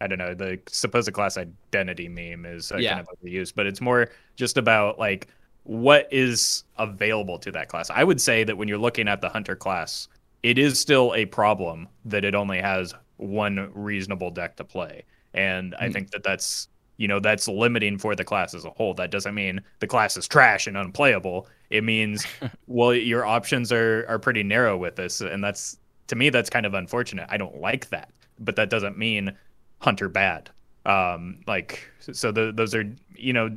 I 0.00 0.06
don't 0.06 0.18
know 0.18 0.34
the 0.34 0.60
supposed 0.68 1.12
class 1.12 1.36
identity 1.36 2.08
meme 2.08 2.46
is 2.46 2.72
uh, 2.72 2.76
Yeah. 2.76 2.94
kind 2.94 3.06
of 3.08 3.18
overused, 3.18 3.54
but 3.54 3.66
it's 3.66 3.80
more 3.80 4.08
just 4.36 4.56
about 4.56 4.98
like 4.98 5.28
what 5.64 6.08
is 6.12 6.64
available 6.78 7.38
to 7.38 7.52
that 7.52 7.68
class. 7.68 7.90
I 7.90 8.04
would 8.04 8.20
say 8.20 8.44
that 8.44 8.56
when 8.56 8.68
you're 8.68 8.78
looking 8.78 9.08
at 9.08 9.20
the 9.20 9.28
hunter 9.28 9.54
class, 9.56 10.08
it 10.42 10.58
is 10.58 10.78
still 10.78 11.14
a 11.14 11.26
problem 11.26 11.88
that 12.04 12.24
it 12.24 12.34
only 12.34 12.60
has 12.60 12.94
one 13.16 13.70
reasonable 13.74 14.30
deck 14.30 14.56
to 14.56 14.64
play, 14.64 15.04
and 15.34 15.74
I 15.76 15.88
Hmm. 15.88 15.92
think 15.92 16.10
that 16.10 16.24
that's 16.24 16.68
you 16.96 17.08
know 17.08 17.20
that's 17.20 17.48
limiting 17.48 17.98
for 17.98 18.14
the 18.16 18.24
class 18.24 18.54
as 18.54 18.64
a 18.64 18.70
whole. 18.70 18.94
That 18.94 19.10
doesn't 19.10 19.34
mean 19.34 19.60
the 19.80 19.86
class 19.86 20.16
is 20.16 20.26
trash 20.28 20.66
and 20.66 20.76
unplayable. 20.76 21.48
It 21.70 21.84
means 21.84 22.26
well 22.66 22.94
your 22.94 23.24
options 23.24 23.72
are 23.72 24.04
are 24.08 24.18
pretty 24.18 24.42
narrow 24.42 24.76
with 24.76 24.96
this, 24.96 25.20
and 25.20 25.42
that's 25.44 25.78
to 26.08 26.16
me 26.16 26.30
that's 26.30 26.50
kind 26.50 26.66
of 26.66 26.74
unfortunate. 26.74 27.26
I 27.30 27.36
don't 27.36 27.60
like 27.60 27.88
that, 27.90 28.10
but 28.40 28.56
that 28.56 28.70
doesn't 28.70 28.98
mean 28.98 29.32
hunter 29.80 30.08
bad. 30.08 30.50
Um, 30.84 31.40
like 31.46 31.88
so 32.00 32.32
the, 32.32 32.52
those 32.52 32.74
are 32.74 32.84
you 33.14 33.32
know 33.32 33.56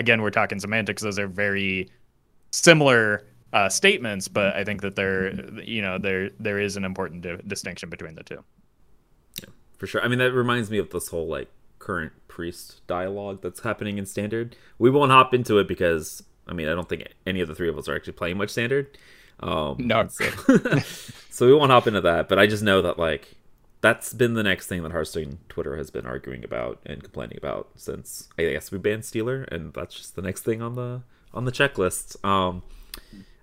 again 0.00 0.22
we're 0.22 0.30
talking 0.30 0.58
semantics. 0.58 1.02
Those 1.02 1.18
are 1.18 1.28
very 1.28 1.88
similar 2.50 3.24
uh, 3.52 3.68
statements, 3.68 4.28
but 4.28 4.54
I 4.56 4.64
think 4.64 4.80
that 4.82 4.96
there 4.96 5.32
you 5.60 5.82
know 5.82 5.98
there 5.98 6.30
there 6.40 6.58
is 6.58 6.76
an 6.76 6.84
important 6.84 7.22
di- 7.22 7.38
distinction 7.46 7.88
between 7.90 8.14
the 8.14 8.22
two. 8.24 8.42
for 9.78 9.86
sure. 9.86 10.02
I 10.02 10.08
mean, 10.08 10.18
that 10.18 10.32
reminds 10.32 10.70
me 10.70 10.78
of 10.78 10.90
this 10.90 11.08
whole 11.08 11.26
like 11.28 11.48
current 11.78 12.12
priest 12.28 12.86
dialogue 12.86 13.40
that's 13.42 13.60
happening 13.60 13.98
in 13.98 14.06
standard. 14.06 14.56
We 14.78 14.90
won't 14.90 15.10
hop 15.12 15.32
into 15.34 15.58
it 15.58 15.66
because 15.68 16.22
I 16.46 16.52
mean, 16.52 16.68
I 16.68 16.74
don't 16.74 16.88
think 16.88 17.06
any 17.26 17.40
of 17.40 17.48
the 17.48 17.54
three 17.54 17.68
of 17.68 17.78
us 17.78 17.88
are 17.88 17.94
actually 17.94 18.14
playing 18.14 18.36
much 18.38 18.50
standard. 18.50 18.98
Um, 19.40 19.76
No. 19.78 20.06
so, 20.08 20.24
so 21.30 21.46
we 21.46 21.54
won't 21.54 21.70
hop 21.70 21.86
into 21.86 22.00
that. 22.02 22.28
But 22.28 22.38
I 22.38 22.46
just 22.46 22.62
know 22.62 22.82
that 22.82 22.98
like 22.98 23.34
that's 23.80 24.12
been 24.12 24.34
the 24.34 24.42
next 24.42 24.66
thing 24.66 24.82
that 24.82 24.92
Hearthstone 24.92 25.38
Twitter 25.48 25.76
has 25.76 25.90
been 25.90 26.06
arguing 26.06 26.44
about 26.44 26.80
and 26.84 27.02
complaining 27.02 27.38
about 27.38 27.70
since 27.76 28.28
I 28.38 28.42
guess 28.42 28.70
we 28.70 28.78
banned 28.78 29.04
Stealer, 29.04 29.44
and 29.44 29.72
that's 29.72 29.94
just 29.94 30.16
the 30.16 30.22
next 30.22 30.42
thing 30.42 30.60
on 30.60 30.74
the 30.74 31.02
on 31.32 31.44
the 31.44 31.52
checklist. 31.52 32.22
Um, 32.24 32.62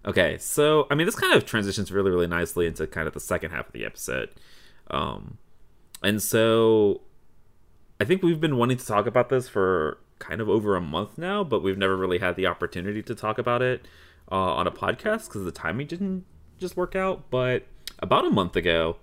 okay, 0.06 0.38
so 0.38 0.88
I 0.92 0.96
mean, 0.96 1.06
this 1.06 1.16
kind 1.16 1.34
of 1.34 1.46
transitions 1.46 1.92
really, 1.92 2.12
really 2.12 2.28
nicely 2.28 2.68
into 2.68 2.86
kind 2.86 3.08
of 3.08 3.14
the 3.14 3.20
second 3.20 3.52
half 3.52 3.68
of 3.68 3.74
the 3.74 3.86
episode. 3.86 4.30
Um, 4.92 5.38
and 6.04 6.22
so 6.22 7.02
I 8.00 8.06
think 8.06 8.22
we've 8.22 8.40
been 8.40 8.58
wanting 8.58 8.78
to 8.78 8.86
talk 8.86 9.08
about 9.08 9.30
this 9.30 9.50
for 9.50 9.98
kind 10.20 10.40
of 10.40 10.50
over 10.50 10.76
a 10.76 10.82
month 10.82 11.18
now, 11.18 11.44
but 11.44 11.64
we've 11.64 11.78
never 11.78 11.98
really 11.98 12.20
had 12.20 12.36
the 12.36 12.46
opportunity 12.46 13.02
to 13.04 13.16
talk 13.16 13.38
about 13.40 13.62
it 13.62 13.88
uh, 14.32 14.36
on 14.36 14.68
a 14.68 14.72
podcast 14.72 15.28
because 15.28 15.44
the 15.46 15.52
timing 15.52 15.88
didn't 15.88 16.26
just 16.60 16.78
work 16.78 16.96
out. 16.96 17.30
But 17.32 17.66
about 18.00 18.26
a 18.26 18.30
month 18.30 18.56
ago, 18.56 18.98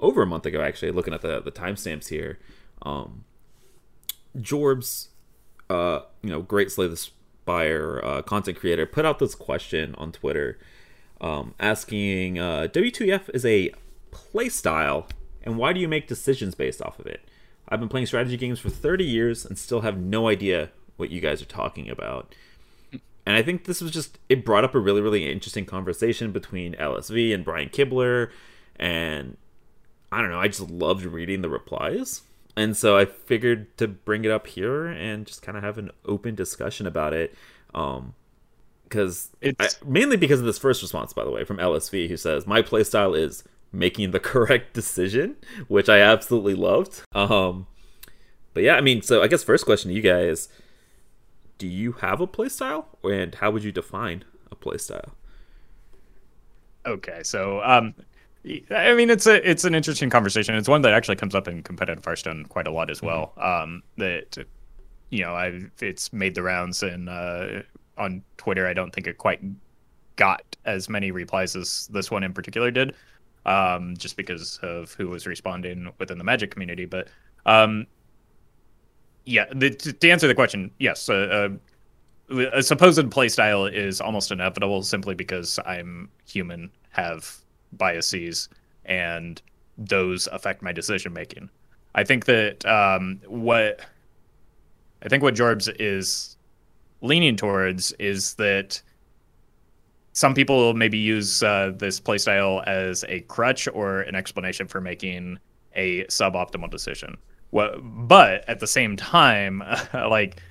over 0.00 0.22
a 0.22 0.26
month 0.26 0.46
ago, 0.46 0.60
actually, 0.60 0.90
looking 0.90 1.14
at 1.14 1.20
the 1.20 1.40
the 1.40 1.52
timestamps 1.52 2.08
here, 2.08 2.38
um, 2.82 3.24
Jorbs, 4.36 5.08
uh, 5.68 6.00
you 6.22 6.30
know, 6.30 6.42
great 6.42 6.70
Slay 6.70 6.88
the 6.88 6.96
Spire 6.96 8.00
uh, 8.04 8.22
content 8.22 8.58
creator, 8.58 8.86
put 8.86 9.04
out 9.04 9.18
this 9.18 9.34
question 9.34 9.94
on 9.96 10.12
Twitter, 10.12 10.58
um, 11.20 11.54
asking, 11.60 12.38
uh, 12.38 12.68
"W2F 12.72 13.30
is 13.34 13.44
a 13.44 13.72
play 14.10 14.48
style, 14.48 15.06
and 15.42 15.56
why 15.56 15.72
do 15.72 15.80
you 15.80 15.88
make 15.88 16.08
decisions 16.08 16.54
based 16.54 16.82
off 16.82 16.98
of 16.98 17.06
it? 17.06 17.20
I've 17.68 17.80
been 17.80 17.88
playing 17.88 18.06
strategy 18.06 18.36
games 18.36 18.58
for 18.58 18.70
30 18.70 19.04
years 19.04 19.44
and 19.44 19.56
still 19.56 19.82
have 19.82 19.96
no 19.96 20.28
idea 20.28 20.70
what 20.96 21.10
you 21.10 21.20
guys 21.20 21.42
are 21.42 21.46
talking 21.46 21.88
about." 21.88 22.34
And 23.26 23.36
I 23.36 23.42
think 23.42 23.64
this 23.64 23.80
was 23.80 23.92
just 23.92 24.18
it 24.28 24.44
brought 24.44 24.64
up 24.64 24.74
a 24.74 24.78
really 24.78 25.00
really 25.00 25.30
interesting 25.30 25.66
conversation 25.66 26.32
between 26.32 26.74
LSV 26.74 27.34
and 27.34 27.44
Brian 27.44 27.68
Kibler, 27.68 28.30
and 28.76 29.36
I 30.12 30.20
don't 30.20 30.30
know, 30.30 30.40
I 30.40 30.48
just 30.48 30.68
loved 30.70 31.04
reading 31.04 31.42
the 31.42 31.48
replies. 31.48 32.22
And 32.56 32.76
so 32.76 32.96
I 32.96 33.04
figured 33.04 33.76
to 33.78 33.86
bring 33.88 34.24
it 34.24 34.30
up 34.30 34.46
here 34.48 34.86
and 34.86 35.24
just 35.26 35.40
kind 35.42 35.56
of 35.56 35.62
have 35.62 35.78
an 35.78 35.90
open 36.04 36.34
discussion 36.34 36.86
about 36.86 37.12
it. 37.14 37.34
Um, 37.74 38.14
because 38.84 39.30
It's- 39.40 39.78
mainly 39.84 40.16
because 40.16 40.40
of 40.40 40.46
this 40.46 40.58
first 40.58 40.82
response, 40.82 41.12
by 41.12 41.22
the 41.24 41.30
way, 41.30 41.44
from 41.44 41.58
LSV, 41.58 42.08
who 42.08 42.16
says 42.16 42.44
my 42.46 42.60
playstyle 42.60 43.16
is 43.16 43.44
making 43.72 44.10
the 44.10 44.18
correct 44.32 44.72
decision, 44.74 45.36
which 45.68 45.88
I 45.88 46.00
absolutely 46.00 46.54
loved. 46.54 47.02
Um, 47.14 47.68
but 48.52 48.64
yeah, 48.64 48.74
I 48.74 48.80
mean, 48.80 49.00
so 49.02 49.22
I 49.22 49.28
guess 49.28 49.44
first 49.44 49.64
question 49.64 49.90
to 49.90 49.94
you 49.94 50.02
guys: 50.02 50.48
Do 51.58 51.68
you 51.68 51.92
have 51.92 52.20
a 52.20 52.26
playstyle, 52.26 52.86
and 53.04 53.36
how 53.36 53.52
would 53.52 53.62
you 53.62 53.70
define 53.70 54.24
a 54.50 54.56
playstyle? 54.56 55.12
Okay, 56.84 57.20
so 57.22 57.62
um, 57.62 57.94
I 58.44 58.94
mean, 58.94 59.10
it's 59.10 59.26
a 59.26 59.48
it's 59.48 59.64
an 59.64 59.74
interesting 59.74 60.08
conversation. 60.08 60.54
It's 60.54 60.68
one 60.68 60.82
that 60.82 60.94
actually 60.94 61.16
comes 61.16 61.34
up 61.34 61.46
in 61.46 61.62
competitive 61.62 62.04
Hearthstone 62.04 62.46
quite 62.46 62.66
a 62.66 62.70
lot 62.70 62.90
as 62.90 63.02
well. 63.02 63.34
Um, 63.36 63.82
that 63.98 64.38
you 65.10 65.24
know, 65.24 65.34
I 65.34 65.60
it's 65.80 66.12
made 66.12 66.34
the 66.34 66.42
rounds 66.42 66.82
and 66.82 67.08
uh, 67.08 67.62
on 67.98 68.22
Twitter. 68.38 68.66
I 68.66 68.72
don't 68.72 68.92
think 68.92 69.06
it 69.06 69.18
quite 69.18 69.40
got 70.16 70.42
as 70.64 70.88
many 70.88 71.10
replies 71.10 71.54
as 71.54 71.88
this 71.88 72.10
one 72.10 72.22
in 72.22 72.32
particular 72.32 72.70
did, 72.70 72.94
um, 73.44 73.94
just 73.96 74.16
because 74.16 74.58
of 74.62 74.94
who 74.94 75.08
was 75.08 75.26
responding 75.26 75.92
within 75.98 76.16
the 76.16 76.24
Magic 76.24 76.50
community. 76.50 76.86
But 76.86 77.08
um, 77.44 77.86
yeah, 79.26 79.46
the, 79.54 79.70
to 79.70 80.10
answer 80.10 80.28
the 80.28 80.34
question, 80.34 80.70
yes, 80.78 81.08
uh, 81.10 81.50
uh, 82.30 82.46
a 82.52 82.62
supposed 82.62 83.04
playstyle 83.10 83.70
is 83.70 84.00
almost 84.00 84.30
inevitable 84.30 84.82
simply 84.82 85.14
because 85.14 85.58
I'm 85.66 86.08
human, 86.24 86.70
have 86.90 87.39
biases, 87.72 88.48
and 88.84 89.40
those 89.78 90.26
affect 90.28 90.62
my 90.62 90.72
decision 90.72 91.12
making. 91.12 91.50
I 91.94 92.04
think 92.04 92.26
that 92.26 92.64
um, 92.66 93.20
what 93.26 93.80
I 95.02 95.08
think 95.08 95.22
what 95.22 95.34
Jorbs 95.34 95.74
is 95.78 96.36
leaning 97.00 97.36
towards 97.36 97.92
is 97.92 98.34
that 98.34 98.80
some 100.12 100.34
people 100.34 100.74
maybe 100.74 100.98
use 100.98 101.42
uh, 101.42 101.72
this 101.76 102.00
playstyle 102.00 102.66
as 102.66 103.04
a 103.08 103.20
crutch 103.20 103.68
or 103.72 104.00
an 104.02 104.14
explanation 104.14 104.66
for 104.66 104.80
making 104.80 105.38
a 105.74 106.04
suboptimal 106.04 106.70
decision. 106.70 107.16
What, 107.50 107.76
but 107.80 108.48
at 108.48 108.60
the 108.60 108.66
same 108.66 108.96
time, 108.96 109.62
like 109.94 110.42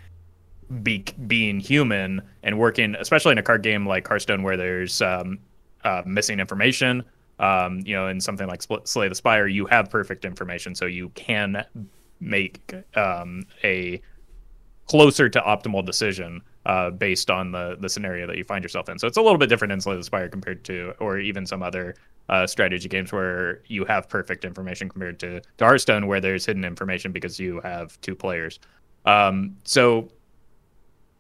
be, 0.81 1.05
being 1.27 1.59
human 1.59 2.21
and 2.43 2.57
working, 2.57 2.95
especially 2.95 3.33
in 3.33 3.37
a 3.37 3.43
card 3.43 3.63
game 3.63 3.85
like 3.85 4.07
Hearthstone, 4.07 4.43
where 4.43 4.57
there's 4.57 5.01
um, 5.01 5.39
uh, 5.83 6.03
missing 6.05 6.39
information. 6.39 7.03
Um, 7.39 7.81
you 7.85 7.95
know, 7.95 8.07
in 8.07 8.19
something 8.19 8.47
like 8.47 8.61
Slay 8.83 9.07
the 9.07 9.15
Spire, 9.15 9.47
you 9.47 9.65
have 9.67 9.89
perfect 9.89 10.25
information, 10.25 10.75
so 10.75 10.85
you 10.85 11.09
can 11.09 11.63
make 12.19 12.73
um, 12.95 13.43
a 13.63 14.01
closer 14.87 15.29
to 15.29 15.39
optimal 15.39 15.85
decision 15.85 16.41
uh, 16.65 16.89
based 16.89 17.29
on 17.29 17.51
the 17.51 17.77
the 17.79 17.87
scenario 17.87 18.27
that 18.27 18.37
you 18.37 18.43
find 18.43 18.63
yourself 18.63 18.89
in. 18.89 18.99
So 18.99 19.07
it's 19.07 19.17
a 19.17 19.21
little 19.21 19.37
bit 19.37 19.47
different 19.47 19.71
in 19.71 19.79
Slay 19.79 19.95
the 19.95 20.03
Spire 20.03 20.27
compared 20.27 20.63
to, 20.65 20.93
or 20.99 21.17
even 21.17 21.45
some 21.45 21.63
other 21.63 21.95
uh, 22.27 22.45
strategy 22.45 22.87
games 22.89 23.11
where 23.11 23.61
you 23.67 23.85
have 23.85 24.09
perfect 24.09 24.45
information 24.45 24.89
compared 24.89 25.19
to, 25.19 25.41
to 25.57 25.65
Hearthstone, 25.65 26.07
where 26.07 26.19
there's 26.19 26.45
hidden 26.45 26.65
information 26.65 27.11
because 27.11 27.39
you 27.39 27.59
have 27.61 27.99
two 28.01 28.15
players. 28.15 28.59
Um, 29.05 29.57
so 29.63 30.09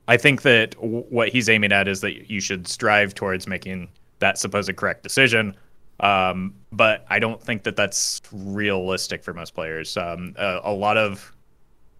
I 0.07 0.17
think 0.17 0.41
that 0.43 0.71
w- 0.71 1.05
what 1.09 1.29
he's 1.29 1.49
aiming 1.49 1.71
at 1.71 1.87
is 1.87 2.01
that 2.01 2.29
you 2.29 2.39
should 2.39 2.67
strive 2.67 3.15
towards 3.15 3.47
making 3.47 3.89
that 4.19 4.37
supposed 4.37 4.75
correct 4.75 5.03
decision. 5.03 5.55
Um, 5.99 6.55
but 6.71 7.05
I 7.09 7.19
don't 7.19 7.41
think 7.41 7.63
that 7.63 7.75
that's 7.75 8.21
realistic 8.31 9.23
for 9.23 9.33
most 9.33 9.53
players. 9.53 9.97
Um, 9.97 10.33
a, 10.37 10.61
a, 10.63 10.73
lot 10.73 10.97
of 10.97 11.33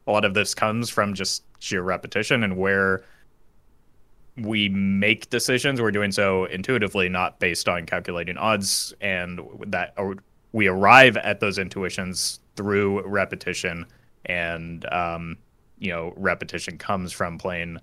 a 0.07 0.11
lot 0.11 0.23
of 0.23 0.33
this 0.33 0.53
comes 0.53 0.89
from 0.89 1.13
just 1.13 1.43
sheer 1.59 1.81
repetition 1.81 2.43
and 2.43 2.55
where 2.55 3.03
we 4.37 4.69
make 4.69 5.29
decisions. 5.29 5.81
We're 5.81 5.91
doing 5.91 6.11
so 6.11 6.45
intuitively, 6.45 7.09
not 7.09 7.39
based 7.39 7.67
on 7.67 7.85
calculating 7.85 8.37
odds, 8.37 8.93
and 9.01 9.41
that 9.67 9.95
we 10.53 10.67
arrive 10.67 11.17
at 11.17 11.41
those 11.41 11.57
intuitions 11.57 12.39
through 12.55 13.05
repetition. 13.05 13.85
And 14.25 14.85
um, 14.93 15.37
you 15.77 15.91
know, 15.91 16.13
repetition 16.15 16.77
comes 16.77 17.11
from 17.11 17.37
playing 17.37 17.79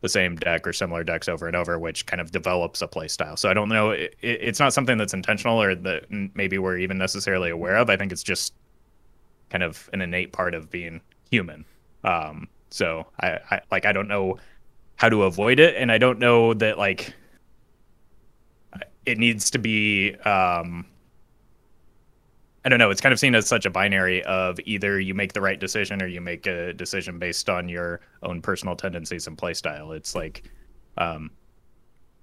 the 0.00 0.08
same 0.08 0.36
deck 0.36 0.66
or 0.66 0.72
similar 0.72 1.02
decks 1.02 1.28
over 1.28 1.46
and 1.46 1.56
over, 1.56 1.78
which 1.78 2.06
kind 2.06 2.20
of 2.20 2.30
develops 2.30 2.82
a 2.82 2.86
play 2.86 3.08
style. 3.08 3.36
So 3.36 3.48
I 3.48 3.54
don't 3.54 3.68
know. 3.68 3.90
It, 3.90 4.16
it's 4.22 4.60
not 4.60 4.72
something 4.72 4.96
that's 4.96 5.14
intentional 5.14 5.60
or 5.60 5.74
that 5.74 6.04
maybe 6.34 6.58
we're 6.58 6.78
even 6.78 6.98
necessarily 6.98 7.50
aware 7.50 7.76
of. 7.76 7.90
I 7.90 7.96
think 7.96 8.12
it's 8.12 8.22
just 8.22 8.54
kind 9.50 9.64
of 9.64 9.88
an 9.92 10.00
innate 10.00 10.32
part 10.32 10.54
of 10.54 10.70
being 10.70 11.00
human. 11.30 11.64
Um, 12.04 12.48
so 12.70 13.06
I, 13.20 13.38
I 13.50 13.60
like 13.70 13.86
I 13.86 13.92
don't 13.92 14.08
know 14.08 14.38
how 14.96 15.08
to 15.08 15.24
avoid 15.24 15.58
it, 15.58 15.76
and 15.76 15.90
I 15.90 15.98
don't 15.98 16.18
know 16.18 16.54
that 16.54 16.78
like 16.78 17.14
it 19.06 19.18
needs 19.18 19.50
to 19.50 19.58
be. 19.58 20.14
Um, 20.16 20.86
I 22.64 22.68
don't 22.68 22.78
know. 22.78 22.90
It's 22.90 23.00
kind 23.00 23.12
of 23.12 23.18
seen 23.18 23.34
as 23.34 23.46
such 23.46 23.66
a 23.66 23.70
binary 23.70 24.22
of 24.24 24.58
either 24.64 24.98
you 24.98 25.14
make 25.14 25.32
the 25.32 25.40
right 25.40 25.58
decision 25.58 26.02
or 26.02 26.06
you 26.06 26.20
make 26.20 26.46
a 26.46 26.72
decision 26.72 27.18
based 27.18 27.48
on 27.48 27.68
your 27.68 28.00
own 28.22 28.42
personal 28.42 28.74
tendencies 28.74 29.26
and 29.26 29.38
playstyle. 29.38 29.96
It's 29.96 30.14
like, 30.14 30.42
um, 30.96 31.30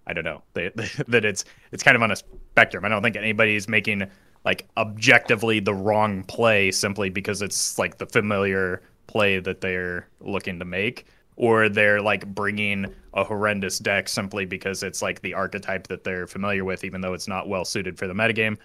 I 0.07 0.13
don't 0.13 0.25
know 0.25 0.43
that, 0.53 0.75
that 1.07 1.25
it's 1.25 1.45
it's 1.71 1.83
kind 1.83 1.95
of 1.95 2.03
on 2.03 2.11
a 2.11 2.15
spectrum. 2.15 2.85
I 2.85 2.89
don't 2.89 3.01
think 3.01 3.15
anybody's 3.15 3.67
making 3.67 4.05
like 4.43 4.67
objectively 4.77 5.59
the 5.59 5.73
wrong 5.73 6.23
play 6.23 6.69
simply 6.71 7.09
because 7.09 7.41
it's 7.41 7.79
like 7.79 7.97
the 7.97 8.05
familiar 8.05 8.83
play 9.07 9.39
that 9.39 9.61
they're 9.61 10.07
looking 10.19 10.59
to 10.59 10.65
make 10.65 11.05
or 11.37 11.67
they're 11.67 12.01
like 12.01 12.25
bringing 12.33 12.85
a 13.13 13.23
horrendous 13.23 13.79
deck 13.79 14.07
simply 14.07 14.45
because 14.45 14.83
it's 14.83 15.01
like 15.01 15.21
the 15.21 15.33
archetype 15.33 15.87
that 15.87 16.03
they're 16.03 16.27
familiar 16.27 16.63
with 16.63 16.83
even 16.83 17.01
though 17.01 17.13
it's 17.13 17.27
not 17.27 17.49
well 17.49 17.65
suited 17.65 17.97
for 17.97 18.07
the 18.07 18.13
metagame 18.13 18.57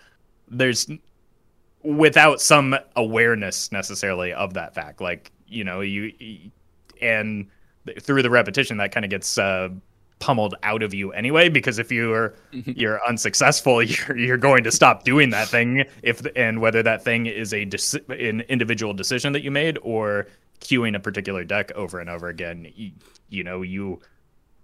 there's 0.48 0.88
without 1.82 2.40
some 2.40 2.76
awareness 2.96 3.72
necessarily 3.72 4.32
of 4.32 4.54
that 4.54 4.74
fact. 4.74 5.00
Like 5.00 5.30
you 5.46 5.64
know, 5.64 5.80
you 5.80 6.12
and 7.00 7.48
through 8.00 8.22
the 8.22 8.30
repetition, 8.30 8.76
that 8.78 8.92
kind 8.92 9.04
of 9.04 9.10
gets 9.10 9.38
uh, 9.38 9.70
pummeled 10.18 10.54
out 10.62 10.82
of 10.82 10.94
you 10.94 11.12
anyway. 11.12 11.48
Because 11.48 11.78
if 11.78 11.90
you're 11.90 12.34
mm-hmm. 12.52 12.72
you're 12.76 13.00
unsuccessful, 13.06 13.82
you're 13.82 14.16
you're 14.16 14.36
going 14.36 14.64
to 14.64 14.70
stop 14.70 15.04
doing 15.04 15.30
that 15.30 15.48
thing. 15.48 15.84
If 16.02 16.24
and 16.36 16.60
whether 16.60 16.82
that 16.82 17.02
thing 17.02 17.26
is 17.26 17.52
a 17.52 17.68
an 18.08 18.42
individual 18.42 18.94
decision 18.94 19.32
that 19.32 19.42
you 19.42 19.50
made 19.50 19.78
or 19.82 20.26
queuing 20.60 20.94
a 20.94 21.00
particular 21.00 21.42
deck 21.44 21.72
over 21.72 22.00
and 22.00 22.10
over 22.10 22.28
again, 22.28 22.70
you, 22.74 22.92
you 23.28 23.44
know 23.44 23.62
you 23.62 24.00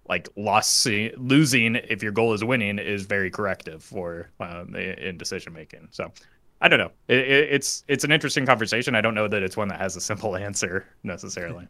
like 0.09 0.29
loss 0.37 0.87
losing 1.17 1.75
if 1.75 2.01
your 2.01 2.13
goal 2.13 2.33
is 2.33 2.45
winning 2.45 2.79
is 2.79 3.07
very 3.07 3.29
corrective 3.29 3.83
for 3.83 4.31
um, 4.39 4.75
in 4.77 5.19
decision 5.19 5.53
making. 5.53 5.89
So 5.91 6.13
I 6.61 6.69
don't 6.69 6.79
know. 6.79 6.91
It, 7.09 7.19
it, 7.19 7.53
it's 7.53 7.85
it's 7.89 8.05
an 8.05 8.13
interesting 8.13 8.47
conversation. 8.47 8.95
I 8.95 9.01
don't 9.01 9.15
know 9.15 9.29
that 9.29 9.43
it's 9.43 9.57
one 9.57 9.69
that 9.69 9.79
has 9.79 9.97
a 9.97 10.01
simple 10.01 10.37
answer 10.49 10.87
necessarily. 11.03 11.69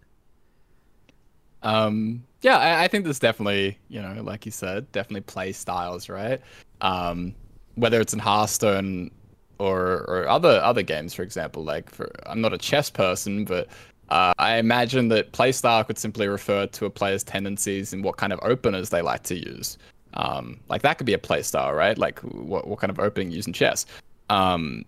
Um, 1.62 2.22
yeah, 2.42 2.58
I, 2.58 2.84
I, 2.84 2.88
think 2.88 3.04
there's 3.04 3.18
definitely, 3.18 3.76
you 3.88 4.00
know, 4.00 4.22
like 4.22 4.46
you 4.46 4.52
said, 4.52 4.90
definitely 4.92 5.22
play 5.22 5.50
styles, 5.52 6.08
right? 6.08 6.40
Um, 6.80 7.34
whether 7.74 8.00
it's 8.00 8.12
in 8.12 8.20
Hearthstone 8.20 9.10
or 9.58 10.04
or 10.08 10.28
other 10.28 10.60
other 10.62 10.82
games, 10.82 11.14
for 11.14 11.22
example. 11.22 11.64
Like, 11.64 11.90
for, 11.90 12.10
I'm 12.26 12.40
not 12.40 12.52
a 12.52 12.58
chess 12.58 12.88
person, 12.88 13.44
but 13.44 13.68
uh, 14.10 14.32
I 14.38 14.58
imagine 14.58 15.08
that 15.08 15.32
playstyle 15.32 15.84
could 15.84 15.98
simply 15.98 16.28
refer 16.28 16.66
to 16.66 16.84
a 16.84 16.90
player's 16.90 17.24
tendencies 17.24 17.92
and 17.92 18.04
what 18.04 18.16
kind 18.16 18.32
of 18.32 18.38
openers 18.42 18.90
they 18.90 19.02
like 19.02 19.24
to 19.24 19.34
use. 19.34 19.78
Um, 20.14 20.60
like 20.68 20.82
that 20.82 20.98
could 20.98 21.06
be 21.06 21.14
a 21.14 21.18
playstyle, 21.18 21.76
right? 21.76 21.98
Like 21.98 22.20
what 22.20 22.68
what 22.68 22.78
kind 22.78 22.90
of 22.90 22.98
opening 22.98 23.30
you 23.30 23.36
use 23.36 23.46
in 23.46 23.52
chess. 23.52 23.86
Um, 24.28 24.84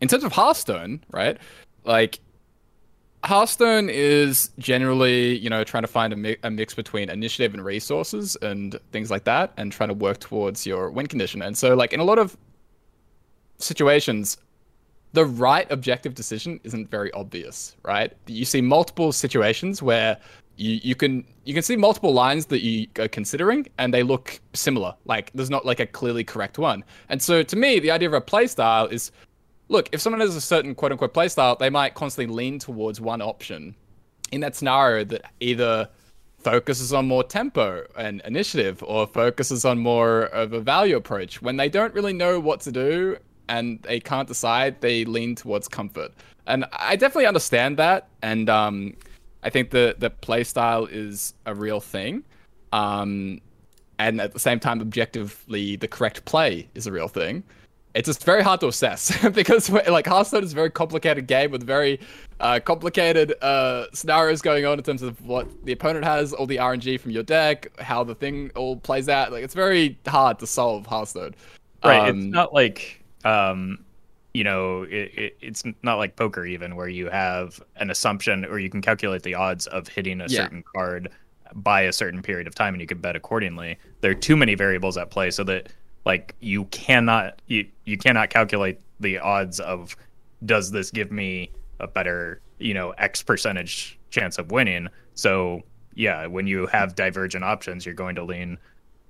in 0.00 0.08
terms 0.08 0.24
of 0.24 0.32
Hearthstone, 0.32 1.02
right? 1.10 1.38
Like 1.84 2.20
Hearthstone 3.24 3.88
is 3.88 4.50
generally, 4.58 5.38
you 5.38 5.48
know, 5.48 5.64
trying 5.64 5.82
to 5.82 5.88
find 5.88 6.12
a, 6.12 6.16
mi- 6.16 6.36
a, 6.42 6.50
mix 6.50 6.74
between 6.74 7.08
initiative 7.08 7.54
and 7.54 7.64
resources 7.64 8.36
and 8.42 8.78
things 8.92 9.10
like 9.10 9.24
that, 9.24 9.52
and 9.56 9.72
trying 9.72 9.88
to 9.88 9.94
work 9.94 10.20
towards 10.20 10.66
your 10.66 10.90
win 10.90 11.06
condition. 11.06 11.40
And 11.40 11.56
so, 11.56 11.74
like 11.74 11.92
in 11.94 12.00
a 12.00 12.04
lot 12.04 12.18
of 12.18 12.36
situations, 13.58 14.36
the 15.14 15.24
right 15.24 15.70
objective 15.70 16.14
decision 16.14 16.60
isn't 16.64 16.90
very 16.90 17.10
obvious, 17.12 17.76
right? 17.82 18.12
You 18.26 18.44
see 18.44 18.60
multiple 18.60 19.10
situations 19.12 19.80
where 19.80 20.18
you, 20.56 20.80
you 20.82 20.94
can 20.94 21.24
you 21.44 21.54
can 21.54 21.62
see 21.62 21.76
multiple 21.76 22.12
lines 22.12 22.46
that 22.46 22.62
you 22.62 22.86
are 22.98 23.08
considering 23.08 23.66
and 23.78 23.92
they 23.92 24.02
look 24.02 24.40
similar. 24.52 24.94
Like 25.04 25.30
there's 25.34 25.50
not 25.50 25.66
like 25.66 25.80
a 25.80 25.86
clearly 25.86 26.24
correct 26.24 26.58
one. 26.58 26.84
And 27.08 27.20
so 27.20 27.42
to 27.42 27.56
me 27.56 27.78
the 27.80 27.90
idea 27.90 28.08
of 28.08 28.14
a 28.14 28.20
playstyle 28.20 28.90
is 28.90 29.10
look 29.68 29.88
if 29.92 30.00
someone 30.00 30.20
has 30.20 30.36
a 30.36 30.40
certain 30.40 30.74
quote 30.74 30.92
unquote 30.92 31.14
playstyle 31.14 31.58
they 31.58 31.70
might 31.70 31.94
constantly 31.94 32.32
lean 32.32 32.58
towards 32.58 33.00
one 33.00 33.20
option 33.20 33.74
in 34.32 34.40
that 34.40 34.54
scenario 34.56 35.04
that 35.04 35.32
either 35.40 35.88
focuses 36.38 36.92
on 36.92 37.06
more 37.06 37.24
tempo 37.24 37.86
and 37.96 38.20
initiative 38.24 38.82
or 38.86 39.06
focuses 39.06 39.64
on 39.64 39.78
more 39.78 40.24
of 40.24 40.52
a 40.52 40.60
value 40.60 40.96
approach. 40.96 41.40
When 41.40 41.56
they 41.56 41.68
don't 41.68 41.94
really 41.94 42.12
know 42.12 42.38
what 42.38 42.60
to 42.62 42.72
do 42.72 43.16
and 43.48 43.82
they 43.82 43.98
can't 43.98 44.28
decide 44.28 44.80
they 44.80 45.04
lean 45.04 45.34
towards 45.34 45.68
comfort. 45.68 46.12
And 46.46 46.66
i 46.72 46.96
definitely 46.96 47.26
understand 47.26 47.78
that. 47.78 48.08
And 48.22 48.50
um 48.50 48.94
I 49.44 49.50
think 49.50 49.70
the 49.70 49.94
the 49.98 50.10
play 50.10 50.42
style 50.42 50.86
is 50.86 51.34
a 51.46 51.54
real 51.54 51.80
thing, 51.80 52.24
um, 52.72 53.40
and 53.98 54.20
at 54.20 54.32
the 54.32 54.40
same 54.40 54.58
time, 54.58 54.80
objectively, 54.80 55.76
the 55.76 55.86
correct 55.86 56.24
play 56.24 56.68
is 56.74 56.86
a 56.86 56.92
real 56.92 57.08
thing. 57.08 57.44
it's 57.94 58.06
just 58.06 58.24
very 58.24 58.42
hard 58.42 58.58
to 58.60 58.66
assess 58.66 59.16
because 59.32 59.70
like 59.70 60.06
Hearthstone 60.06 60.42
is 60.42 60.52
a 60.52 60.54
very 60.54 60.70
complicated 60.70 61.26
game 61.26 61.50
with 61.52 61.62
very 61.62 62.00
uh, 62.40 62.58
complicated 62.64 63.34
uh, 63.40 63.86
scenarios 63.92 64.42
going 64.42 64.66
on 64.66 64.78
in 64.78 64.84
terms 64.84 65.02
of 65.02 65.24
what 65.24 65.46
the 65.64 65.72
opponent 65.72 66.04
has, 66.04 66.32
all 66.32 66.46
the 66.46 66.56
RNG 66.56 66.98
from 66.98 67.12
your 67.12 67.22
deck, 67.22 67.68
how 67.80 68.02
the 68.02 68.14
thing 68.14 68.50
all 68.56 68.76
plays 68.76 69.08
out. 69.08 69.30
Like 69.30 69.44
it's 69.44 69.54
very 69.54 69.98
hard 70.06 70.38
to 70.40 70.46
solve 70.46 70.86
Hearthstone. 70.86 71.34
Right. 71.84 72.08
Um, 72.08 72.18
it's 72.18 72.32
not 72.32 72.52
like 72.52 73.04
um, 73.24 73.83
you 74.34 74.42
know, 74.44 74.82
it, 74.82 75.12
it, 75.16 75.36
it's 75.40 75.62
not 75.82 75.94
like 75.94 76.16
poker 76.16 76.44
even 76.44 76.74
where 76.76 76.88
you 76.88 77.08
have 77.08 77.62
an 77.76 77.88
assumption 77.88 78.44
or 78.44 78.58
you 78.58 78.68
can 78.68 78.82
calculate 78.82 79.22
the 79.22 79.34
odds 79.34 79.66
of 79.68 79.86
hitting 79.88 80.20
a 80.20 80.24
Yeah. 80.24 80.42
certain 80.42 80.64
card 80.74 81.08
by 81.54 81.82
a 81.82 81.92
certain 81.92 82.20
period 82.20 82.48
of 82.48 82.54
time 82.54 82.74
and 82.74 82.80
you 82.80 82.86
can 82.86 82.98
bet 82.98 83.14
accordingly. 83.14 83.78
There 84.00 84.10
are 84.10 84.14
too 84.14 84.36
many 84.36 84.56
variables 84.56 84.96
at 84.96 85.10
play 85.10 85.30
so 85.30 85.44
that 85.44 85.72
like 86.04 86.34
you 86.40 86.64
cannot 86.66 87.40
you, 87.46 87.66
you 87.84 87.96
cannot 87.96 88.28
calculate 88.30 88.80
the 88.98 89.18
odds 89.20 89.60
of 89.60 89.96
does 90.44 90.70
this 90.72 90.90
give 90.90 91.12
me 91.12 91.50
a 91.78 91.86
better, 91.86 92.40
you 92.58 92.74
know, 92.74 92.90
X 92.98 93.22
percentage 93.22 93.98
chance 94.10 94.36
of 94.38 94.50
winning. 94.50 94.88
So 95.14 95.62
yeah, 95.94 96.26
when 96.26 96.48
you 96.48 96.66
have 96.66 96.96
divergent 96.96 97.44
options, 97.44 97.86
you're 97.86 97.94
going 97.94 98.16
to 98.16 98.24
lean 98.24 98.58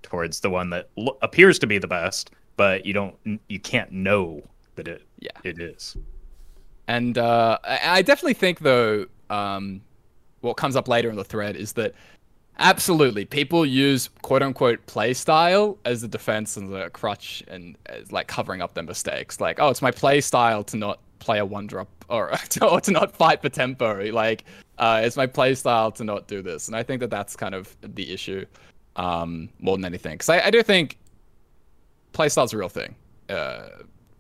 towards 0.03 0.41
the 0.41 0.51
one 0.51 0.69
that 0.71 0.91
l- 0.99 1.17
appears 1.23 1.59
to 1.61 1.67
be 1.67 1.79
the 1.79 1.89
best, 1.89 2.31
but 2.59 2.85
you 2.85 2.93
don't 2.93 3.41
you 3.49 3.59
can't 3.59 3.91
know 3.91 4.43
that 4.77 4.89
it 4.89 5.03
Yeah. 5.19 5.31
it 5.45 5.61
is. 5.61 5.97
And 6.87 7.17
uh, 7.17 7.59
I 7.65 8.03
definitely 8.03 8.35
think, 8.35 8.59
though, 8.61 9.07
um, 9.31 9.81
what 10.41 10.55
comes 10.55 10.77
up 10.77 10.87
later 10.87 11.09
in 11.09 11.17
the 11.17 11.25
thread 11.25 11.57
is 11.57 11.73
that 11.75 11.95
absolutely 12.59 13.25
people 13.25 13.65
use 13.67 14.09
quote 14.23 14.43
unquote 14.43 14.85
play 14.87 15.13
style 15.15 15.79
as 15.85 16.03
a 16.03 16.09
defense 16.09 16.57
and 16.57 16.73
a 16.75 16.91
crutch 16.91 17.43
and 17.49 17.77
as 17.87 18.13
like 18.13 18.29
covering 18.29 18.61
up 18.61 18.75
their 18.75 18.85
mistakes. 18.85 19.41
Like, 19.41 19.61
oh, 19.61 19.71
it's 19.71 19.83
my 19.83 19.91
play 19.91 20.21
style 20.21 20.63
to 20.65 20.77
not 20.77 21.01
play 21.21 21.39
a 21.39 21.45
one 21.45 21.67
drop 21.67 21.89
or, 22.11 22.33
or 22.63 22.81
to 22.83 22.91
not 22.91 23.17
fight 23.17 23.41
for 23.41 23.49
tempo. 23.49 24.11
Like, 24.13 24.45
uh, 24.79 25.01
it's 25.03 25.17
my 25.17 25.27
play 25.27 25.55
style 25.55 25.91
to 25.93 26.05
not 26.05 26.29
do 26.29 26.43
this. 26.43 26.69
And 26.69 26.77
I 26.77 26.83
think 26.83 27.01
that 27.01 27.11
that's 27.11 27.35
kind 27.35 27.55
of 27.55 27.75
the 27.81 28.13
issue 28.13 28.45
um, 28.97 29.49
more 29.59 29.77
than 29.77 29.87
anything. 29.87 30.13
Because 30.13 30.29
I, 30.29 30.41
I 30.41 30.51
do 30.51 30.63
think 30.63 30.99
play 32.13 32.29
style's 32.29 32.53
a 32.53 32.59
real 32.59 32.69
thing. 32.69 32.95
Uh, 33.31 33.69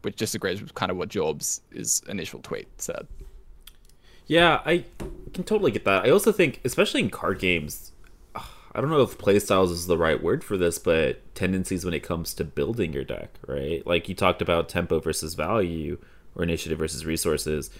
which 0.04 0.16
disagrees 0.16 0.60
with 0.60 0.74
kind 0.74 0.90
of 0.90 0.96
what 0.96 1.08
Jorbs' 1.08 1.60
his 1.72 2.02
initial 2.08 2.40
tweet 2.40 2.68
said. 2.80 3.06
Yeah, 4.26 4.60
I 4.64 4.84
can 5.32 5.44
totally 5.44 5.70
get 5.70 5.84
that. 5.84 6.04
I 6.04 6.10
also 6.10 6.32
think, 6.32 6.60
especially 6.64 7.02
in 7.02 7.10
card 7.10 7.38
games, 7.38 7.92
I 8.74 8.80
don't 8.80 8.90
know 8.90 9.02
if 9.02 9.18
playstyles 9.18 9.70
is 9.70 9.86
the 9.86 9.98
right 9.98 10.20
word 10.20 10.42
for 10.42 10.56
this, 10.56 10.78
but 10.78 11.34
tendencies 11.34 11.84
when 11.84 11.94
it 11.94 12.02
comes 12.02 12.34
to 12.34 12.44
building 12.44 12.92
your 12.92 13.04
deck, 13.04 13.38
right? 13.46 13.86
Like 13.86 14.08
you 14.08 14.14
talked 14.14 14.42
about 14.42 14.68
tempo 14.68 14.98
versus 14.98 15.34
value 15.34 15.98
or 16.34 16.42
initiative 16.42 16.78
versus 16.78 17.06
resources. 17.06 17.70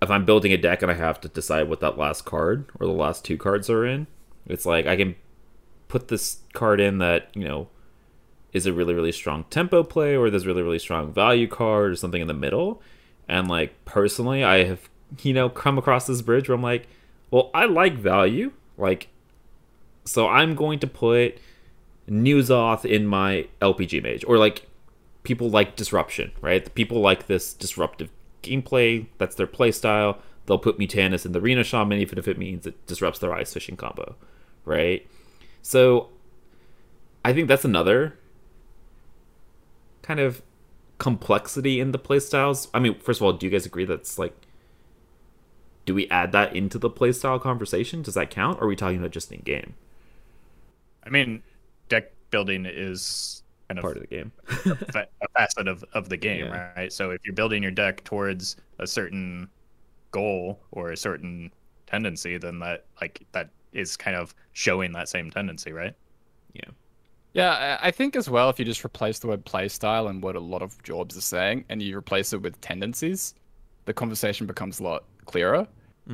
If 0.00 0.10
I'm 0.10 0.24
building 0.24 0.52
a 0.52 0.56
deck 0.56 0.82
and 0.82 0.92
I 0.92 0.94
have 0.94 1.20
to 1.22 1.28
decide 1.28 1.68
what 1.68 1.80
that 1.80 1.98
last 1.98 2.24
card 2.24 2.66
or 2.78 2.86
the 2.86 2.92
last 2.92 3.24
two 3.24 3.36
cards 3.36 3.68
are 3.68 3.84
in, 3.84 4.06
it's 4.46 4.66
like 4.66 4.86
I 4.86 4.94
can 4.94 5.16
put 5.88 6.08
this 6.08 6.38
card 6.52 6.80
in 6.80 6.98
that, 6.98 7.30
you 7.34 7.44
know, 7.44 7.68
is 8.56 8.66
a 8.66 8.72
really, 8.72 8.94
really 8.94 9.12
strong 9.12 9.44
tempo 9.50 9.82
play 9.82 10.16
or 10.16 10.30
there's 10.30 10.46
really, 10.46 10.62
really 10.62 10.78
strong 10.78 11.12
value 11.12 11.46
card 11.46 11.92
or 11.92 11.96
something 11.96 12.22
in 12.22 12.26
the 12.26 12.34
middle. 12.34 12.82
And 13.28 13.48
like 13.48 13.84
personally, 13.84 14.42
I 14.42 14.64
have, 14.64 14.88
you 15.22 15.34
know, 15.34 15.48
come 15.48 15.76
across 15.76 16.06
this 16.06 16.22
bridge 16.22 16.48
where 16.48 16.56
I'm 16.56 16.62
like, 16.62 16.88
well, 17.30 17.50
I 17.52 17.66
like 17.66 17.98
value. 17.98 18.52
Like, 18.78 19.08
so 20.04 20.26
I'm 20.26 20.54
going 20.54 20.78
to 20.78 20.86
put 20.86 21.38
N'Zoth 22.08 22.84
in 22.84 23.06
my 23.06 23.46
LPG 23.60 24.02
mage. 24.02 24.24
Or 24.26 24.38
like 24.38 24.66
people 25.22 25.50
like 25.50 25.76
disruption, 25.76 26.32
right? 26.40 26.74
People 26.74 27.00
like 27.00 27.26
this 27.26 27.52
disruptive 27.52 28.08
gameplay. 28.42 29.06
That's 29.18 29.36
their 29.36 29.46
play 29.46 29.70
style. 29.70 30.18
They'll 30.46 30.58
put 30.58 30.78
Mutanus 30.78 31.26
in 31.26 31.32
the 31.32 31.40
Arena 31.40 31.62
Shaman 31.62 31.98
even 31.98 32.18
if 32.18 32.26
it 32.26 32.38
means 32.38 32.66
it 32.66 32.86
disrupts 32.86 33.18
their 33.18 33.34
ice 33.34 33.52
fishing 33.52 33.76
combo, 33.76 34.14
right? 34.64 35.06
So 35.60 36.08
I 37.24 37.32
think 37.32 37.48
that's 37.48 37.64
another 37.64 38.16
kind 40.06 40.20
of 40.20 40.42
complexity 40.98 41.80
in 41.80 41.92
the 41.92 41.98
playstyles. 41.98 42.68
I 42.72 42.78
mean, 42.78 42.98
first 43.00 43.20
of 43.20 43.24
all, 43.24 43.32
do 43.32 43.46
you 43.46 43.50
guys 43.52 43.66
agree 43.66 43.84
that's 43.84 44.18
like 44.18 44.34
do 45.84 45.94
we 45.94 46.08
add 46.08 46.32
that 46.32 46.54
into 46.56 46.78
the 46.78 46.90
playstyle 46.90 47.40
conversation? 47.40 48.02
Does 48.02 48.14
that 48.14 48.30
count? 48.30 48.58
Or 48.60 48.64
are 48.64 48.68
we 48.68 48.76
talking 48.76 48.98
about 48.98 49.12
just 49.12 49.30
in 49.30 49.40
game 49.40 49.74
I 51.04 51.10
mean, 51.10 51.42
deck 51.88 52.12
building 52.30 52.66
is 52.66 53.42
kind 53.68 53.78
of 53.78 53.82
part 53.82 53.96
of 53.96 54.02
the 54.02 54.08
game? 54.08 54.32
fa- 54.92 55.06
a 55.22 55.28
facet 55.36 55.68
of, 55.68 55.84
of 55.92 56.08
the 56.08 56.16
game, 56.16 56.46
Yeah. 56.46 56.72
right? 56.76 56.92
So 56.92 57.10
if 57.12 57.20
you're 57.24 57.34
building 57.34 57.62
your 57.62 57.70
deck 57.72 58.02
towards 58.04 58.56
a 58.80 58.86
certain 58.86 59.48
goal 60.10 60.58
or 60.72 60.90
a 60.90 60.96
certain 60.96 61.52
tendency, 61.86 62.36
then 62.38 62.58
that 62.60 62.86
like 63.00 63.24
that 63.32 63.50
is 63.72 63.96
kind 63.96 64.16
of 64.16 64.34
showing 64.52 64.92
that 64.92 65.08
same 65.08 65.30
tendency, 65.30 65.72
right? 65.72 65.94
yeah. 66.52 66.70
Yeah, 67.36 67.76
I 67.82 67.90
think 67.90 68.16
as 68.16 68.30
well, 68.30 68.48
if 68.48 68.58
you 68.58 68.64
just 68.64 68.82
replace 68.82 69.18
the 69.18 69.26
word 69.26 69.44
playstyle 69.44 70.08
and 70.08 70.22
what 70.22 70.36
a 70.36 70.40
lot 70.40 70.62
of 70.62 70.82
Jobs 70.82 71.18
are 71.18 71.20
saying, 71.20 71.66
and 71.68 71.82
you 71.82 71.94
replace 71.98 72.32
it 72.32 72.40
with 72.40 72.58
tendencies, 72.62 73.34
the 73.84 73.92
conversation 73.92 74.46
becomes 74.46 74.80
a 74.80 74.84
lot 74.84 75.04
clearer. 75.26 75.68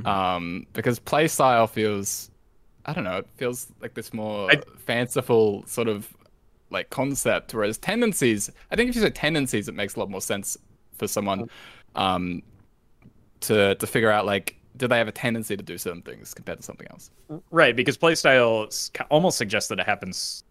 Um, 0.04 0.66
because 0.72 0.98
playstyle 0.98 1.70
feels, 1.70 2.32
I 2.86 2.92
don't 2.92 3.04
know, 3.04 3.18
it 3.18 3.28
feels 3.36 3.68
like 3.80 3.94
this 3.94 4.12
more 4.12 4.50
I- 4.50 4.62
fanciful 4.78 5.64
sort 5.68 5.86
of 5.86 6.08
like 6.70 6.90
concept, 6.90 7.54
whereas 7.54 7.78
tendencies, 7.78 8.50
I 8.72 8.76
think 8.76 8.90
if 8.90 8.96
you 8.96 9.02
say 9.02 9.10
tendencies, 9.10 9.68
it 9.68 9.76
makes 9.76 9.94
a 9.94 10.00
lot 10.00 10.10
more 10.10 10.22
sense 10.22 10.56
for 10.98 11.06
someone 11.06 11.48
um, 11.94 12.42
to 13.42 13.76
to 13.76 13.86
figure 13.86 14.10
out 14.10 14.26
like, 14.26 14.56
do 14.76 14.88
they 14.88 14.98
have 14.98 15.08
a 15.08 15.12
tendency 15.12 15.56
to 15.56 15.62
do 15.62 15.78
certain 15.78 16.02
things 16.02 16.34
compared 16.34 16.58
to 16.58 16.64
something 16.64 16.88
else? 16.90 17.12
Right, 17.52 17.76
because 17.76 17.96
playstyle 17.96 18.90
almost 19.08 19.38
suggests 19.38 19.68
that 19.68 19.78
it 19.78 19.86
happens 19.86 20.42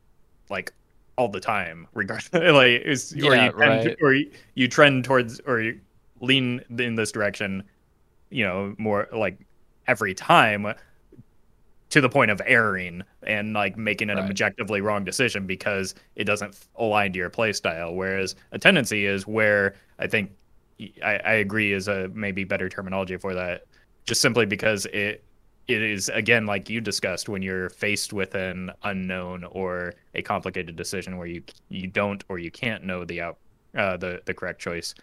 like 0.52 0.74
all 1.18 1.30
the 1.30 1.40
time, 1.40 1.88
regardless. 1.94 2.30
like, 2.34 2.82
is, 2.84 3.14
or 3.26 3.36
you 3.36 3.52
tend 3.54 3.56
right. 3.56 3.98
or 4.02 4.14
you, 4.56 4.68
trend 4.68 5.06
towards 5.06 5.40
or 5.42 5.62
you 5.62 5.82
lean 6.22 6.62
in 6.78 6.96
this 6.96 7.12
direction, 7.12 7.64
you 8.30 8.46
know, 8.46 8.76
more 8.78 9.08
like 9.14 9.40
every 9.88 10.14
time 10.14 10.74
to 11.90 12.02
the 12.02 12.10
point 12.10 12.32
of 12.32 12.42
erring 12.46 13.04
and 13.24 13.54
like 13.54 13.78
making 13.78 14.10
an 14.10 14.18
Right. 14.18 14.30
objectively 14.30 14.82
wrong 14.82 15.04
decision 15.04 15.46
because 15.46 15.94
it 16.16 16.24
doesn't 16.24 16.58
align 16.78 17.12
to 17.14 17.20
your 17.20 17.30
playstyle. 17.30 17.96
Whereas 17.96 18.36
a 18.52 18.60
tendency 18.60 19.06
is 19.06 19.28
where 19.28 19.76
I 20.00 20.08
think 20.08 20.32
I, 21.04 21.18
I 21.18 21.34
agree 21.34 21.74
is 21.74 21.88
a 21.88 22.10
maybe 22.14 22.44
better 22.46 22.70
terminology 22.70 23.18
for 23.18 23.34
that, 23.36 23.64
just 24.06 24.22
simply 24.22 24.46
because 24.46 24.86
it 24.88 25.26
it 25.68 25.82
is 25.82 26.10
again 26.10 26.46
like 26.46 26.70
you 26.70 26.82
discussed 26.82 27.30
when 27.30 27.42
you're 27.42 27.70
faced 27.70 28.14
with 28.14 28.36
an 28.36 28.72
unknown 28.84 29.44
or 29.46 29.94
a 30.16 30.22
complicated 30.22 30.76
decision 30.76 31.18
where 31.18 31.28
you 31.28 31.44
you 31.70 31.88
don't 31.88 32.24
or 32.30 32.40
you 32.40 32.52
can't 32.52 32.84
know 32.84 33.06
the 33.06 33.22
out 33.22 33.38
uh, 33.78 33.98
the 33.98 34.22
the 34.26 34.34
correct 34.34 34.60
choice 34.62 34.94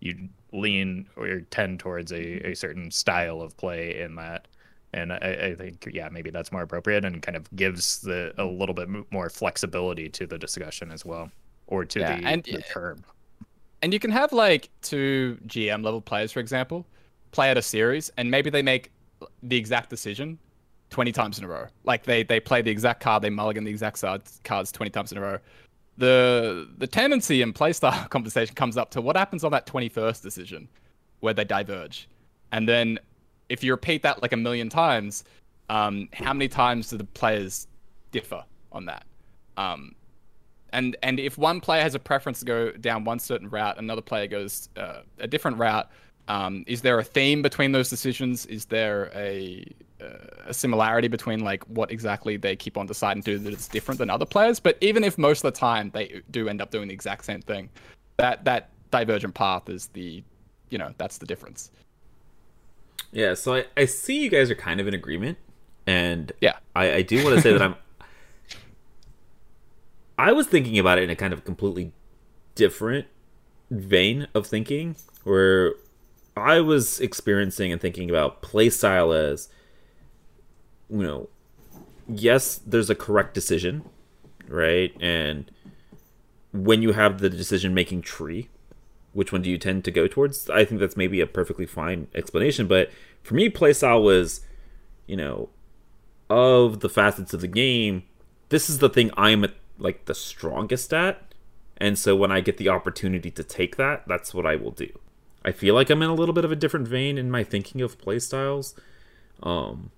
you 0.00 0.28
lean 0.52 1.08
or 1.16 1.40
tend 1.50 1.80
towards 1.80 2.12
a, 2.12 2.50
a 2.50 2.54
certain 2.54 2.90
style 2.90 3.40
of 3.40 3.56
play 3.56 4.00
in 4.00 4.14
that. 4.16 4.46
And 4.92 5.12
I, 5.12 5.16
I 5.50 5.54
think 5.54 5.88
yeah 5.92 6.08
maybe 6.08 6.30
that's 6.30 6.52
more 6.52 6.62
appropriate 6.62 7.04
and 7.04 7.22
kind 7.22 7.36
of 7.36 7.48
gives 7.54 8.00
the 8.00 8.32
a 8.38 8.44
little 8.44 8.74
bit 8.74 8.88
more 9.12 9.28
flexibility 9.30 10.08
to 10.10 10.26
the 10.26 10.38
discussion 10.38 10.90
as 10.90 11.04
well 11.04 11.30
or 11.66 11.84
to 11.84 12.00
Yeah, 12.00 12.16
the, 12.16 12.26
and- 12.26 12.44
the 12.44 12.62
term. 12.62 13.04
And 13.82 13.92
you 13.92 13.98
can 13.98 14.10
have 14.10 14.32
like 14.32 14.70
two 14.82 15.38
GM 15.46 15.84
level 15.84 16.00
players, 16.00 16.32
for 16.32 16.40
example, 16.40 16.86
play 17.30 17.50
at 17.50 17.58
a 17.58 17.62
series, 17.62 18.10
and 18.16 18.30
maybe 18.30 18.50
they 18.50 18.62
make 18.62 18.90
the 19.42 19.56
exact 19.56 19.90
decision 19.90 20.38
20 20.90 21.12
times 21.12 21.38
in 21.38 21.44
a 21.44 21.48
row. 21.48 21.66
Like 21.84 22.04
they 22.04 22.22
they 22.22 22.40
play 22.40 22.62
the 22.62 22.70
exact 22.70 23.00
card, 23.00 23.22
they 23.22 23.30
mulligan 23.30 23.64
the 23.64 23.70
exact 23.70 24.02
cards 24.44 24.72
20 24.72 24.90
times 24.90 25.12
in 25.12 25.18
a 25.18 25.20
row. 25.20 25.38
The 25.98 26.68
the 26.78 26.86
tendency 26.86 27.42
in 27.42 27.52
playstyle 27.52 28.08
conversation 28.10 28.54
comes 28.54 28.76
up 28.76 28.90
to 28.92 29.00
what 29.00 29.16
happens 29.16 29.44
on 29.44 29.52
that 29.52 29.66
21st 29.66 30.22
decision 30.22 30.68
where 31.20 31.34
they 31.34 31.44
diverge. 31.44 32.08
And 32.52 32.68
then 32.68 32.98
if 33.48 33.64
you 33.64 33.72
repeat 33.72 34.02
that 34.02 34.22
like 34.22 34.32
a 34.32 34.36
million 34.36 34.68
times, 34.68 35.24
um, 35.68 36.08
how 36.12 36.32
many 36.32 36.48
times 36.48 36.90
do 36.90 36.96
the 36.96 37.04
players 37.04 37.66
differ 38.12 38.44
on 38.72 38.86
that? 38.86 39.04
Um, 39.56 39.94
and 40.72 40.96
and 41.02 41.18
if 41.18 41.38
one 41.38 41.60
player 41.60 41.82
has 41.82 41.94
a 41.94 41.98
preference 41.98 42.40
to 42.40 42.44
go 42.44 42.70
down 42.72 43.04
one 43.04 43.18
certain 43.18 43.48
route, 43.48 43.78
another 43.78 44.02
player 44.02 44.26
goes 44.26 44.68
uh, 44.76 45.00
a 45.18 45.26
different 45.26 45.58
route. 45.58 45.88
Um, 46.28 46.64
is 46.66 46.82
there 46.82 46.98
a 46.98 47.04
theme 47.04 47.42
between 47.42 47.72
those 47.72 47.88
decisions? 47.88 48.46
Is 48.46 48.66
there 48.66 49.10
a 49.14 49.64
uh, 50.00 50.06
a 50.46 50.54
similarity 50.54 51.08
between 51.08 51.40
like 51.40 51.64
what 51.68 51.90
exactly 51.90 52.36
they 52.36 52.56
keep 52.56 52.76
on 52.76 52.86
deciding 52.86 53.22
to 53.22 53.32
do 53.32 53.38
that 53.38 53.52
it's 53.52 53.68
different 53.68 53.98
than 53.98 54.10
other 54.10 54.26
players? 54.26 54.60
But 54.60 54.76
even 54.80 55.04
if 55.04 55.18
most 55.18 55.44
of 55.44 55.52
the 55.52 55.58
time 55.58 55.90
they 55.90 56.22
do 56.30 56.48
end 56.48 56.60
up 56.60 56.70
doing 56.70 56.88
the 56.88 56.94
exact 56.94 57.24
same 57.24 57.42
thing, 57.42 57.68
that 58.16 58.44
that 58.44 58.70
divergent 58.90 59.34
path 59.34 59.68
is 59.68 59.88
the 59.88 60.22
you 60.70 60.78
know 60.78 60.92
that's 60.98 61.18
the 61.18 61.26
difference. 61.26 61.70
Yeah, 63.12 63.34
so 63.34 63.54
I, 63.54 63.64
I 63.76 63.84
see 63.86 64.22
you 64.22 64.28
guys 64.28 64.50
are 64.50 64.56
kind 64.56 64.80
of 64.80 64.88
in 64.88 64.94
agreement, 64.94 65.38
and 65.86 66.32
Yeah. 66.40 66.56
I, 66.74 66.94
I 66.94 67.02
do 67.02 67.22
want 67.22 67.36
to 67.36 67.42
say 67.42 67.52
that 67.52 67.62
I'm. 67.62 67.76
I 70.18 70.32
was 70.32 70.46
thinking 70.46 70.78
about 70.78 70.98
it 70.98 71.04
in 71.04 71.10
a 71.10 71.16
kind 71.16 71.32
of 71.32 71.44
completely 71.44 71.92
different 72.54 73.06
vein 73.70 74.26
of 74.34 74.46
thinking 74.46 74.96
where 75.24 75.74
I 76.36 76.60
was 76.60 77.00
experiencing 77.00 77.72
and 77.72 77.80
thinking 77.80 78.10
about 78.10 78.42
playstyle 78.42 79.16
as 79.16 79.48
you 80.88 81.02
know, 81.02 81.28
yes, 82.08 82.60
there's 82.64 82.90
a 82.90 82.94
correct 82.94 83.34
decision, 83.34 83.84
right? 84.48 84.94
And 85.00 85.50
when 86.52 86.82
you 86.82 86.92
have 86.92 87.18
the 87.18 87.30
decision 87.30 87.74
making 87.74 88.02
tree, 88.02 88.48
which 89.12 89.32
one 89.32 89.42
do 89.42 89.50
you 89.50 89.58
tend 89.58 89.84
to 89.84 89.90
go 89.90 90.06
towards? 90.06 90.48
I 90.50 90.64
think 90.64 90.80
that's 90.80 90.96
maybe 90.96 91.20
a 91.20 91.26
perfectly 91.26 91.66
fine 91.66 92.08
explanation, 92.14 92.66
but 92.66 92.90
for 93.22 93.34
me, 93.34 93.48
playstyle 93.48 94.02
was, 94.02 94.42
you 95.06 95.16
know, 95.16 95.48
of 96.28 96.80
the 96.80 96.88
facets 96.88 97.32
of 97.32 97.40
the 97.40 97.48
game, 97.48 98.04
this 98.48 98.68
is 98.68 98.78
the 98.78 98.88
thing 98.88 99.10
I'm 99.16 99.44
at, 99.44 99.54
like 99.78 100.04
the 100.04 100.14
strongest 100.14 100.92
at. 100.92 101.34
And 101.78 101.98
so 101.98 102.16
when 102.16 102.32
I 102.32 102.40
get 102.40 102.56
the 102.56 102.68
opportunity 102.68 103.30
to 103.30 103.42
take 103.42 103.76
that, 103.76 104.06
that's 104.06 104.32
what 104.32 104.46
I 104.46 104.56
will 104.56 104.70
do. 104.70 104.88
I 105.46 105.52
feel 105.52 105.74
like 105.74 105.90
I'm 105.90 106.02
in 106.02 106.10
a 106.10 106.14
little 106.14 106.34
bit 106.34 106.44
of 106.44 106.50
a 106.50 106.56
different 106.56 106.88
vein 106.88 107.16
in 107.16 107.30
my 107.30 107.44
thinking 107.44 107.80
of 107.80 107.96
playstyles. 107.98 108.74
Um, 109.44 109.92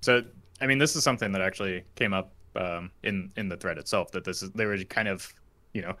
so, 0.00 0.22
I 0.60 0.66
mean, 0.66 0.78
this 0.78 0.94
is 0.94 1.02
something 1.02 1.32
that 1.32 1.42
actually 1.42 1.82
came 1.96 2.14
up 2.14 2.32
um, 2.54 2.92
in 3.02 3.32
in 3.36 3.48
the 3.48 3.56
thread 3.56 3.78
itself. 3.78 4.12
That 4.12 4.24
this 4.24 4.42
is 4.42 4.50
there 4.52 4.68
was 4.68 4.84
kind 4.84 5.08
of, 5.08 5.28
you 5.74 5.82
know, 5.82 5.94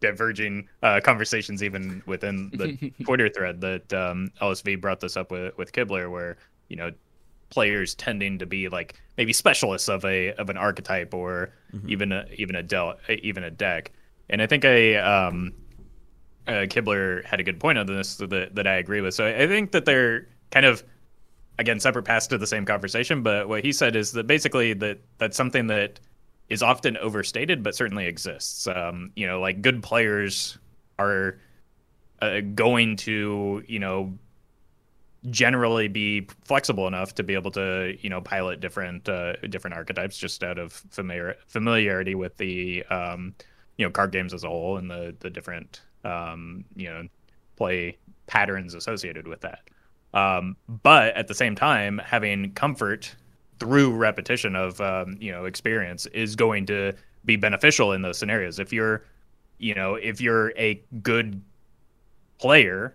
diverging 0.00 0.68
uh, 0.82 1.00
conversations 1.02 1.62
even 1.62 2.02
within 2.06 2.50
the 2.54 2.92
Twitter 3.04 3.28
thread 3.28 3.60
that 3.60 3.92
um, 3.94 4.32
LSV 4.42 4.80
brought 4.80 4.98
this 4.98 5.16
up 5.16 5.30
with 5.30 5.56
with 5.56 5.70
Kibler, 5.72 6.10
where 6.10 6.36
you 6.68 6.76
know 6.76 6.90
players 7.50 7.94
tending 7.94 8.36
to 8.38 8.46
be 8.46 8.68
like 8.68 9.00
maybe 9.16 9.32
specialists 9.32 9.88
of 9.88 10.04
a 10.04 10.32
of 10.32 10.50
an 10.50 10.56
archetype 10.56 11.14
or 11.14 11.52
mm-hmm. 11.72 11.88
even 11.88 12.10
a 12.10 12.26
even 12.36 12.56
a 12.56 12.64
del 12.64 12.96
even 13.08 13.44
a 13.44 13.50
deck. 13.50 13.92
And 14.28 14.42
I 14.42 14.48
think 14.48 14.64
I 14.64 14.96
um, 14.96 15.52
uh, 16.46 16.66
Kibler 16.66 17.24
had 17.24 17.40
a 17.40 17.42
good 17.42 17.58
point 17.58 17.78
on 17.78 17.86
this 17.86 18.16
that 18.16 18.54
that 18.54 18.66
I 18.66 18.74
agree 18.74 19.00
with. 19.00 19.14
So 19.14 19.26
I 19.26 19.46
think 19.46 19.72
that 19.72 19.84
they're 19.84 20.28
kind 20.50 20.66
of 20.66 20.82
again 21.58 21.80
separate 21.80 22.04
paths 22.04 22.26
to 22.28 22.38
the 22.38 22.46
same 22.46 22.64
conversation. 22.64 23.22
But 23.22 23.48
what 23.48 23.64
he 23.64 23.72
said 23.72 23.96
is 23.96 24.12
that 24.12 24.26
basically 24.26 24.72
that 24.74 25.00
that's 25.18 25.36
something 25.36 25.66
that 25.68 26.00
is 26.48 26.62
often 26.62 26.96
overstated, 26.98 27.62
but 27.62 27.74
certainly 27.74 28.06
exists. 28.06 28.66
Um, 28.66 29.10
you 29.16 29.26
know, 29.26 29.40
like 29.40 29.62
good 29.62 29.82
players 29.82 30.58
are 30.98 31.38
uh, 32.20 32.40
going 32.54 32.96
to 32.96 33.62
you 33.66 33.78
know 33.78 34.12
generally 35.30 35.88
be 35.88 36.26
flexible 36.44 36.86
enough 36.86 37.14
to 37.14 37.22
be 37.22 37.34
able 37.34 37.50
to 37.50 37.96
you 38.00 38.10
know 38.10 38.20
pilot 38.20 38.60
different 38.60 39.08
uh, 39.08 39.34
different 39.48 39.74
archetypes 39.74 40.18
just 40.18 40.44
out 40.44 40.58
of 40.58 40.72
familiar 40.90 41.36
familiarity 41.46 42.14
with 42.14 42.36
the 42.36 42.84
um, 42.84 43.34
you 43.76 43.86
know 43.86 43.90
card 43.90 44.12
games 44.12 44.34
as 44.34 44.44
a 44.44 44.48
whole 44.48 44.76
and 44.76 44.90
the 44.90 45.14
the 45.20 45.30
different 45.30 45.80
um, 46.04 46.64
you 46.76 46.88
know 46.88 47.06
play 47.56 47.96
patterns 48.26 48.74
associated 48.74 49.26
with 49.26 49.40
that. 49.42 49.60
Um, 50.12 50.56
but 50.82 51.14
at 51.16 51.28
the 51.28 51.34
same 51.34 51.54
time, 51.54 52.00
having 52.04 52.52
comfort 52.52 53.14
through 53.58 53.94
repetition 53.94 54.56
of 54.56 54.80
um, 54.80 55.16
you 55.20 55.32
know 55.32 55.44
experience 55.44 56.06
is 56.06 56.36
going 56.36 56.66
to 56.66 56.92
be 57.24 57.36
beneficial 57.36 57.92
in 57.92 58.02
those 58.02 58.18
scenarios. 58.18 58.58
If 58.58 58.72
you're 58.72 59.04
you 59.58 59.74
know 59.74 59.94
if 59.94 60.20
you're 60.20 60.52
a 60.58 60.82
good 61.02 61.40
player 62.38 62.94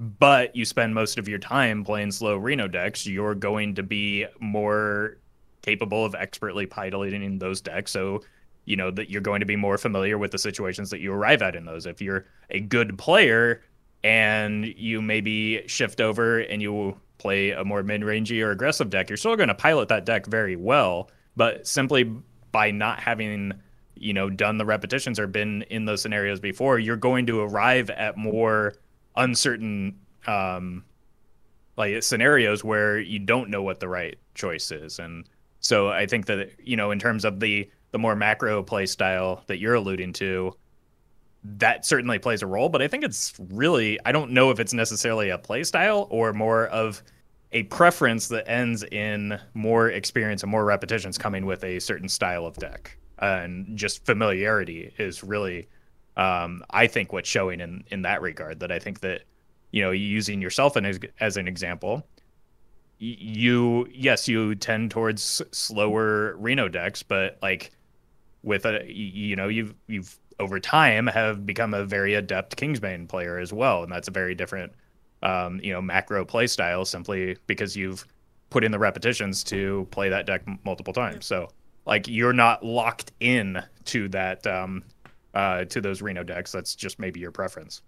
but 0.00 0.56
you 0.56 0.64
spend 0.64 0.94
most 0.94 1.18
of 1.18 1.28
your 1.28 1.38
time 1.38 1.84
playing 1.84 2.10
slow 2.10 2.36
Reno 2.36 2.66
decks, 2.66 3.06
you're 3.06 3.34
going 3.34 3.74
to 3.74 3.82
be 3.82 4.26
more 4.40 5.18
capable 5.60 6.06
of 6.06 6.14
expertly 6.14 6.64
piloting 6.64 7.38
those 7.38 7.60
decks. 7.60 7.92
So, 7.92 8.22
you 8.64 8.76
know, 8.76 8.90
that 8.90 9.10
you're 9.10 9.20
going 9.20 9.40
to 9.40 9.46
be 9.46 9.56
more 9.56 9.78
familiar 9.78 10.18
with 10.18 10.30
the 10.30 10.38
situations 10.38 10.90
that 10.90 11.00
you 11.00 11.12
arrive 11.12 11.42
at 11.42 11.56
in 11.56 11.64
those. 11.64 11.86
If 11.86 12.00
you're 12.00 12.26
a 12.50 12.60
good 12.60 12.98
player 12.98 13.62
and 14.04 14.66
you 14.66 15.02
maybe 15.02 15.66
shift 15.66 16.00
over 16.00 16.40
and 16.40 16.62
you 16.62 16.98
play 17.18 17.50
a 17.50 17.64
more 17.64 17.82
mid-rangey 17.82 18.42
or 18.42 18.50
aggressive 18.50 18.90
deck, 18.90 19.10
you're 19.10 19.16
still 19.16 19.36
going 19.36 19.48
to 19.48 19.54
pilot 19.54 19.88
that 19.88 20.06
deck 20.06 20.26
very 20.26 20.56
well, 20.56 21.10
but 21.36 21.66
simply 21.66 22.04
by 22.52 22.70
not 22.70 23.00
having 23.00 23.52
you 23.96 24.14
know 24.14 24.30
done 24.30 24.56
the 24.56 24.64
repetitions 24.64 25.18
or 25.18 25.26
been 25.26 25.62
in 25.62 25.84
those 25.84 26.00
scenarios 26.00 26.40
before, 26.40 26.78
you're 26.78 26.96
going 26.96 27.26
to 27.26 27.40
arrive 27.40 27.90
at 27.90 28.16
more 28.16 28.74
uncertain 29.16 29.98
um, 30.26 30.84
like 31.76 32.02
scenarios 32.02 32.62
where 32.62 32.98
you 32.98 33.18
don't 33.18 33.50
know 33.50 33.62
what 33.62 33.80
the 33.80 33.88
right 33.88 34.18
choice 34.34 34.70
is 34.70 34.98
and 34.98 35.24
so 35.60 35.88
i 35.88 36.06
think 36.06 36.26
that 36.26 36.50
you 36.62 36.76
know 36.76 36.90
in 36.90 36.98
terms 36.98 37.24
of 37.24 37.40
the 37.40 37.68
the 37.92 37.98
more 37.98 38.14
macro 38.14 38.62
play 38.62 38.86
style 38.86 39.42
that 39.46 39.58
you're 39.58 39.74
alluding 39.74 40.12
to 40.12 40.54
that 41.42 41.86
certainly 41.86 42.18
plays 42.18 42.42
a 42.42 42.46
role 42.46 42.68
but 42.68 42.82
i 42.82 42.88
think 42.88 43.02
it's 43.02 43.32
really 43.50 43.98
i 44.04 44.12
don't 44.12 44.30
know 44.30 44.50
if 44.50 44.60
it's 44.60 44.74
necessarily 44.74 45.30
a 45.30 45.38
play 45.38 45.64
style 45.64 46.06
or 46.10 46.32
more 46.32 46.66
of 46.66 47.02
a 47.52 47.64
preference 47.64 48.28
that 48.28 48.48
ends 48.48 48.84
in 48.84 49.38
more 49.54 49.88
experience 49.88 50.42
and 50.42 50.50
more 50.50 50.64
repetitions 50.64 51.18
coming 51.18 51.46
with 51.46 51.64
a 51.64 51.80
certain 51.80 52.08
style 52.08 52.46
of 52.46 52.56
deck. 52.56 52.96
And 53.18 53.76
just 53.76 54.06
familiarity 54.06 54.94
is 54.98 55.22
really 55.22 55.68
um, 56.16 56.64
I 56.70 56.86
think 56.86 57.12
what's 57.12 57.28
showing 57.28 57.60
in 57.60 57.84
in 57.88 58.02
that 58.02 58.22
regard 58.22 58.60
that 58.60 58.72
I 58.72 58.78
think 58.78 59.00
that 59.00 59.22
you 59.72 59.82
know 59.82 59.90
using 59.90 60.40
yourself 60.40 60.76
as, 60.76 60.98
as 61.20 61.36
an 61.36 61.46
example 61.46 62.06
you 62.98 63.86
yes 63.92 64.28
you 64.28 64.54
tend 64.54 64.90
towards 64.90 65.40
slower 65.52 66.36
Reno 66.36 66.68
decks 66.68 67.02
but 67.02 67.38
like 67.40 67.70
with 68.42 68.64
a 68.64 68.84
you 68.90 69.36
know 69.36 69.48
you've 69.48 69.74
you've 69.86 70.18
over 70.38 70.58
time 70.58 71.06
have 71.06 71.44
become 71.44 71.74
a 71.74 71.84
very 71.84 72.14
adept 72.14 72.56
Kingsbane 72.56 73.08
player 73.08 73.38
as 73.38 73.52
well 73.52 73.82
and 73.82 73.92
that's 73.92 74.08
a 74.08 74.12
very 74.12 74.34
different 74.34 74.72
um, 75.22 75.60
you 75.62 75.72
know 75.72 75.82
macro 75.82 76.24
play 76.24 76.46
style 76.46 76.84
simply 76.84 77.36
because 77.46 77.76
you've 77.76 78.06
put 78.48 78.64
in 78.64 78.72
the 78.72 78.78
repetitions 78.78 79.44
to 79.44 79.86
play 79.90 80.08
that 80.08 80.26
deck 80.26 80.42
multiple 80.64 80.92
times 80.92 81.26
so 81.26 81.48
like 81.86 82.08
you're 82.08 82.32
not 82.32 82.64
locked 82.64 83.12
in 83.20 83.62
to 83.84 84.08
that 84.08 84.46
um, 84.46 84.82
uh, 85.34 85.64
to 85.66 85.80
those 85.80 86.02
Reno 86.02 86.22
decks. 86.22 86.52
That's 86.52 86.74
just 86.74 86.98
maybe 86.98 87.20
your 87.20 87.30
preference. 87.30 87.82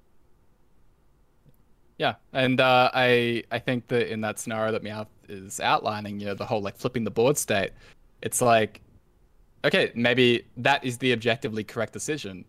Yeah, 1.99 2.15
and 2.33 2.61
uh, 2.61 2.91
I 2.95 3.45
I 3.51 3.59
think 3.59 3.89
that 3.89 4.13
in 4.13 4.21
that 4.23 4.39
scenario 4.39 4.73
that 4.73 4.83
Meowth 4.83 5.09
is 5.29 5.61
outlining, 5.61 6.19
you 6.19 6.27
know, 6.27 6.35
the 6.35 6.47
whole 6.47 6.63
like 6.63 6.77
flipping 6.77 7.05
the 7.05 7.11
board 7.11 7.39
state, 7.39 7.71
it's 8.23 8.41
like, 8.41 8.81
okay, 9.65 9.93
maybe 9.95 10.45
that 10.57 10.85
is 10.85 10.99
the 10.99 11.13
objectively 11.13 11.65
correct 11.65 11.93
decision, 11.93 12.45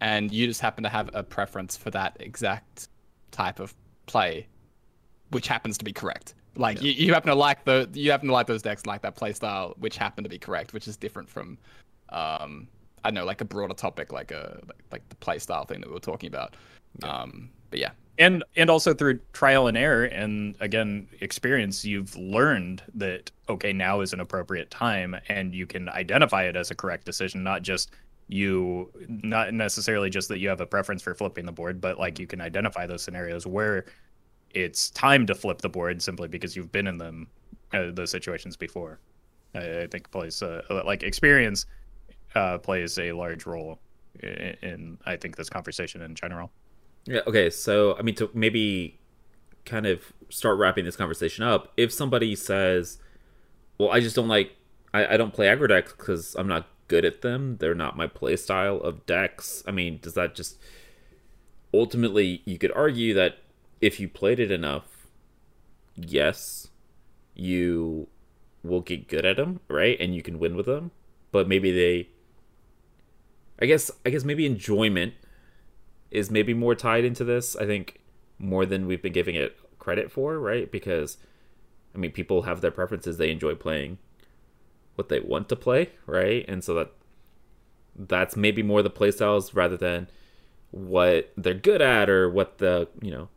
and 0.00 0.32
you 0.32 0.46
just 0.46 0.60
happen 0.60 0.82
to 0.84 0.90
have 0.90 1.10
a 1.14 1.22
preference 1.22 1.76
for 1.76 1.90
that 1.90 2.16
exact 2.20 2.88
type 3.30 3.60
of 3.60 3.74
play, 4.06 4.46
which 5.30 5.48
happens 5.48 5.78
to 5.78 5.84
be 5.84 5.92
correct. 5.92 6.34
Like 6.56 6.78
yeah. 6.82 6.88
you, 6.88 7.06
you 7.06 7.14
happen 7.14 7.28
to 7.28 7.34
like 7.34 7.64
the 7.64 7.88
you 7.92 8.10
happen 8.10 8.28
to 8.28 8.32
like 8.32 8.46
those 8.46 8.62
decks 8.62 8.86
like 8.86 9.02
that 9.02 9.14
play 9.14 9.32
style, 9.32 9.74
which 9.78 9.96
happen 9.96 10.24
to 10.24 10.30
be 10.30 10.38
correct, 10.38 10.72
which 10.72 10.88
is 10.88 10.96
different 10.96 11.28
from 11.28 11.58
um, 12.08 12.66
I 13.04 13.10
don't 13.10 13.14
know 13.14 13.24
like 13.24 13.40
a 13.40 13.44
broader 13.44 13.74
topic, 13.74 14.12
like 14.12 14.32
a 14.32 14.60
like, 14.66 14.82
like 14.92 15.08
the 15.08 15.16
play 15.16 15.38
style 15.38 15.64
thing 15.64 15.80
that 15.80 15.88
we 15.88 15.94
were 15.94 16.00
talking 16.00 16.28
about. 16.28 16.54
Yeah. 17.02 17.08
Um, 17.08 17.50
but 17.70 17.78
yeah, 17.78 17.90
and 18.18 18.44
and 18.56 18.68
also 18.68 18.94
through 18.94 19.20
trial 19.32 19.68
and 19.68 19.76
error 19.76 20.04
and 20.04 20.56
again 20.60 21.08
experience, 21.20 21.84
you've 21.84 22.16
learned 22.16 22.82
that 22.94 23.30
okay, 23.48 23.72
now 23.72 24.00
is 24.00 24.12
an 24.12 24.20
appropriate 24.20 24.70
time, 24.70 25.16
and 25.28 25.54
you 25.54 25.66
can 25.66 25.88
identify 25.88 26.44
it 26.44 26.56
as 26.56 26.70
a 26.70 26.74
correct 26.74 27.04
decision, 27.04 27.42
not 27.42 27.62
just 27.62 27.90
you 28.28 28.90
not 29.08 29.54
necessarily 29.54 30.10
just 30.10 30.28
that 30.28 30.38
you 30.38 30.48
have 30.48 30.60
a 30.60 30.66
preference 30.66 31.02
for 31.02 31.14
flipping 31.14 31.46
the 31.46 31.52
board, 31.52 31.80
but 31.80 31.98
like 31.98 32.18
you 32.18 32.26
can 32.26 32.40
identify 32.40 32.86
those 32.86 33.02
scenarios 33.02 33.46
where 33.46 33.86
it's 34.50 34.90
time 34.90 35.26
to 35.26 35.34
flip 35.34 35.58
the 35.58 35.68
board 35.68 36.02
simply 36.02 36.28
because 36.28 36.56
you've 36.56 36.72
been 36.72 36.86
in 36.86 36.98
them 36.98 37.28
uh, 37.72 37.90
those 37.92 38.10
situations 38.10 38.56
before. 38.56 38.98
I, 39.54 39.82
I 39.82 39.86
think 39.86 40.10
plays 40.10 40.42
uh, 40.42 40.62
like 40.84 41.02
experience 41.02 41.66
uh, 42.34 42.58
plays 42.58 42.98
a 42.98 43.12
large 43.12 43.46
role 43.46 43.78
in, 44.20 44.56
in, 44.62 44.98
I 45.06 45.16
think 45.16 45.36
this 45.36 45.48
conversation 45.48 46.02
in 46.02 46.14
general. 46.14 46.50
Yeah. 47.08 47.20
Okay. 47.26 47.50
So 47.50 47.96
I 47.98 48.02
mean, 48.02 48.14
to 48.16 48.30
maybe 48.34 48.98
kind 49.64 49.86
of 49.86 50.12
start 50.28 50.58
wrapping 50.58 50.84
this 50.84 50.96
conversation 50.96 51.42
up, 51.44 51.72
if 51.76 51.92
somebody 51.92 52.36
says, 52.36 52.98
"Well, 53.78 53.90
I 53.90 54.00
just 54.00 54.14
don't 54.14 54.28
like, 54.28 54.52
I, 54.92 55.14
I 55.14 55.16
don't 55.16 55.32
play 55.32 55.46
aggro 55.46 55.68
decks 55.68 55.92
because 55.92 56.34
I'm 56.36 56.48
not 56.48 56.68
good 56.86 57.04
at 57.04 57.22
them. 57.22 57.56
They're 57.58 57.74
not 57.74 57.96
my 57.96 58.06
play 58.06 58.36
style 58.36 58.76
of 58.76 59.06
decks." 59.06 59.64
I 59.66 59.70
mean, 59.70 59.98
does 60.02 60.14
that 60.14 60.34
just 60.34 60.58
ultimately 61.72 62.42
you 62.44 62.58
could 62.58 62.72
argue 62.72 63.14
that 63.14 63.38
if 63.80 63.98
you 64.00 64.08
played 64.08 64.38
it 64.38 64.50
enough, 64.50 65.06
yes, 65.96 66.68
you 67.34 68.08
will 68.62 68.80
get 68.82 69.08
good 69.08 69.24
at 69.24 69.36
them, 69.36 69.60
right? 69.68 69.96
And 69.98 70.14
you 70.14 70.22
can 70.22 70.38
win 70.38 70.56
with 70.56 70.66
them. 70.66 70.90
But 71.32 71.48
maybe 71.48 71.70
they 71.70 72.08
I 73.60 73.66
guess 73.66 73.90
I 74.04 74.10
guess 74.10 74.24
maybe 74.24 74.46
enjoyment 74.46 75.14
is 76.10 76.30
maybe 76.30 76.54
more 76.54 76.74
tied 76.74 77.04
into 77.04 77.24
this. 77.24 77.56
I 77.56 77.66
think 77.66 78.00
more 78.38 78.64
than 78.66 78.86
we've 78.86 79.02
been 79.02 79.12
giving 79.12 79.34
it 79.34 79.56
credit 79.78 80.10
for, 80.10 80.38
right? 80.38 80.70
Because 80.70 81.18
I 81.94 81.98
mean, 81.98 82.12
people 82.12 82.42
have 82.42 82.60
their 82.60 82.70
preferences. 82.70 83.16
They 83.16 83.30
enjoy 83.30 83.54
playing 83.54 83.98
what 84.94 85.08
they 85.08 85.20
want 85.20 85.48
to 85.48 85.56
play, 85.56 85.90
right? 86.06 86.44
And 86.48 86.62
so 86.62 86.74
that 86.74 86.92
that's 87.96 88.36
maybe 88.36 88.62
more 88.62 88.82
the 88.82 88.90
playstyles 88.90 89.54
rather 89.54 89.76
than 89.76 90.08
what 90.70 91.32
they're 91.36 91.54
good 91.54 91.80
at 91.82 92.08
or 92.10 92.28
what 92.30 92.58
the 92.58 92.88
you 93.00 93.10
know 93.10 93.28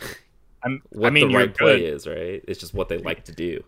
I'm, 0.62 0.82
what 0.90 1.08
I 1.08 1.10
mean, 1.10 1.28
the 1.28 1.36
right 1.38 1.54
play 1.56 1.84
is, 1.84 2.06
right? 2.06 2.42
It's 2.46 2.60
just 2.60 2.74
what 2.74 2.88
they 2.88 2.98
like 2.98 3.24
to 3.24 3.32
do. 3.32 3.64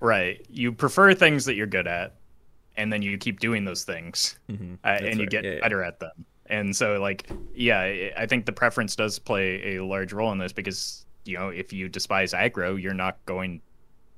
Right. 0.00 0.44
You 0.50 0.72
prefer 0.72 1.14
things 1.14 1.44
that 1.44 1.54
you're 1.54 1.66
good 1.66 1.86
at, 1.86 2.16
and 2.76 2.92
then 2.92 3.02
you 3.02 3.16
keep 3.18 3.38
doing 3.38 3.64
those 3.64 3.84
things, 3.84 4.38
Mhm. 4.50 4.78
uh, 4.82 4.88
and 4.88 5.20
you 5.20 5.26
get 5.26 5.44
Yeah, 5.44 5.52
yeah. 5.52 5.60
better 5.60 5.82
at 5.82 6.00
them. 6.00 6.24
And 6.52 6.76
so, 6.76 7.00
like, 7.00 7.30
yeah, 7.54 7.80
I- 8.14 8.26
think 8.26 8.44
the 8.44 8.52
preference 8.52 8.94
does 8.94 9.18
play 9.18 9.76
a 9.76 9.84
large 9.84 10.12
role 10.12 10.30
in 10.32 10.38
this 10.38 10.52
because 10.52 11.06
you 11.24 11.38
know 11.38 11.48
if 11.48 11.72
you 11.72 11.88
despise 11.88 12.34
aggro, 12.34 12.80
you're 12.80 12.92
not 12.92 13.16
going 13.24 13.62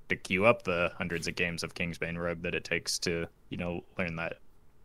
to 0.09 0.17
queue 0.17 0.45
up 0.45 0.65
the 0.65 0.91
hundreds 0.99 1.29
of 1.29 1.37
games 1.37 1.63
of 1.63 1.75
Kingsbane 1.75 2.19
Rogue 2.19 2.43
that 2.43 2.55
it 2.55 2.65
takes 2.65 2.99
to 3.01 3.27
you 3.51 3.57
know 3.57 3.85
learn 3.99 4.17
that 4.17 4.39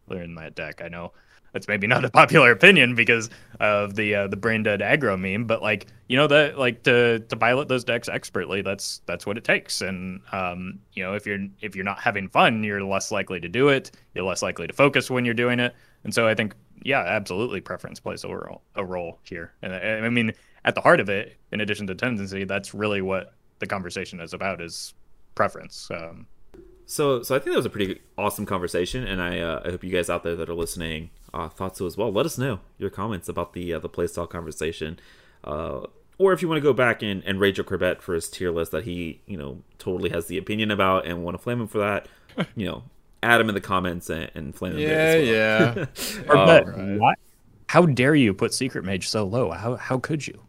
learn 0.08 0.36
that 0.36 0.54
deck. 0.54 0.82
I 0.84 0.90
know 0.90 1.12
that's 1.52 1.68
maybe 1.68 1.88
not 1.88 2.06
a 2.06 2.10
popular 2.22 2.52
opinion 2.52 2.94
because 2.94 3.32
of 3.60 3.96
the 3.96 4.14
uh, 4.14 4.28
the 4.28 4.38
brain 4.38 4.62
dead 4.62 4.82
aggro 4.82 5.20
meme, 5.20 5.46
but 5.46 5.64
like 5.64 5.88
you 6.08 6.18
know 6.18 6.28
that 6.28 6.60
like 6.60 6.84
to 6.84 7.18
to 7.18 7.36
pilot 7.36 7.68
those 7.68 7.84
decks 7.84 8.08
expertly, 8.08 8.62
that's 8.62 9.02
that's 9.08 9.26
what 9.26 9.38
it 9.40 9.44
takes. 9.44 9.82
And 9.82 10.22
um, 10.32 10.78
you 10.94 11.04
know 11.04 11.16
if 11.16 11.26
you're 11.26 11.48
if 11.62 11.76
you're 11.76 11.86
not 11.86 12.00
having 12.00 12.30
fun, 12.30 12.64
you're 12.64 12.84
less 12.84 13.12
likely 13.12 13.40
to 13.40 13.50
do 13.50 13.70
it. 13.70 13.90
You're 14.14 14.26
less 14.26 14.44
likely 14.44 14.68
to 14.68 14.74
focus 14.74 15.10
when 15.10 15.26
you're 15.26 15.34
doing 15.34 15.60
it. 15.60 15.74
And 16.04 16.14
so 16.14 16.28
I 16.28 16.36
think 16.36 16.54
yeah, 16.84 17.02
absolutely, 17.02 17.62
preference 17.62 18.00
plays 18.00 18.24
a 18.24 18.28
role 18.30 18.62
a 18.76 18.84
role 18.86 19.20
here. 19.24 19.54
And 19.62 19.74
I, 19.74 20.06
I 20.06 20.10
mean, 20.10 20.34
at 20.66 20.76
the 20.76 20.82
heart 20.82 21.00
of 21.00 21.10
it, 21.10 21.38
in 21.52 21.62
addition 21.62 21.88
to 21.88 21.96
tendency, 21.96 22.44
that's 22.44 22.74
really 22.74 23.02
what 23.02 23.34
the 23.60 23.68
conversation 23.68 24.20
is 24.20 24.34
about 24.34 24.62
is 24.62 24.94
preference. 25.36 25.90
Um, 25.92 26.28
So, 26.86 27.22
so 27.22 27.36
I 27.36 27.40
think 27.40 27.52
that 27.52 27.58
was 27.58 27.66
a 27.68 27.70
pretty 27.70 28.02
awesome 28.18 28.48
conversation, 28.48 29.04
and 29.04 29.22
I, 29.22 29.40
uh, 29.40 29.62
I 29.64 29.70
hope 29.70 29.84
you 29.84 29.92
guys 29.92 30.10
out 30.10 30.24
there 30.24 30.36
that 30.36 30.50
are 30.50 30.56
listening 30.56 31.12
uh, 31.34 31.48
thought 31.48 31.78
so 31.78 31.86
as 31.86 31.96
well. 31.96 32.12
Let 32.12 32.26
us 32.26 32.38
know 32.38 32.62
your 32.80 32.90
comments 32.90 33.30
about 33.30 33.54
the 33.54 33.74
uh, 33.74 33.80
the 33.80 33.90
playstyle 33.90 34.28
conversation, 34.28 35.00
uh, 35.44 35.82
or 36.18 36.34
if 36.34 36.42
you 36.42 36.48
want 36.48 36.58
to 36.58 36.64
go 36.64 36.74
back 36.74 37.04
and, 37.04 37.24
and 37.26 37.40
your 37.40 37.64
Corbett 37.64 38.02
for 38.02 38.16
his 38.16 38.28
tier 38.28 38.52
list 38.52 38.72
that 38.72 38.86
he 38.86 39.22
you 39.28 39.38
know 39.38 39.62
totally 39.78 40.10
has 40.10 40.26
the 40.26 40.38
opinion 40.40 40.72
about 40.72 41.06
and 41.06 41.24
want 41.24 41.38
to 41.38 41.44
flame 41.44 41.62
him 41.62 41.68
for 41.68 41.78
that, 41.78 42.08
you 42.56 42.66
know, 42.66 42.84
add 43.24 43.42
him 43.42 43.50
in 43.50 43.56
the 43.56 43.62
comments 43.62 44.10
and, 44.10 44.32
and 44.36 44.56
flame 44.56 44.74
him. 44.74 44.80
Yeah, 44.80 45.16
well. 45.18 45.24
yeah. 45.26 45.86
Or 46.30 46.38
Um, 46.38 46.66
right. 46.66 47.00
what? 47.00 47.18
How 47.68 47.86
dare 47.86 48.16
you 48.16 48.34
put 48.34 48.54
Secret 48.54 48.84
Mage 48.84 49.08
so 49.08 49.26
low? 49.26 49.52
How 49.52 49.76
how 49.76 50.00
could 50.00 50.26
you? 50.28 50.42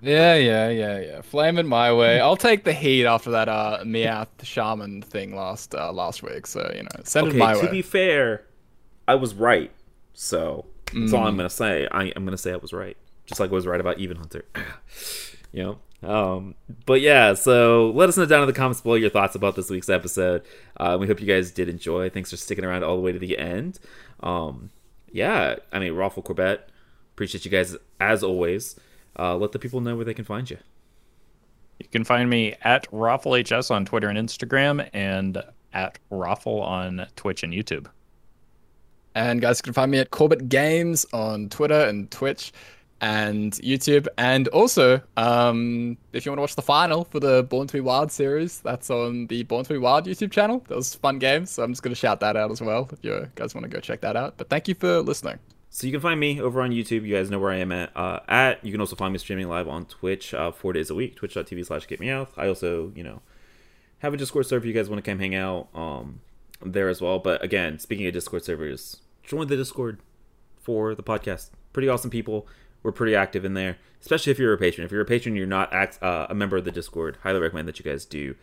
Yeah, 0.00 0.34
yeah, 0.34 0.68
yeah, 0.68 0.98
yeah. 1.00 1.20
Flame 1.22 1.58
it 1.58 1.66
my 1.66 1.92
way. 1.92 2.18
I'll 2.20 2.36
take 2.36 2.64
the 2.64 2.72
heat 2.72 3.06
after 3.06 3.30
that 3.32 3.48
uh 3.48 3.80
Meowth 3.84 4.28
shaman 4.42 5.02
thing 5.02 5.34
last 5.34 5.74
uh, 5.74 5.92
last 5.92 6.22
week. 6.22 6.46
So 6.46 6.70
you 6.74 6.82
know, 6.82 6.88
send 7.04 7.28
it 7.28 7.34
my 7.36 7.52
to 7.54 7.58
way. 7.60 7.66
To 7.66 7.70
be 7.70 7.82
fair, 7.82 8.44
I 9.06 9.14
was 9.14 9.34
right. 9.34 9.70
So 10.14 10.66
that's 10.92 11.12
Mm. 11.12 11.18
all 11.18 11.26
I'm 11.26 11.36
gonna 11.36 11.48
say. 11.50 11.88
I, 11.90 12.12
I'm 12.16 12.24
gonna 12.24 12.36
say 12.36 12.52
I 12.52 12.56
was 12.56 12.72
right, 12.72 12.96
just 13.26 13.40
like 13.40 13.50
I 13.50 13.54
was 13.54 13.66
right 13.66 13.80
about 13.80 13.98
Even 13.98 14.16
Hunter. 14.18 14.44
you 15.52 15.62
know. 15.62 15.78
Um, 16.02 16.56
but 16.84 17.00
yeah, 17.00 17.34
so 17.34 17.92
let 17.94 18.08
us 18.08 18.16
know 18.16 18.26
down 18.26 18.42
in 18.42 18.48
the 18.48 18.52
comments 18.52 18.80
below 18.80 18.96
your 18.96 19.10
thoughts 19.10 19.36
about 19.36 19.54
this 19.54 19.70
week's 19.70 19.88
episode. 19.88 20.42
Uh, 20.76 20.96
we 21.00 21.06
hope 21.06 21.20
you 21.20 21.26
guys 21.26 21.52
did 21.52 21.68
enjoy. 21.68 22.10
Thanks 22.10 22.30
for 22.30 22.36
sticking 22.36 22.64
around 22.64 22.82
all 22.82 22.96
the 22.96 23.02
way 23.02 23.12
to 23.12 23.18
the 23.18 23.38
end. 23.38 23.78
Um, 24.20 24.70
yeah, 25.12 25.56
I 25.70 25.78
mean, 25.78 25.92
Roffle 25.92 26.24
Corbett, 26.24 26.68
appreciate 27.14 27.44
you 27.44 27.50
guys 27.50 27.76
as 28.00 28.24
always. 28.24 28.74
Uh, 29.16 29.36
let 29.36 29.52
the 29.52 29.58
people 29.58 29.80
know 29.80 29.94
where 29.94 30.04
they 30.04 30.14
can 30.14 30.24
find 30.24 30.50
you. 30.50 30.58
You 31.78 31.88
can 31.88 32.04
find 32.04 32.28
me 32.28 32.54
at 32.62 32.90
RoffleHS 32.90 33.70
on 33.70 33.84
Twitter 33.84 34.08
and 34.08 34.18
Instagram, 34.18 34.88
and 34.92 35.42
at 35.72 35.98
Roffle 36.10 36.62
on 36.62 37.06
Twitch 37.16 37.42
and 37.42 37.52
YouTube. 37.52 37.86
And 39.14 39.40
guys, 39.40 39.58
you 39.58 39.62
can 39.62 39.72
find 39.72 39.90
me 39.90 39.98
at 39.98 40.10
Corbett 40.10 40.48
Games 40.48 41.04
on 41.12 41.48
Twitter 41.48 41.80
and 41.80 42.10
Twitch 42.10 42.52
and 43.02 43.52
YouTube. 43.54 44.06
And 44.16 44.48
also, 44.48 45.02
um, 45.16 45.98
if 46.12 46.24
you 46.24 46.30
want 46.30 46.38
to 46.38 46.42
watch 46.42 46.54
the 46.54 46.62
final 46.62 47.04
for 47.04 47.20
the 47.20 47.42
Born 47.42 47.66
to 47.66 47.72
Be 47.74 47.80
Wild 47.80 48.12
series, 48.12 48.60
that's 48.60 48.88
on 48.88 49.26
the 49.26 49.42
Born 49.42 49.64
to 49.64 49.72
Be 49.74 49.78
Wild 49.78 50.06
YouTube 50.06 50.30
channel. 50.30 50.64
That 50.68 50.76
was 50.76 50.94
fun 50.94 51.18
games, 51.18 51.50
so 51.50 51.64
I'm 51.64 51.72
just 51.72 51.82
going 51.82 51.92
to 51.92 51.98
shout 51.98 52.20
that 52.20 52.36
out 52.36 52.50
as 52.52 52.62
well 52.62 52.88
if 52.92 53.04
you 53.04 53.28
guys 53.34 53.54
want 53.54 53.64
to 53.64 53.68
go 53.68 53.80
check 53.80 54.00
that 54.02 54.16
out. 54.16 54.38
But 54.38 54.48
thank 54.48 54.68
you 54.68 54.74
for 54.76 55.00
listening. 55.00 55.40
So 55.68 55.86
you 55.86 55.92
can 55.92 56.00
find 56.00 56.20
me 56.20 56.40
over 56.40 56.62
on 56.62 56.70
YouTube. 56.70 57.04
You 57.04 57.16
guys 57.16 57.28
know 57.30 57.40
where 57.40 57.50
I 57.50 57.56
am 57.56 57.72
at. 57.72 57.94
Uh, 57.96 58.20
at 58.28 58.64
you 58.64 58.70
can 58.70 58.80
also 58.80 58.94
find 58.94 59.12
me 59.12 59.18
streaming 59.18 59.48
live 59.48 59.66
on 59.66 59.86
Twitch 59.86 60.32
uh, 60.32 60.52
four 60.52 60.72
days 60.72 60.88
a 60.88 60.94
week. 60.94 61.16
Twitch.tv 61.16 61.66
slash 61.66 61.88
GetMeowth. 61.88 62.28
I 62.36 62.46
also 62.46 62.92
you 62.94 63.02
know 63.02 63.22
have 63.98 64.14
a 64.14 64.16
Discord 64.16 64.46
server. 64.46 64.64
If 64.64 64.68
you 64.68 64.74
guys 64.74 64.88
want 64.88 65.02
to 65.02 65.10
come 65.10 65.18
hang 65.18 65.34
out 65.34 65.68
um, 65.74 66.20
there 66.64 66.88
as 66.88 67.00
well. 67.00 67.18
But 67.18 67.42
again, 67.42 67.78
speaking 67.78 68.06
of 68.06 68.12
Discord 68.12 68.44
servers, 68.44 69.00
join 69.24 69.48
the 69.48 69.56
Discord 69.56 69.98
for 70.60 70.94
the 70.94 71.02
podcast. 71.02 71.50
Pretty 71.72 71.88
awesome 71.88 72.10
people. 72.10 72.46
We're 72.82 72.92
pretty 72.92 73.14
active 73.14 73.44
in 73.44 73.54
there, 73.54 73.78
especially 74.00 74.32
if 74.32 74.38
you're 74.38 74.52
a 74.52 74.58
patron. 74.58 74.84
If 74.84 74.92
you're 74.92 75.02
a 75.02 75.06
patron, 75.06 75.36
you're 75.36 75.46
not 75.46 75.72
uh, 75.72 76.26
a 76.28 76.34
member 76.34 76.56
of 76.56 76.64
the 76.64 76.72
Discord. 76.72 77.18
Highly 77.22 77.40
recommend 77.40 77.68
that 77.68 77.78
you 77.78 77.84
guys 77.84 78.04
do, 78.04 78.34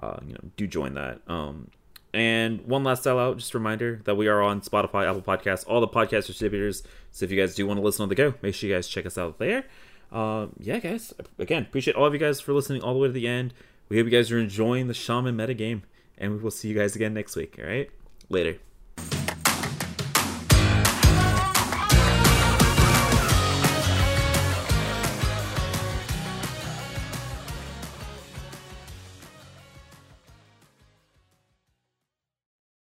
uh, 0.00 0.18
you 0.26 0.34
know, 0.34 0.40
do 0.56 0.66
join 0.66 0.94
that. 0.94 1.20
Um, 1.26 1.70
and 2.12 2.62
one 2.66 2.84
last 2.84 3.04
sellout, 3.04 3.36
just 3.36 3.54
a 3.54 3.58
reminder 3.58 4.00
that 4.04 4.14
we 4.16 4.28
are 4.28 4.40
on 4.40 4.60
Spotify, 4.60 5.08
Apple 5.08 5.22
Podcasts, 5.22 5.64
all 5.66 5.80
the 5.80 5.88
podcast 5.88 6.26
distributors. 6.26 6.82
So 7.10 7.24
if 7.24 7.30
you 7.30 7.38
guys 7.38 7.54
do 7.54 7.66
want 7.66 7.78
to 7.78 7.84
listen 7.84 8.02
on 8.02 8.08
the 8.08 8.14
go, 8.14 8.34
make 8.42 8.54
sure 8.54 8.68
you 8.68 8.74
guys 8.74 8.88
check 8.88 9.06
us 9.06 9.18
out 9.18 9.38
there. 9.38 9.64
Um, 10.12 10.52
yeah, 10.58 10.78
guys. 10.78 11.12
Again, 11.38 11.62
appreciate 11.62 11.96
all 11.96 12.06
of 12.06 12.12
you 12.12 12.20
guys 12.20 12.40
for 12.40 12.52
listening 12.52 12.82
all 12.82 12.94
the 12.94 13.00
way 13.00 13.08
to 13.08 13.12
the 13.12 13.28
end. 13.28 13.52
We 13.88 13.98
hope 13.98 14.06
you 14.06 14.10
guys 14.10 14.32
are 14.32 14.38
enjoying 14.38 14.88
the 14.88 14.94
Shaman 14.94 15.36
metagame, 15.36 15.82
and 16.18 16.32
we 16.32 16.38
will 16.38 16.50
see 16.50 16.68
you 16.68 16.74
guys 16.74 16.96
again 16.96 17.14
next 17.14 17.36
week. 17.36 17.56
All 17.58 17.66
right, 17.66 17.90
later. 18.28 18.58